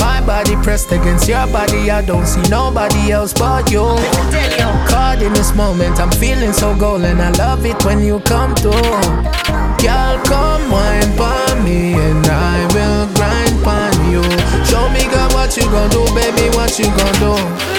My 0.00 0.20
body 0.26 0.56
pressed 0.66 0.90
against 0.90 1.28
your 1.28 1.46
body, 1.46 1.90
I 1.90 2.04
don't 2.04 2.26
see 2.26 2.42
nobody 2.50 3.12
else 3.12 3.32
but 3.32 3.70
you. 3.70 3.86
Caught 4.90 5.22
in 5.22 5.32
this 5.32 5.54
moment, 5.54 6.00
I'm 6.00 6.10
feeling 6.10 6.52
so 6.52 6.74
golden. 6.76 7.20
I 7.20 7.30
love 7.32 7.64
it 7.64 7.82
when 7.84 8.00
you 8.04 8.18
come 8.20 8.54
through. 8.56 9.67
Girl, 9.82 10.18
come 10.24 10.70
wine 10.70 11.12
for 11.16 11.62
me, 11.62 11.94
and 11.94 12.26
I 12.26 12.66
will 12.74 13.06
grind 13.14 13.56
for 13.64 13.86
you. 14.10 14.22
Show 14.64 14.88
me, 14.90 15.06
girl, 15.12 15.30
what 15.30 15.56
you 15.56 15.64
gon' 15.70 15.90
do, 15.90 16.04
baby, 16.14 16.48
what 16.56 16.78
you 16.78 16.86
gon' 16.86 17.14
do. 17.20 17.77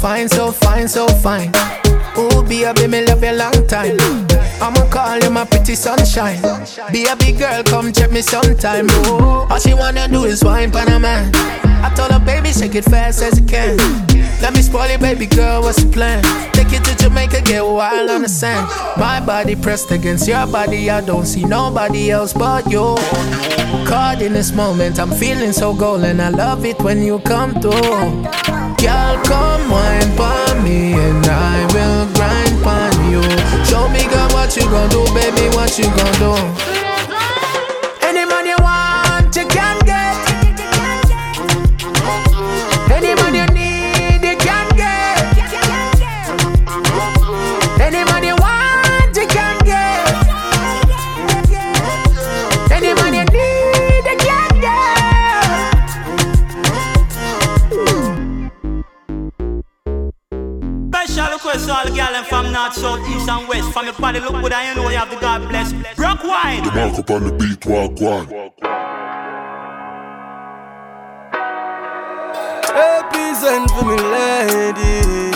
Fine, 0.00 0.28
so 0.28 0.50
fine, 0.50 0.88
so 0.88 1.06
fine. 1.08 1.52
Ooh, 2.16 2.42
baby, 2.42 2.86
me 2.86 3.04
love 3.04 3.22
you 3.22 3.32
long 3.32 3.66
time. 3.66 3.96
I'ma 4.60 4.88
call 4.90 5.18
you 5.18 5.30
my 5.30 5.44
pretty 5.44 5.74
sunshine. 5.74 6.40
Be 6.92 7.06
a 7.06 7.16
big 7.16 7.38
girl, 7.38 7.62
come 7.64 7.92
check 7.92 8.10
me 8.10 8.22
sometime. 8.22 8.88
All 8.90 9.58
she 9.58 9.74
wanna 9.74 10.08
do 10.08 10.24
is 10.24 10.42
wine 10.42 10.70
pan 10.70 10.88
a 10.88 10.98
man. 10.98 11.30
I 11.82 11.92
told 11.94 12.12
her, 12.12 12.18
baby, 12.18 12.52
shake 12.52 12.74
it 12.74 12.84
fast 12.84 13.22
as 13.22 13.38
you 13.38 13.46
can. 13.46 13.76
Let 14.40 14.54
me 14.54 14.62
spoil 14.62 14.90
it, 14.90 15.00
baby 15.00 15.26
girl, 15.26 15.62
what's 15.62 15.82
the 15.82 15.90
plan? 15.90 16.22
Take 16.52 16.72
it 16.72 16.84
to 16.84 16.96
Jamaica, 16.96 17.42
get 17.42 17.64
wild 17.64 18.10
on 18.10 18.22
the 18.22 18.28
sand. 18.28 18.66
My 18.96 19.20
body 19.24 19.54
pressed 19.54 19.90
against 19.90 20.26
your 20.26 20.46
body, 20.46 20.90
I 20.90 21.02
don't 21.02 21.26
see 21.26 21.44
nobody 21.44 22.10
else 22.10 22.32
but 22.32 22.70
you. 22.70 22.96
Caught 23.86 24.22
in 24.22 24.32
this 24.32 24.52
moment, 24.52 24.98
I'm 24.98 25.10
feeling 25.10 25.52
so 25.52 25.74
golden. 25.74 26.20
I 26.20 26.30
love 26.30 26.64
it 26.64 26.78
when 26.80 27.02
you 27.02 27.18
come 27.20 27.60
through. 27.60 28.59
Girl, 28.80 29.16
come 29.24 29.70
wine 29.70 30.10
for 30.16 30.54
me, 30.62 30.94
and 30.94 31.26
I 31.26 31.66
will 31.74 32.06
grind 32.16 32.56
for 32.64 32.88
you. 33.10 33.22
Show 33.64 33.88
me, 33.88 34.02
girl, 34.08 34.28
what 34.32 34.56
you 34.56 34.62
gon' 34.62 34.88
do, 34.88 35.04
baby, 35.12 35.54
what 35.54 35.78
you 35.78 35.84
gon' 35.84 36.18
do. 36.18 36.79
Request 61.90 62.16
all 62.16 62.22
the 62.22 62.28
from 62.28 62.52
north, 62.52 62.74
south, 62.74 63.08
east, 63.08 63.28
and 63.28 63.48
west. 63.48 63.72
From 63.72 63.86
your 63.86 63.94
body, 63.94 64.20
look 64.20 64.32
good, 64.32 64.52
and 64.52 64.76
you 64.76 64.82
know 64.82 64.88
you 64.90 64.96
have 64.96 65.10
the 65.10 65.16
God 65.16 65.48
bless. 65.48 65.72
Rock 65.98 66.22
wide. 66.24 66.64
The 66.64 66.72
mark 66.72 66.98
up 66.98 67.10
on 67.10 67.24
the 67.24 67.32
beat, 67.32 67.66
walk 67.66 68.00
one. 68.00 68.26
Represent 72.74 73.70
for 73.70 73.84
me, 73.84 73.96
ladies. 73.96 75.29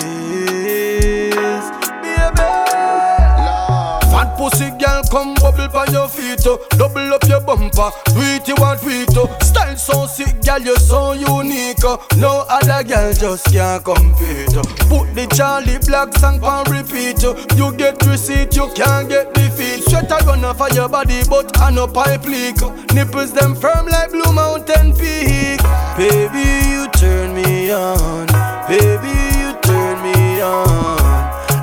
Come 5.15 5.35
bubble 5.35 5.79
on 5.79 5.93
your 5.93 6.09
feet, 6.09 6.45
oh. 6.45 6.59
double 6.71 7.15
up 7.15 7.23
your 7.29 7.41
bumper, 7.41 7.93
do 8.07 8.51
you 8.51 8.57
want 8.59 8.81
it, 8.83 9.17
oh. 9.17 9.31
Style 9.43 9.77
so 9.77 10.07
sick, 10.07 10.43
girl, 10.43 10.59
you're 10.59 10.77
so 10.77 11.13
unique, 11.13 11.79
oh. 11.85 12.05
no 12.17 12.45
other 12.49 12.83
girl 12.83 13.13
just 13.13 13.47
can't 13.53 13.85
compete. 13.85 14.57
Oh. 14.57 14.65
Put 14.91 15.15
the 15.15 15.29
Charly 15.33 15.79
Black 15.87 16.13
song 16.19 16.43
on 16.43 16.65
repeat, 16.69 17.23
oh. 17.23 17.39
you 17.55 17.73
get 17.77 18.05
receipt, 18.05 18.57
you 18.57 18.69
can't 18.75 19.09
get 19.09 19.33
defeat. 19.35 19.85
Sweater 19.85 20.19
gonna 20.27 20.53
for 20.53 20.69
your 20.71 20.89
body, 20.89 21.23
but 21.31 21.57
I 21.61 21.71
no 21.71 21.87
pipe 21.87 22.25
leak. 22.25 22.57
Oh. 22.63 22.75
Nipples 22.93 23.33
them 23.33 23.55
firm 23.55 23.87
like 23.87 24.11
Blue 24.11 24.33
Mountain 24.33 24.97
Peak. 24.97 25.63
Baby, 25.97 26.43
you 26.75 26.89
turn 26.91 27.37
me 27.37 27.71
on, 27.71 28.27
baby, 28.67 29.15
you 29.39 29.55
turn 29.63 30.03
me 30.03 30.41
on. 30.43 30.99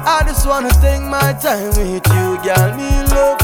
I 0.08 0.24
just 0.26 0.48
wanna 0.48 0.70
take 0.80 1.02
my 1.02 1.34
time 1.34 1.68
with 1.76 2.08
you, 2.16 2.40
girl. 2.48 2.78
Me 2.78 3.04
love 3.12 3.41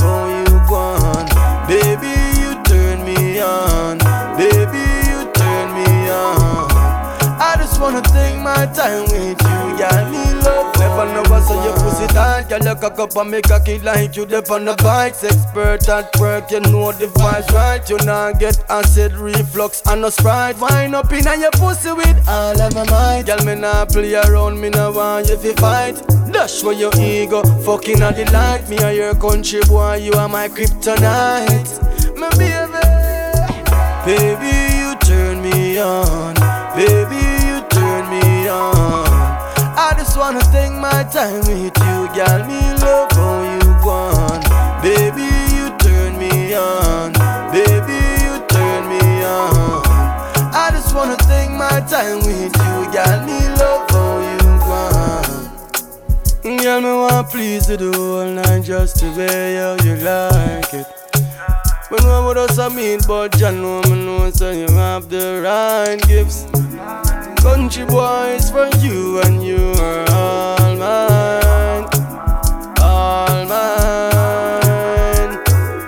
wanna 7.80 8.02
take 8.02 8.38
my 8.40 8.66
time 8.74 9.04
with 9.12 9.40
you, 9.42 9.78
girl. 9.78 10.12
Me 10.12 10.24
love. 10.42 10.76
Never 10.80 11.06
know 11.14 11.24
what's 11.30 11.50
on 11.52 11.64
your 11.64 11.74
pussy 11.74 12.08
tight, 12.14 12.50
girl. 12.50 12.60
You 12.60 12.76
cock 12.76 13.00
up 13.00 13.16
and 13.16 13.32
make 13.32 13.50
a 13.50 13.60
kid 13.60 13.84
like 13.84 14.16
you. 14.16 14.26
Dip 14.26 14.50
on 14.52 14.66
the 14.66 14.76
bikes, 14.76 15.24
expert 15.24 15.88
at 15.90 16.16
work. 16.20 16.52
You 16.52 16.60
know 16.62 16.92
the 16.92 17.08
vibes 17.08 17.52
right. 17.52 17.88
You 17.90 17.98
not 18.06 18.40
get 18.40 18.64
acid 18.70 19.14
reflux 19.14 19.82
and 19.88 20.02
no 20.02 20.10
sprite. 20.10 20.60
Wind 20.60 20.96
up 20.96 21.12
in 21.12 21.24
your 21.40 21.52
pussy 21.52 21.92
with 21.92 22.28
all 22.28 22.60
of 22.60 22.74
my 22.74 22.84
might, 22.90 23.24
girl. 23.26 23.44
Me 23.46 23.56
not 23.56 23.90
play 23.90 24.16
around. 24.16 24.60
Me 24.60 24.70
not 24.70 24.96
want 24.96 25.28
you 25.30 25.38
to 25.38 25.54
fight. 25.56 25.96
Dash 26.32 26.62
for 26.62 26.74
your 26.74 26.92
ego, 26.98 27.42
fucking 27.64 28.02
a 28.02 28.12
delight. 28.12 28.70
Me 28.70 28.78
a 28.78 28.92
your 28.94 29.16
country 29.16 29.62
boy, 29.68 29.96
you 29.96 30.14
are 30.14 30.28
my 30.30 30.48
kryptonite. 30.50 32.18
My 32.18 32.30
baby, 32.32 32.84
baby, 34.06 34.54
you 34.78 34.96
turn 35.00 35.42
me 35.42 35.80
on. 35.80 36.36
Baby, 36.76 37.27
on. 38.50 39.08
I 39.80 39.94
just 39.98 40.18
wanna 40.18 40.42
take 40.52 40.72
my 40.72 41.04
time 41.12 41.40
with 41.42 41.76
you, 41.88 41.98
girl. 42.16 42.40
Me 42.48 42.60
love 42.82 43.12
how 43.12 43.44
you 43.54 43.70
gone. 43.84 44.42
Baby, 44.82 45.30
you 45.56 45.70
turn 45.78 46.18
me 46.18 46.54
on. 46.56 47.14
Baby, 47.52 48.00
you 48.24 48.34
turn 48.48 48.90
me 48.90 49.24
on. 49.24 49.84
I 50.54 50.70
just 50.72 50.96
wanna 50.96 51.18
take 51.18 51.52
my 51.52 51.80
time 51.90 52.20
with 52.20 52.56
you, 52.66 52.76
girl. 52.92 53.20
Me 53.26 53.40
love 53.60 53.90
how 53.92 54.20
you 54.32 54.40
gone. 54.68 55.44
Girl, 56.64 56.82
me 56.82 56.88
want 56.88 57.30
please 57.30 57.70
you 57.70 57.78
the 57.78 57.92
whole 57.96 58.26
night 58.26 58.64
just 58.64 59.00
to 59.00 59.10
way 59.16 59.56
how 59.56 59.76
you 59.84 59.96
like 59.98 60.74
it. 60.74 61.07
When 61.90 62.04
one 62.06 62.26
would 62.26 62.38
us 62.38 62.60
I 62.60 62.68
mean, 62.68 63.00
but 63.08 63.40
you 63.40 63.50
know 63.50 63.82
me 63.84 64.06
know 64.06 64.30
so 64.32 64.52
you 64.52 64.68
have 64.76 65.08
the 65.10 65.40
right 65.42 66.02
gifts. 66.06 66.44
Country 67.42 67.86
boys 67.86 68.52
for 68.52 68.68
you 68.84 69.22
and 69.22 69.42
you 69.42 69.72
are 69.80 70.06
all 70.12 70.76
mine, 70.76 71.88
all 72.82 73.46
mine. 73.48 75.32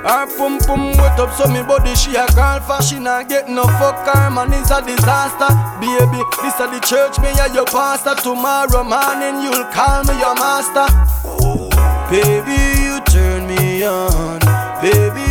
Her 0.08 0.26
pum 0.38 0.60
pum 0.60 0.96
wet 0.96 1.20
up 1.20 1.34
so 1.34 1.48
me 1.52 1.64
body 1.64 1.94
she 1.96 2.16
a 2.16 2.26
girl 2.28 2.82
she 2.82 2.98
not 2.98 3.28
get 3.28 3.50
no 3.50 3.64
fuck 3.64 4.08
her 4.08 4.30
man 4.30 4.54
is 4.54 4.72
a 4.72 4.82
disaster. 4.82 5.52
Baby, 5.82 6.24
this 6.42 6.60
a 6.62 6.68
the 6.72 6.80
church 6.80 7.20
me 7.20 7.28
a 7.44 7.54
your 7.54 7.66
pastor. 7.66 8.16
Tomorrow 8.16 8.86
morning 8.86 9.44
you'll 9.44 9.66
call 9.76 10.06
me 10.06 10.18
your 10.18 10.36
master. 10.36 10.88
Baby, 12.10 12.58
you 12.82 13.02
turn 13.06 13.46
me 13.46 13.84
on, 13.84 14.40
baby, 14.82 15.29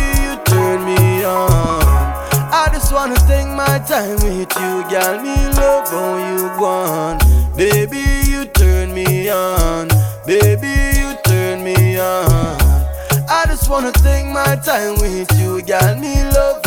I 1.31 2.69
just 2.73 2.91
wanna 2.91 3.15
take 3.27 3.47
my 3.47 3.79
time 3.87 4.15
with 4.23 4.51
you, 4.61 4.83
girl. 4.89 5.21
Me 5.21 5.35
love 5.59 5.87
how 5.89 6.17
you 6.17 6.47
gone. 6.59 7.17
Baby, 7.55 8.03
you 8.29 8.45
turn 8.45 8.93
me 8.93 9.29
on. 9.29 9.89
Baby, 10.25 10.73
you 10.99 11.15
turn 11.23 11.63
me 11.63 11.99
on. 11.99 12.57
I 13.29 13.43
just 13.47 13.69
wanna 13.69 13.91
take 13.91 14.25
my 14.25 14.55
time 14.65 14.95
with 14.99 15.29
you, 15.39 15.61
girl. 15.61 15.95
Me 15.97 16.23
love 16.31 16.61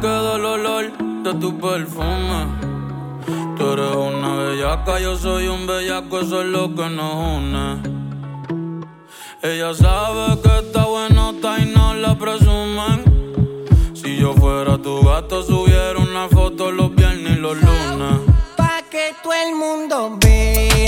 queda 0.00 0.36
el 0.36 0.44
olor 0.44 0.92
de 1.24 1.34
tu 1.34 1.58
perfume. 1.58 2.46
Tú 3.56 3.72
eres 3.72 3.94
una 3.94 4.34
bellaca, 4.36 5.00
yo 5.00 5.16
soy 5.16 5.48
un 5.48 5.66
bellaco, 5.66 6.20
eso 6.20 6.42
es 6.42 6.48
lo 6.48 6.74
que 6.74 6.88
nos 6.88 7.14
une. 7.36 7.82
Ella 9.42 9.74
sabe 9.74 10.40
que 10.42 10.58
está 10.58 10.84
buenota 10.84 11.58
y 11.60 11.66
no 11.66 11.94
la 11.94 12.16
presumen. 12.16 12.98
Si 13.94 14.16
yo 14.16 14.34
fuera 14.34 14.78
tu 14.78 15.02
gato, 15.02 15.42
subiera 15.42 15.98
una 15.98 16.28
foto 16.28 16.70
los 16.70 16.94
viernes 16.94 17.36
y 17.36 17.40
los 17.40 17.56
lunes. 17.56 18.20
Pa' 18.56 18.82
que 18.90 19.14
todo 19.22 19.32
el 19.32 19.54
mundo 19.54 20.16
vea 20.20 20.87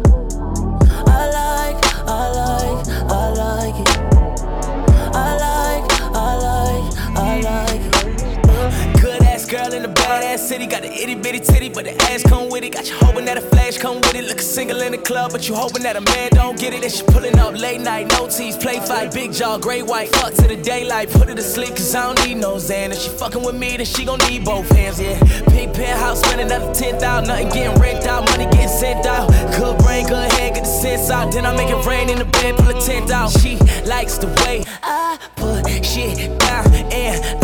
city, 10.51 10.67
got 10.67 10.81
the 10.81 10.91
itty 10.91 11.15
bitty 11.15 11.39
titty, 11.39 11.69
but 11.69 11.85
the 11.85 11.95
ass 12.11 12.23
come 12.23 12.49
with 12.49 12.61
it. 12.65 12.73
Got 12.73 12.89
you 12.89 12.97
hoping 12.97 13.23
that 13.23 13.37
a 13.37 13.41
flash 13.41 13.77
come 13.77 14.01
with 14.01 14.15
it. 14.15 14.25
Looking 14.25 14.49
single 14.57 14.81
in 14.81 14.91
the 14.91 14.97
club, 14.97 15.31
but 15.31 15.47
you 15.47 15.55
hoping 15.55 15.83
that 15.83 15.95
a 15.95 16.01
man 16.01 16.29
don't 16.33 16.59
get 16.59 16.73
it. 16.73 16.83
And 16.83 16.91
she 16.91 17.03
pulling 17.03 17.39
up 17.39 17.57
late 17.57 17.79
night, 17.79 18.09
no 18.09 18.27
tease, 18.27 18.57
play 18.57 18.79
fight, 18.79 19.13
big 19.13 19.31
jaw, 19.31 19.57
gray 19.57 19.81
white, 19.81 20.09
fuck 20.09 20.33
to 20.33 20.47
the 20.49 20.57
daylight, 20.57 21.09
put 21.09 21.29
her 21.29 21.35
to 21.35 21.41
sleep, 21.41 21.77
cause 21.77 21.95
I 21.95 22.03
don't 22.07 22.27
need 22.27 22.35
no 22.35 22.55
Xan. 22.55 22.91
If 22.91 22.99
she 22.99 23.09
fucking 23.11 23.41
with 23.41 23.55
me, 23.55 23.77
then 23.77 23.85
she 23.85 24.03
gon' 24.03 24.19
need 24.27 24.43
both 24.43 24.67
hands, 24.71 24.99
yeah. 24.99 25.17
Pink 25.47 25.73
penthouse, 25.73 26.19
spend 26.19 26.41
another 26.41 26.73
10,000, 26.73 27.27
nothing 27.27 27.49
getting 27.49 27.81
rent 27.81 28.05
out, 28.05 28.29
money 28.29 28.45
getting 28.51 28.67
sent 28.67 29.05
out. 29.05 29.29
Good 29.55 29.77
brain, 29.77 30.05
good 30.05 30.29
head, 30.33 30.55
get 30.55 30.65
the 30.65 30.69
sense 30.69 31.09
out. 31.09 31.31
Then 31.31 31.45
I 31.45 31.55
make 31.55 31.69
it 31.69 31.85
rain 31.85 32.09
in 32.09 32.19
the 32.19 32.25
bed, 32.25 32.57
pull 32.57 32.67
a 32.67 32.81
tent 32.81 33.09
out. 33.09 33.31
She 33.39 33.55
likes 33.85 34.17
the 34.17 34.27
way 34.43 34.65
I 34.83 35.17
put 35.37 35.63
shit 35.85 36.37
down, 36.39 36.67
and 36.91 37.40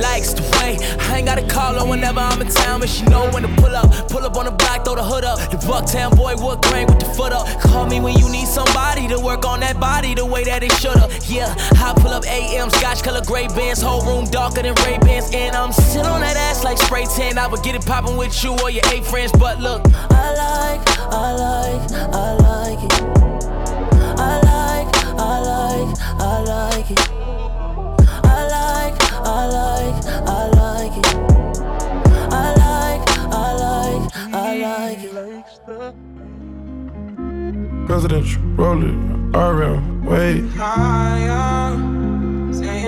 likes 0.00 0.32
the 0.32 0.42
way 0.58 0.78
I 0.98 1.18
ain't 1.18 1.26
gotta 1.26 1.46
call 1.46 1.74
her 1.74 1.86
whenever 1.88 2.20
I'm 2.20 2.40
in 2.40 2.48
town, 2.48 2.80
but 2.80 2.88
she 2.88 3.04
know 3.06 3.30
when 3.30 3.42
to 3.42 3.48
pull 3.60 3.74
up. 3.76 3.90
Pull 4.08 4.24
up 4.24 4.36
on 4.36 4.46
the 4.46 4.50
block, 4.50 4.84
throw 4.84 4.94
the 4.94 5.04
hood 5.04 5.24
up. 5.24 5.38
The 5.50 5.58
Bucktown 5.58 6.16
boy, 6.16 6.34
wood 6.36 6.62
grain 6.62 6.86
with 6.86 7.00
the 7.00 7.06
foot 7.06 7.32
up. 7.32 7.46
Call 7.60 7.86
me 7.86 8.00
when 8.00 8.16
you 8.18 8.28
need 8.28 8.46
somebody 8.46 9.08
to 9.08 9.18
work 9.18 9.44
on 9.44 9.60
that 9.60 9.78
body 9.78 10.14
the 10.14 10.24
way 10.24 10.44
that 10.44 10.62
it 10.62 10.72
shoulda. 10.72 11.08
Yeah, 11.26 11.54
I 11.76 11.94
pull 11.96 12.10
up 12.12 12.24
AM, 12.26 12.70
scotch 12.70 13.02
color 13.02 13.22
gray 13.24 13.48
bands, 13.48 13.82
whole 13.82 14.04
room 14.04 14.24
darker 14.26 14.62
than 14.62 14.74
Ray 14.86 14.98
Bans, 14.98 15.30
and 15.34 15.54
I'm 15.54 15.72
sitting 15.72 16.06
on 16.06 16.20
that 16.20 16.36
ass 16.36 16.64
like 16.64 16.78
spray 16.78 17.04
tan. 17.04 17.38
I 17.38 17.46
would 17.46 17.62
get 17.62 17.74
it 17.74 17.84
poppin' 17.84 18.16
with 18.16 18.42
you 18.42 18.56
or 18.60 18.70
your 18.70 18.84
eight 18.92 19.04
friends, 19.04 19.32
but 19.32 19.60
look, 19.60 19.82
I 20.10 20.26
like, 20.42 20.82
I 20.98 21.32
like, 21.44 21.92
I 22.14 22.28
like 22.48 22.82
it. 22.84 23.20
I 24.18 24.32
like, 24.50 24.88
I 25.18 25.34
like, 25.40 25.90
I 26.20 26.40
like 26.40 26.90
it. 26.90 27.19
I 29.50 29.52
like, 29.52 30.04
I 30.06 30.46
like, 30.46 30.94
I 30.94 30.94
like 30.94 30.94
it. 30.98 31.06
I 32.32 32.54
like, 32.54 33.02
I 33.34 33.48
like, 33.58 34.02
I 34.32 34.36
like 34.62 35.02
it. 35.02 35.10
Presidential, 37.86 38.42
roll 38.52 38.82
it, 38.84 38.94
RM, 39.36 40.04
wait. 40.04 40.42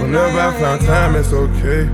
Whenever 0.02 0.38
I 0.38 0.56
found 0.60 0.80
time, 0.82 1.16
it's 1.16 1.32
okay. 1.32 1.88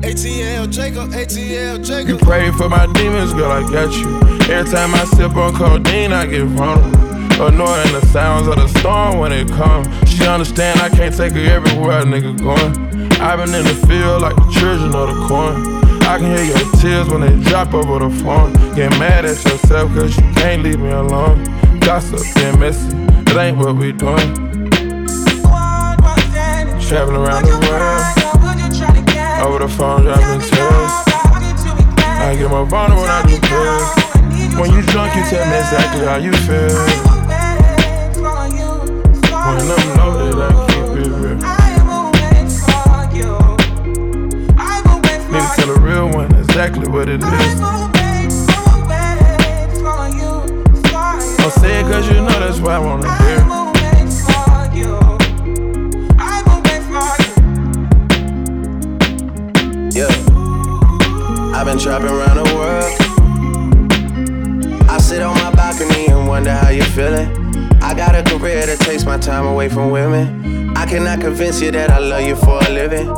ATL 0.00 0.70
Jacob, 0.72 1.10
ATL 1.10 1.84
Jacob. 1.84 2.08
You 2.08 2.14
Jacob. 2.14 2.20
pray 2.20 2.50
for 2.52 2.70
my 2.70 2.86
demons, 2.94 3.34
girl, 3.34 3.50
I 3.52 3.60
got 3.70 3.92
you. 3.94 4.18
Every 4.50 4.70
time 4.72 4.94
I 4.94 5.04
sip 5.04 5.36
on 5.36 5.54
codeine, 5.54 6.12
I 6.14 6.24
get 6.24 6.44
vulnerable. 6.46 7.13
Annoying 7.40 7.92
the 7.92 8.06
sounds 8.12 8.46
of 8.46 8.54
the 8.54 8.68
storm 8.78 9.18
when 9.18 9.32
it 9.32 9.48
comes. 9.48 9.88
She 10.08 10.24
understand 10.24 10.80
I 10.80 10.88
can't 10.88 11.14
take 11.14 11.32
her 11.32 11.40
everywhere 11.40 12.00
a 12.00 12.04
nigga 12.04 12.38
going. 12.38 13.12
I've 13.20 13.38
been 13.38 13.52
in 13.52 13.64
the 13.64 13.74
field 13.88 14.22
like 14.22 14.36
the 14.36 14.48
children 14.52 14.94
of 14.94 15.08
the 15.08 15.26
corn. 15.26 15.84
I 16.04 16.18
can 16.18 16.30
hear 16.30 16.44
your 16.44 16.72
tears 16.76 17.08
when 17.08 17.22
they 17.22 17.50
drop 17.50 17.74
over 17.74 17.98
the 17.98 18.10
phone. 18.22 18.52
Get 18.76 18.90
mad 19.00 19.24
at 19.24 19.42
yourself 19.44 19.92
cause 19.94 20.16
you 20.16 20.22
can't 20.34 20.62
leave 20.62 20.78
me 20.78 20.90
alone. 20.90 21.42
Gossip 21.80 22.20
and 22.36 22.60
messy, 22.60 22.96
it 22.96 23.36
ain't 23.36 23.58
what 23.58 23.74
we 23.74 23.90
doing. 23.90 24.34
Traveling 26.86 27.16
around 27.16 27.46
the 27.46 27.58
world. 27.66 28.24
Over 29.44 29.58
the 29.58 29.68
phone, 29.68 30.02
dropping 30.02 30.40
tears. 30.40 30.92
I 31.98 32.36
get 32.38 32.48
more 32.48 32.64
vulnerable 32.64 33.02
when 33.02 33.10
I 33.10 33.26
do 33.26 33.40
pills. 33.40 34.04
When 34.60 34.70
you 34.70 34.82
drunk, 34.82 35.16
you 35.16 35.22
tell 35.28 35.44
me 35.50 35.58
exactly 35.58 36.06
how 36.06 36.16
you 36.16 36.32
feel. 36.32 37.13
When 39.44 39.60
I'm 39.60 39.96
loaded, 39.98 40.40
I 40.40 40.42
keep 40.68 40.86
it 41.04 41.10
real. 41.20 41.36
Need 45.30 45.40
to 45.40 45.48
tell 45.56 45.70
a 45.70 45.78
real 45.80 46.08
one 46.08 46.34
exactly 46.34 46.88
what 46.88 47.08
it 47.10 47.22
is. 47.22 47.60
Don't 51.36 51.52
say 51.52 51.80
it 51.80 51.82
cause 51.84 52.08
you 52.08 52.14
know 52.14 52.38
that's 52.40 52.58
why 52.60 52.76
I 52.76 52.78
wanna 52.78 53.14
hear. 53.24 53.40
Yeah. 59.92 60.08
I've 61.54 61.66
been 61.66 61.78
trapping 61.78 62.08
around 62.08 62.43
Got 68.04 68.16
a 68.16 68.38
career 68.38 68.66
that 68.66 68.80
takes 68.80 69.06
my 69.06 69.16
time 69.16 69.46
away 69.46 69.70
from 69.70 69.90
women. 69.90 70.76
I 70.76 70.84
cannot 70.84 71.22
convince 71.22 71.62
you 71.62 71.70
that 71.70 71.88
I 71.88 71.98
love 71.98 72.20
you 72.28 72.36
for 72.36 72.58
a 72.62 72.68
living. 72.68 73.08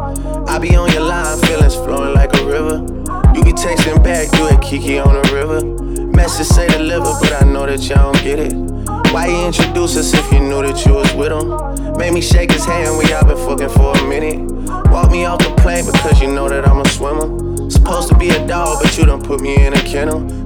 I 0.49 0.61
be 0.61 0.77
on 0.77 0.93
your 0.93 1.03
line, 1.03 1.41
feelings 1.41 1.75
flowing 1.75 2.15
like 2.15 2.33
a 2.37 2.47
river. 2.47 2.77
You 3.35 3.43
be 3.43 3.51
texting 3.51 4.03
back, 4.05 4.33
you 4.39 4.47
and 4.47 4.63
Kiki 4.63 5.01
on 5.01 5.21
the 5.21 5.35
river. 5.35 5.61
Message 6.15 6.47
say 6.47 6.69
deliver, 6.69 7.13
but 7.21 7.43
I 7.43 7.45
know 7.45 7.67
that 7.67 7.83
y'all 7.89 8.13
don't 8.13 8.23
get 8.23 8.39
it. 8.39 8.55
Why 9.13 9.27
you 9.27 9.47
introduce 9.47 9.97
us 9.97 10.15
if 10.15 10.33
you 10.33 10.39
knew 10.39 10.63
that 10.63 10.87
you 10.87 10.95
was 10.95 11.13
with 11.15 11.33
him? 11.33 11.99
Made 11.99 12.15
me 12.15 12.21
shake 12.21 12.53
his 12.53 12.65
hand 12.65 12.97
we 12.97 13.11
y'all 13.11 13.27
been 13.27 13.37
fucking 13.39 13.71
for 13.71 13.91
a 13.93 14.09
minute. 14.09 14.39
Walk 14.93 15.11
me 15.11 15.25
off 15.25 15.41
the 15.41 15.53
plane 15.57 15.85
because 15.85 16.21
you 16.21 16.29
know 16.29 16.49
that 16.49 16.65
I'm 16.65 16.81
a 16.81 16.89
swimmer. 16.91 17.27
Supposed 17.69 18.09
to 18.11 18.17
be 18.17 18.29
a 18.31 18.47
dog, 18.47 18.79
but 18.81 18.97
you 18.97 19.05
done 19.05 19.21
put 19.21 19.41
me 19.41 19.67
in 19.67 19.73
a 19.73 19.83
kennel. 19.83 20.46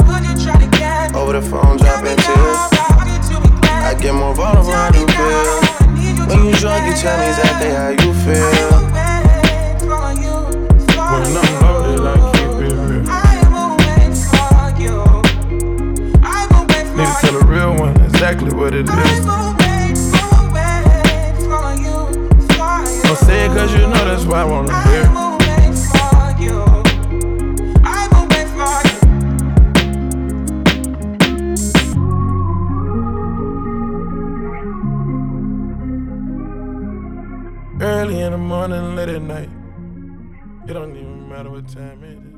Over 1.31 1.39
the 1.39 1.49
phone, 1.49 1.77
dropping 1.77 2.17
tears. 2.17 2.57
I 3.63 3.95
get 4.01 4.13
more 4.13 4.35
vulnerable, 4.35 4.73
I 4.73 4.91
do 4.91 5.07
feel. 5.07 6.27
When 6.27 6.45
you 6.45 6.53
drunk, 6.59 6.87
you 6.87 6.93
tell 6.93 7.17
me 7.19 7.29
exactly 7.29 7.69
how 7.69 7.89
you 7.91 8.13
feel. 8.19 8.91
When 11.07 11.23
I'm 11.23 11.51
loaded, 11.63 12.03
I 12.03 12.15
keep 12.33 12.51
it 12.59 12.75
real. 12.75 13.03
Need 16.97 17.07
to 17.07 17.13
tell 17.21 17.35
a 17.37 17.45
real 17.45 17.79
one 17.79 17.95
exactly 18.01 18.51
what 18.53 18.73
it 18.73 18.89
is. 18.89 19.25
Don't 23.03 23.17
say 23.19 23.45
it 23.45 23.51
cause 23.55 23.71
you 23.71 23.87
know 23.87 24.03
that's 24.03 24.25
why 24.25 24.41
I 24.41 24.43
wanna 24.43 24.89
hear. 24.89 25.20
In 38.33 38.39
the 38.39 38.45
morning, 38.47 38.95
late 38.95 39.09
at 39.09 39.21
night. 39.21 39.49
It 40.65 40.73
don't 40.73 40.95
even 40.95 41.27
matter 41.27 41.49
what 41.49 41.67
time 41.67 42.01
it 42.01 42.17
is. 42.17 42.30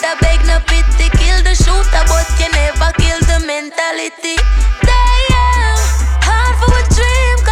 I 0.00 0.16
beg 0.24 0.40
no 0.48 0.56
pity. 0.64 1.12
Kill 1.20 1.44
the 1.44 1.52
shooter, 1.52 2.04
but 2.08 2.24
you 2.40 2.48
never 2.48 2.96
kill 2.96 3.20
the 3.28 3.44
mentality. 3.44 4.40
Damn, 4.80 5.76
hard 6.24 6.56
for 6.56 6.72
a 6.72 6.82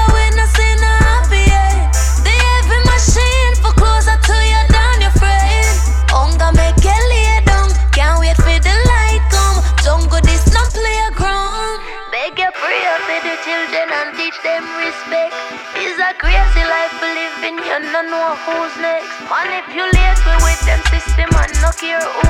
we 0.08 0.24
not 0.40 0.48
seen 0.56 0.80
a 0.80 0.92
happy 1.04 1.44
end. 1.52 1.92
The 2.24 2.32
heavy 2.32 2.80
machine 2.88 3.54
for 3.60 3.76
closer 3.76 4.16
to 4.16 4.36
you 4.40 4.62
than 4.72 5.04
your 5.04 5.12
friend. 5.20 5.68
Hunger 6.08 6.48
make 6.56 6.80
can't 7.92 8.16
wait 8.16 8.40
for 8.40 8.56
the 8.56 8.74
light 8.88 9.20
come. 9.28 9.60
This 10.24 10.48
no. 10.56 10.64
Beg 12.08 12.40
your 12.40 12.52
prayer 12.56 12.96
for 13.04 13.20
the 13.20 13.36
children 13.44 13.84
and 13.84 14.16
teach 14.16 14.38
them 14.40 14.64
respect. 14.80 15.36
It's 15.76 16.00
a 16.00 16.16
crazy 16.16 16.64
life 16.64 16.96
living, 17.04 17.60
you 17.60 17.78
know 18.08 18.32
who's 18.48 18.74
next. 18.80 19.12
Manipulate 19.28 20.20
me 20.24 20.34
with 20.40 20.60
them 20.64 20.80
system 20.88 21.28
and 21.36 21.52
no 21.60 21.70
care 21.76 22.29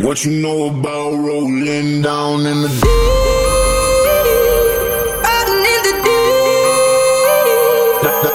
what 0.00 0.24
you 0.24 0.30
know 0.40 0.66
about 0.68 1.12
rolling 1.12 2.02
down 2.02 2.46
in 2.46 2.62
the 2.62 2.68
deep? 2.68 2.84
Riding 5.24 5.64
in 5.74 5.82
the 5.84 5.92
deep. 6.04 6.42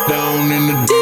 Down 0.09 0.51
in 0.51 0.67
the 0.67 0.73
deep. 0.85 0.99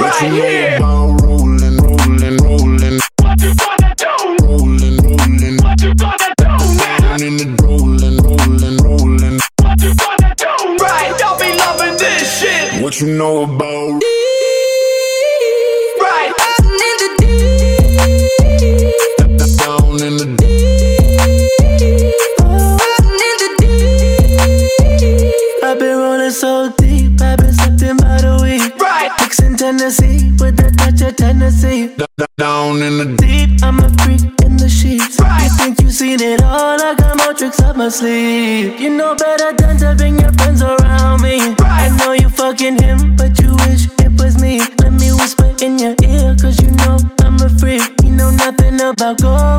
Right 0.00 0.32
here. 0.32 0.76
About 0.76 1.22
rolling, 1.22 1.76
rolling, 1.78 2.36
rolling. 2.38 2.98
What 3.22 3.40
you 3.40 3.54
gonna 3.54 3.94
do? 3.96 4.10
Rolling, 4.44 4.96
rolling. 5.06 5.56
What 5.62 5.80
you 5.80 5.94
gonna 5.94 6.30
do? 6.36 6.50
Down 6.82 7.22
in 7.22 7.34
the 7.38 7.46
rolling, 7.62 8.16
rolling, 8.18 8.76
rolling. 8.78 9.38
What 9.62 9.78
you 9.80 9.94
gonna 9.94 10.34
do? 10.36 10.50
Right, 10.84 11.14
y'all 11.20 11.38
be 11.38 11.56
loving 11.56 11.96
this 11.96 12.40
shit. 12.40 12.82
What 12.82 13.00
you 13.00 13.06
know 13.16 13.44
about? 13.44 14.02
sleep. 37.94 38.80
You 38.80 38.90
know 38.90 39.14
better 39.14 39.52
than 39.52 39.78
to 39.78 39.94
bring 39.96 40.18
your 40.18 40.32
friends 40.32 40.62
around 40.62 41.22
me. 41.22 41.54
I 41.60 41.88
know 41.98 42.12
you 42.12 42.28
fucking 42.28 42.82
him, 42.82 43.14
but 43.14 43.38
you 43.40 43.54
wish 43.66 43.86
it 44.04 44.12
was 44.20 44.40
me. 44.42 44.60
Let 44.82 44.92
me 44.94 45.12
whisper 45.12 45.54
in 45.62 45.78
your 45.78 45.94
ear, 46.02 46.34
cause 46.40 46.60
you 46.60 46.70
know 46.82 46.98
I'm 47.20 47.36
a 47.40 47.48
freak. 47.48 47.82
You 48.02 48.10
know 48.10 48.30
nothing 48.30 48.80
about 48.80 49.20
gold. 49.22 49.53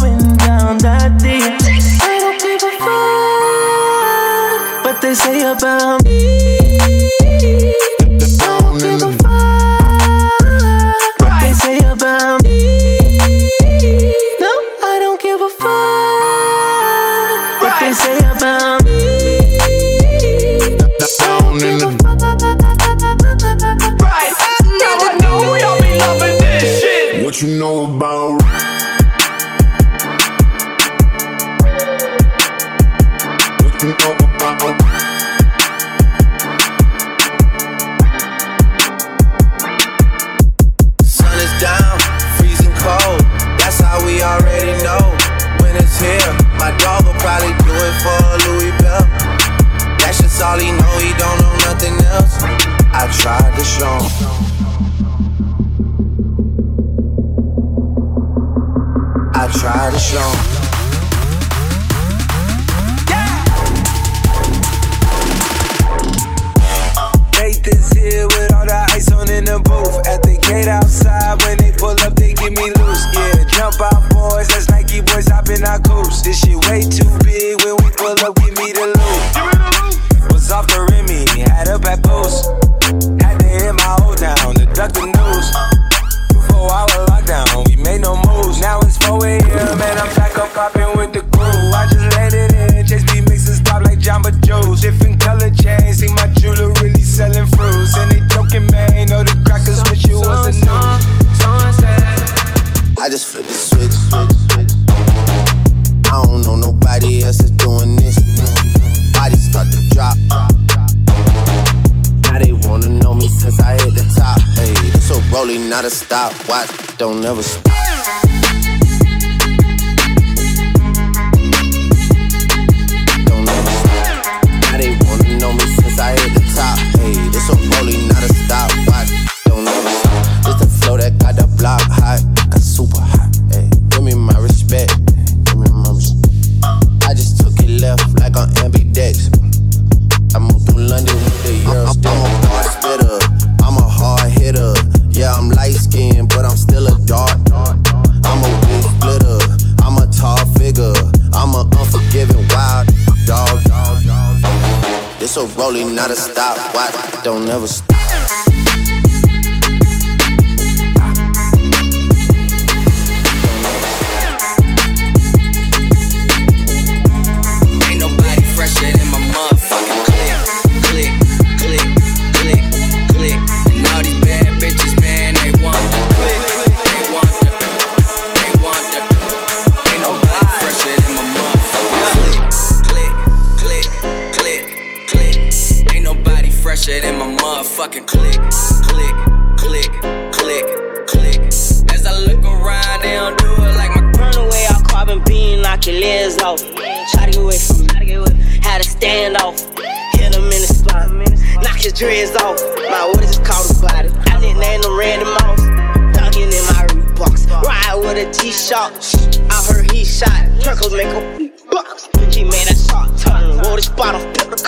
never 157.55 157.67
stop. 157.67 157.84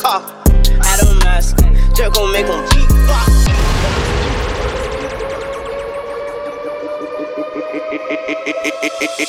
Car. 0.08 0.22
Had 0.88 1.00
a 1.04 1.16
mask. 1.26 1.58
Jerk 1.96 2.14
gon' 2.14 2.32
make 2.32 2.48
him 2.48 2.62
beatbox. 2.72 3.28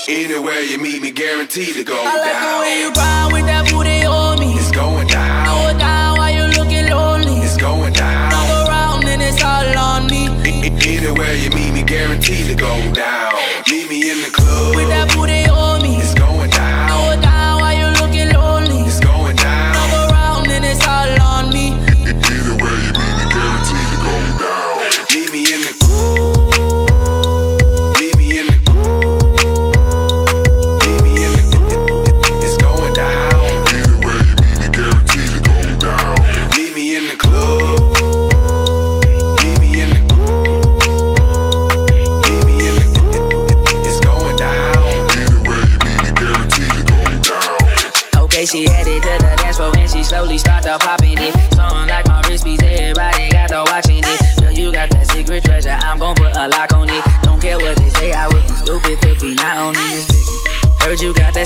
Anywhere 0.08 0.60
you 0.60 0.78
meet 0.78 1.02
me, 1.02 1.10
guaranteed 1.10 1.74
to 1.74 1.84
go 1.84 1.94
down. 1.94 2.06
I 2.06 2.16
like 2.18 2.32
down. 2.32 2.52
the 2.52 2.60
way 2.62 2.80
you 2.82 2.92
grind 2.94 3.32
with 3.32 3.46
that 3.46 3.64
booty 3.70 4.04
on 4.06 4.38
me. 4.40 4.54
It's 4.54 4.70
going 4.70 5.06
down. 5.06 5.44
Throw 5.46 5.70
it 5.70 5.78
down 5.78 6.18
while 6.18 6.34
you 6.34 6.44
looking 6.58 6.86
lonely. 6.88 7.36
It's 7.46 7.56
going 7.56 7.92
down. 7.92 8.30
Knock 8.30 8.68
around 8.68 9.04
and 9.04 9.20
it's 9.22 9.42
all 9.42 9.78
on 9.78 10.06
me. 10.06 10.28
Anywhere 10.46 11.34
you 11.34 11.50
meet 11.50 11.72
me, 11.72 11.82
guaranteed 11.82 12.46
to 12.46 12.54
go 12.54 12.72
down. 12.92 13.27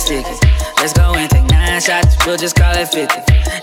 You 0.03 0.20
sticky. 0.23 0.47
Let's 0.79 0.93
go 0.93 1.15
and 1.15 1.31
take 1.31 1.45
nine 1.51 1.81
shots, 1.81 2.16
we'll 2.27 2.37
just 2.37 2.57
call 2.57 2.74
it 2.74 2.89
50. 2.89 3.07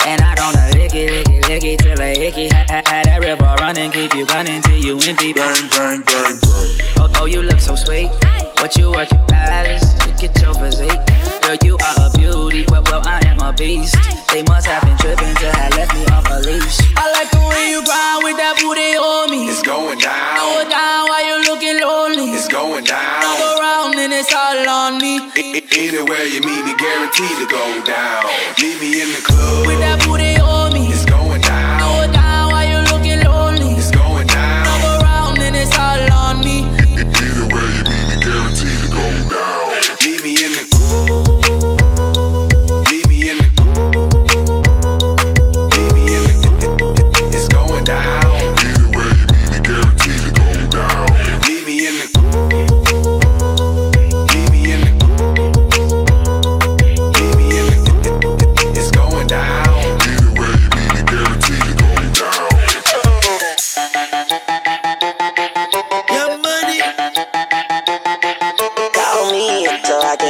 And 0.08 0.22
I 0.22 0.36
gonna 0.36 0.72
lick 0.72 0.96
it, 0.96 1.12
lick 1.12 1.28
it, 1.28 1.50
lick 1.50 1.64
it 1.66 1.80
till 1.80 2.00
I 2.02 2.16
hickey. 2.16 2.48
Ha- 2.48 2.66
ha- 2.70 2.84
Had 2.88 3.06
that 3.08 3.20
river 3.20 3.44
running, 3.60 3.92
keep 3.92 4.14
you 4.16 4.24
running 4.26 4.62
till 4.62 4.78
you 4.78 4.96
empty. 5.04 5.34
Bang, 5.34 5.68
bang, 5.70 6.02
bang, 6.08 6.40
Oh, 6.96 7.12
oh, 7.20 7.26
you 7.26 7.42
look 7.42 7.60
so 7.60 7.76
sweet. 7.76 8.08
What 8.64 8.78
you 8.78 8.90
work 8.92 9.12
your 9.12 9.26
palace? 9.28 9.84
Look 10.08 10.24
at 10.24 10.42
your 10.42 10.54
physique. 10.56 11.02
Girl, 11.44 11.58
you 11.62 11.76
are 11.76 12.08
a 12.08 12.18
beauty. 12.18 12.64
Well, 12.70 12.84
well, 12.88 13.02
I 13.06 13.20
am 13.28 13.40
a 13.42 13.52
beast. 13.52 13.98
They 14.32 14.44
must 14.44 14.68
have 14.68 14.84
been 14.84 14.98
tripping 14.98 15.36
to 15.44 15.52
have 15.52 15.76
left 15.76 15.94
me 15.94 16.06
off 16.08 16.24
a 16.32 16.40
leash. 16.40 16.80
I 16.96 17.12
like 17.20 17.32
the 17.32 17.44
way 17.52 17.72
you 17.76 17.84
grind 17.84 18.24
with 18.24 18.38
that 18.40 18.56
booty 18.62 18.96
on 18.96 19.28
me. 19.32 19.50
It's 19.52 19.62
going 19.62 20.00
down. 20.00 20.40
it 20.64 20.70
down 20.72 21.10
while 21.10 21.26
you 21.28 21.36
looking 21.52 21.80
lonely. 21.84 22.32
It's 22.32 22.48
going 22.48 22.86
down. 22.86 23.19
And 24.02 24.14
it's 24.14 24.34
all 24.34 24.70
on 24.70 24.98
me. 25.00 25.18
Anywhere 25.36 26.24
you 26.24 26.40
meet 26.40 26.64
me, 26.64 26.74
guaranteed 26.78 27.36
to 27.38 27.48
go 27.52 27.84
down. 27.84 28.24
Meet 28.62 28.80
me 28.80 29.02
in 29.02 29.10
the 29.12 29.22
club. 29.22 29.68
With 29.68 29.80
that 29.80 30.02
booty 30.06 30.40
on 30.40 30.59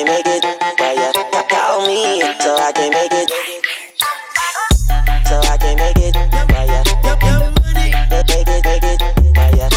make 0.09 0.25
it. 0.25 0.43
Yeah, 0.43 0.93
yeah. 0.93 1.43
Call 1.49 1.85
me 1.85 2.21
until 2.21 2.57
I 2.57 2.71
can 2.71 2.89
make 2.89 3.13
it. 3.13 3.29
Till 5.27 5.41
I 5.53 5.57
can 5.61 5.77
make 5.77 5.97
it. 5.97 6.15
Yeah, 6.15 6.65
yeah. 6.73 6.83
Make 8.27 8.47
it, 8.47 8.65
make 8.65 8.83
it. 8.83 9.01
Yeah, 9.37 9.55
yeah. 9.59 9.69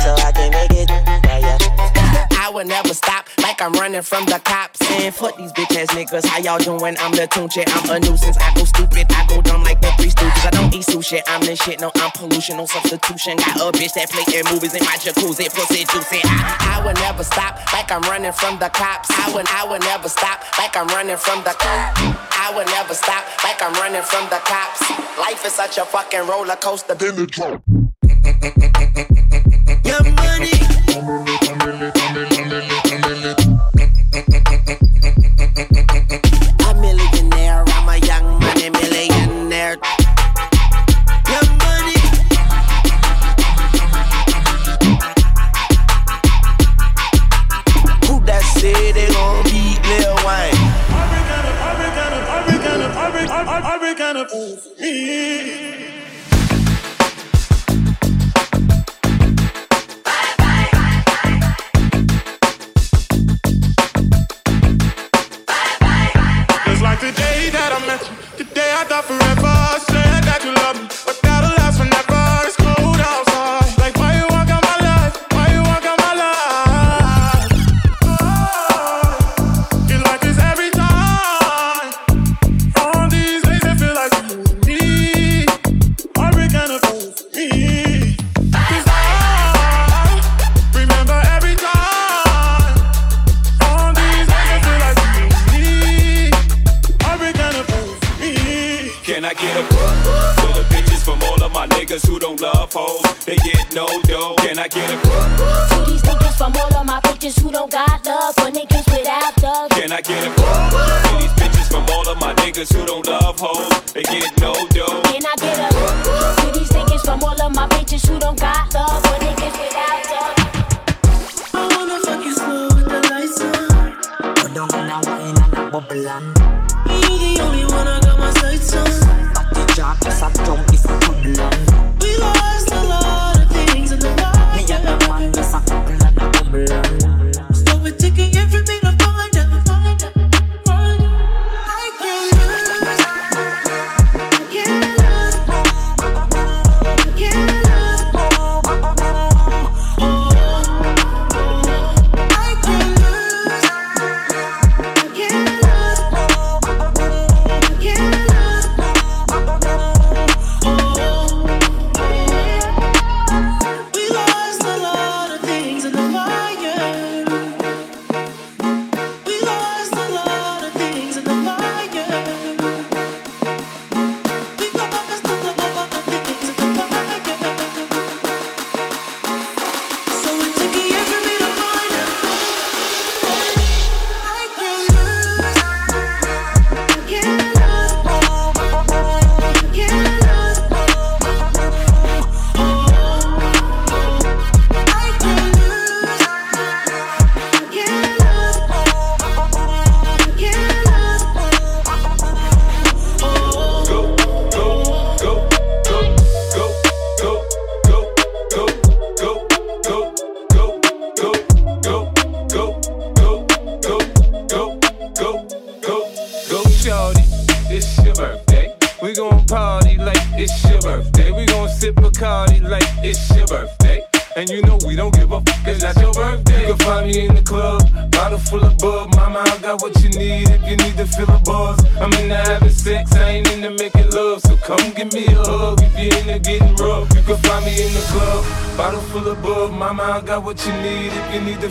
Till 0.00 0.16
I 0.16 0.32
can 0.32 0.50
make 0.50 0.72
it. 0.72 0.88
Yeah, 0.90 1.38
yeah. 1.46 2.38
I 2.40 2.50
will 2.54 2.64
never 2.64 2.94
stop 2.94 3.28
like 3.42 3.60
I'm 3.60 3.74
running 3.74 4.02
from 4.02 4.24
the 4.26 4.40
cops. 4.44 4.71
And 4.92 5.14
fuck 5.14 5.36
these 5.36 5.52
bitch 5.52 5.74
ass 5.74 5.88
niggas. 5.96 6.26
How 6.26 6.38
y'all 6.38 6.58
doing? 6.58 6.96
I'm 7.00 7.12
the 7.12 7.26
tunche. 7.26 7.64
I'm 7.66 7.90
a 7.90 8.00
nuisance. 8.00 8.36
I 8.36 8.54
go 8.54 8.64
stupid. 8.64 9.06
I 9.10 9.26
go 9.26 9.40
dumb 9.40 9.62
like 9.64 9.80
the 9.80 9.90
three 9.96 10.10
stooges. 10.10 10.44
I 10.46 10.50
don't 10.50 10.74
eat 10.74 10.84
sushi. 10.84 11.20
I'm 11.26 11.40
the 11.40 11.56
shit. 11.56 11.80
No, 11.80 11.90
I'm 11.96 12.10
pollution. 12.12 12.58
No 12.58 12.66
substitution. 12.66 13.36
Got 13.38 13.56
a 13.56 13.72
bitch 13.72 13.94
that 13.94 14.10
play 14.10 14.24
in 14.38 14.44
movies 14.52 14.74
in 14.74 14.84
my 14.84 14.96
jacuzzi. 15.00 15.48
Pussy 15.48 15.84
juicy. 15.88 16.20
I, 16.24 16.78
I 16.78 16.84
will 16.84 16.94
never 17.00 17.24
stop 17.24 17.56
like 17.72 17.90
I'm 17.90 18.02
running 18.02 18.32
from 18.32 18.58
the 18.58 18.68
cops. 18.68 19.10
I 19.10 19.32
would, 19.34 19.48
I 19.48 19.64
would 19.64 19.80
never 19.80 20.08
stop 20.08 20.44
like 20.58 20.76
I'm 20.76 20.88
running 20.88 21.16
from 21.16 21.42
the 21.42 21.56
cops. 21.56 22.00
I 22.36 22.52
would 22.54 22.66
never 22.66 22.92
stop 22.94 23.24
like 23.44 23.62
I'm 23.62 23.72
running 23.74 24.02
from 24.02 24.28
the 24.28 24.40
cops. 24.44 24.82
Life 25.18 25.44
is 25.46 25.54
such 25.54 25.78
a 25.78 25.84
fucking 25.84 26.26
roller 26.28 26.56
coaster. 26.56 26.94
Then 26.94 27.16
the 27.16 27.26
drop. 27.26 27.62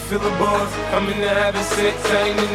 feel 0.08 0.20
the 0.20 0.30
buzz. 0.42 0.72
I'm 0.94 1.08
in 1.10 1.22
the 1.22 1.30
habit, 1.30 1.64
sex, 1.64 1.96
I 2.06 2.30
ain't 2.30 2.40
in 2.40 2.51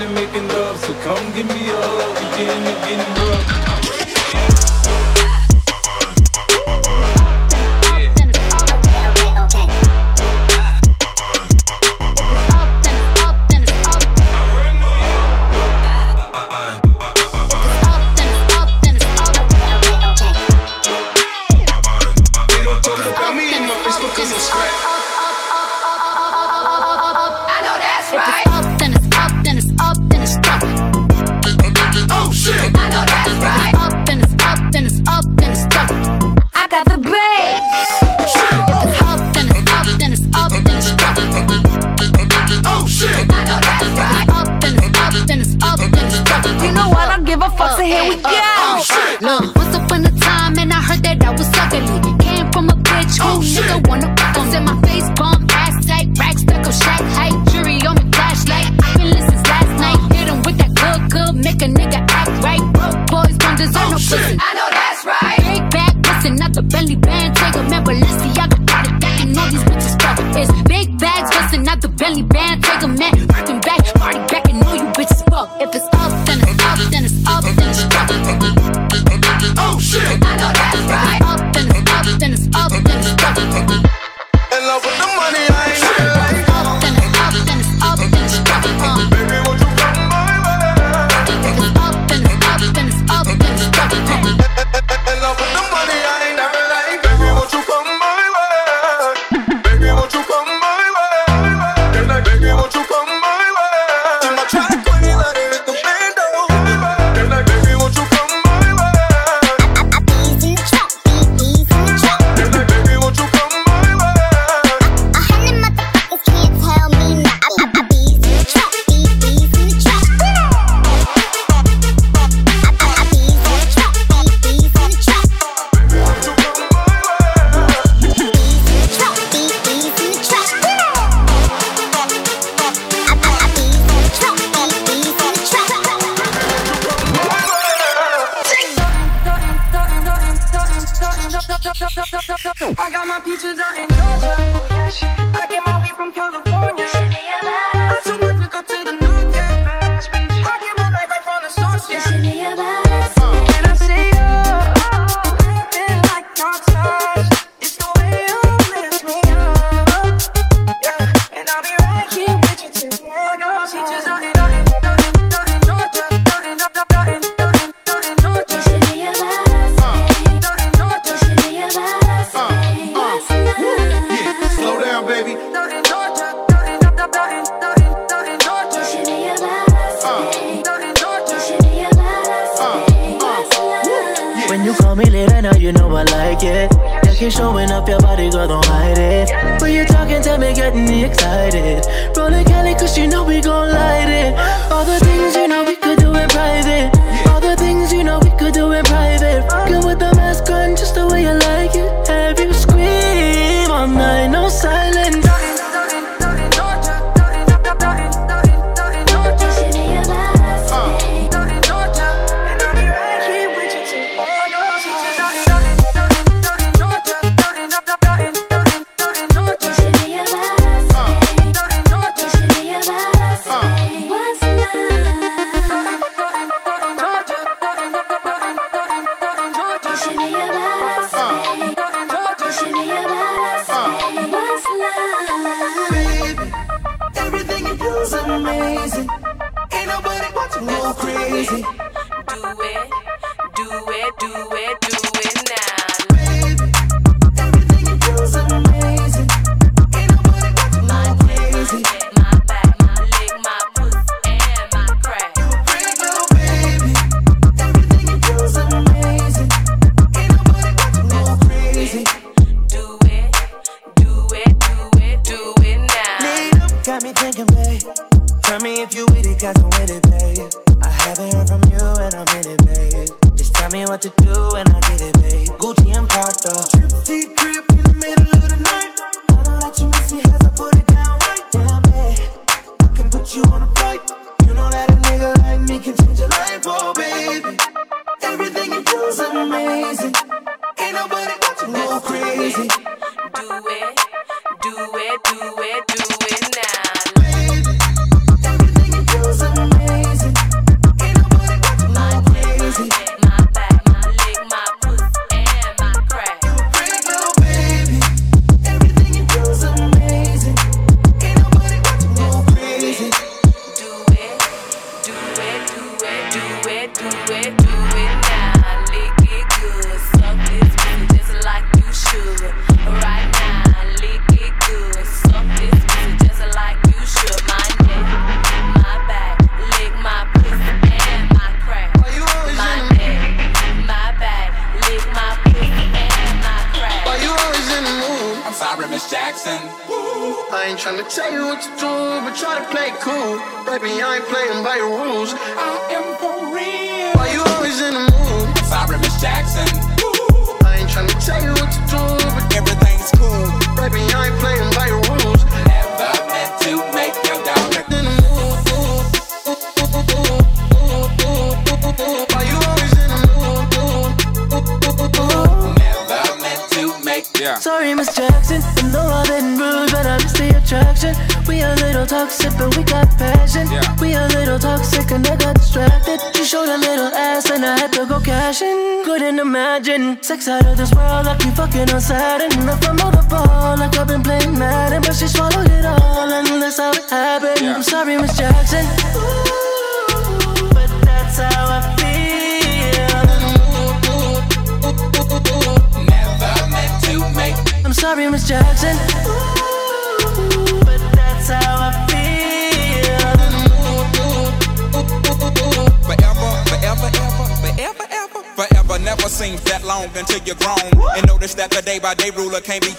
on 289.20 289.50
me. 289.50 289.75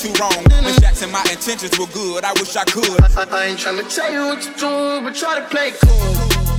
you 0.03 0.13
wrong. 0.19 0.43
Miss 0.63 0.79
Jackson, 0.79 1.11
my 1.11 1.23
intentions 1.31 1.77
were 1.79 1.87
good. 1.87 2.23
I 2.23 2.33
wish 2.33 2.55
I 2.55 2.65
could. 2.65 3.01
I, 3.01 3.09
I, 3.17 3.25
I 3.31 3.45
ain't 3.47 3.59
trying 3.59 3.77
to 3.77 3.87
tell 3.89 4.11
you 4.11 4.29
what 4.29 4.41
to 4.41 4.51
do, 4.53 5.01
but 5.01 5.15
try 5.15 5.39
to 5.39 5.45
play 5.47 5.71
cool. 5.81 6.13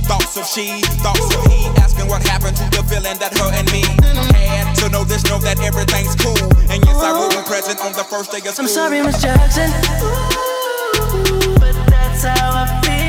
Thoughts 0.09 0.35
of 0.35 0.45
she, 0.47 0.81
thoughts 1.05 1.23
of 1.35 1.45
he, 1.45 1.67
asking 1.77 2.07
what 2.07 2.23
happened 2.23 2.57
to 2.57 2.63
the 2.73 2.83
feeling 2.89 3.17
that 3.19 3.31
her 3.37 3.49
and 3.53 3.69
me 3.71 3.85
had. 4.33 4.73
To 4.81 4.89
know 4.89 5.03
this, 5.03 5.23
know 5.29 5.37
that 5.39 5.61
everything's 5.61 6.15
cool. 6.17 6.49
And 6.67 6.83
yes, 6.83 6.97
I 6.97 7.13
will 7.13 7.29
be 7.29 7.45
present 7.47 7.79
on 7.79 7.93
the 7.93 8.03
first 8.03 8.31
day 8.31 8.39
of 8.39 8.49
school. 8.57 8.65
I'm 8.65 8.71
sorry, 8.71 9.01
Miss 9.03 9.21
Jackson. 9.21 9.69
Ooh, 10.01 11.53
but 11.61 11.77
that's 11.87 12.23
how 12.25 12.65
I 12.65 12.81
feel. 12.81 12.99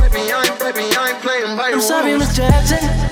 Baby, 0.00 0.32
I 0.32 0.48
ain't, 0.48 0.58
baby, 0.58 0.88
I 0.96 1.12
ain't 1.12 1.20
playing 1.20 1.56
by 1.56 1.70
I'm 1.70 1.80
sorry, 1.80 2.16
Miss 2.16 2.34
Jackson. 2.34 3.11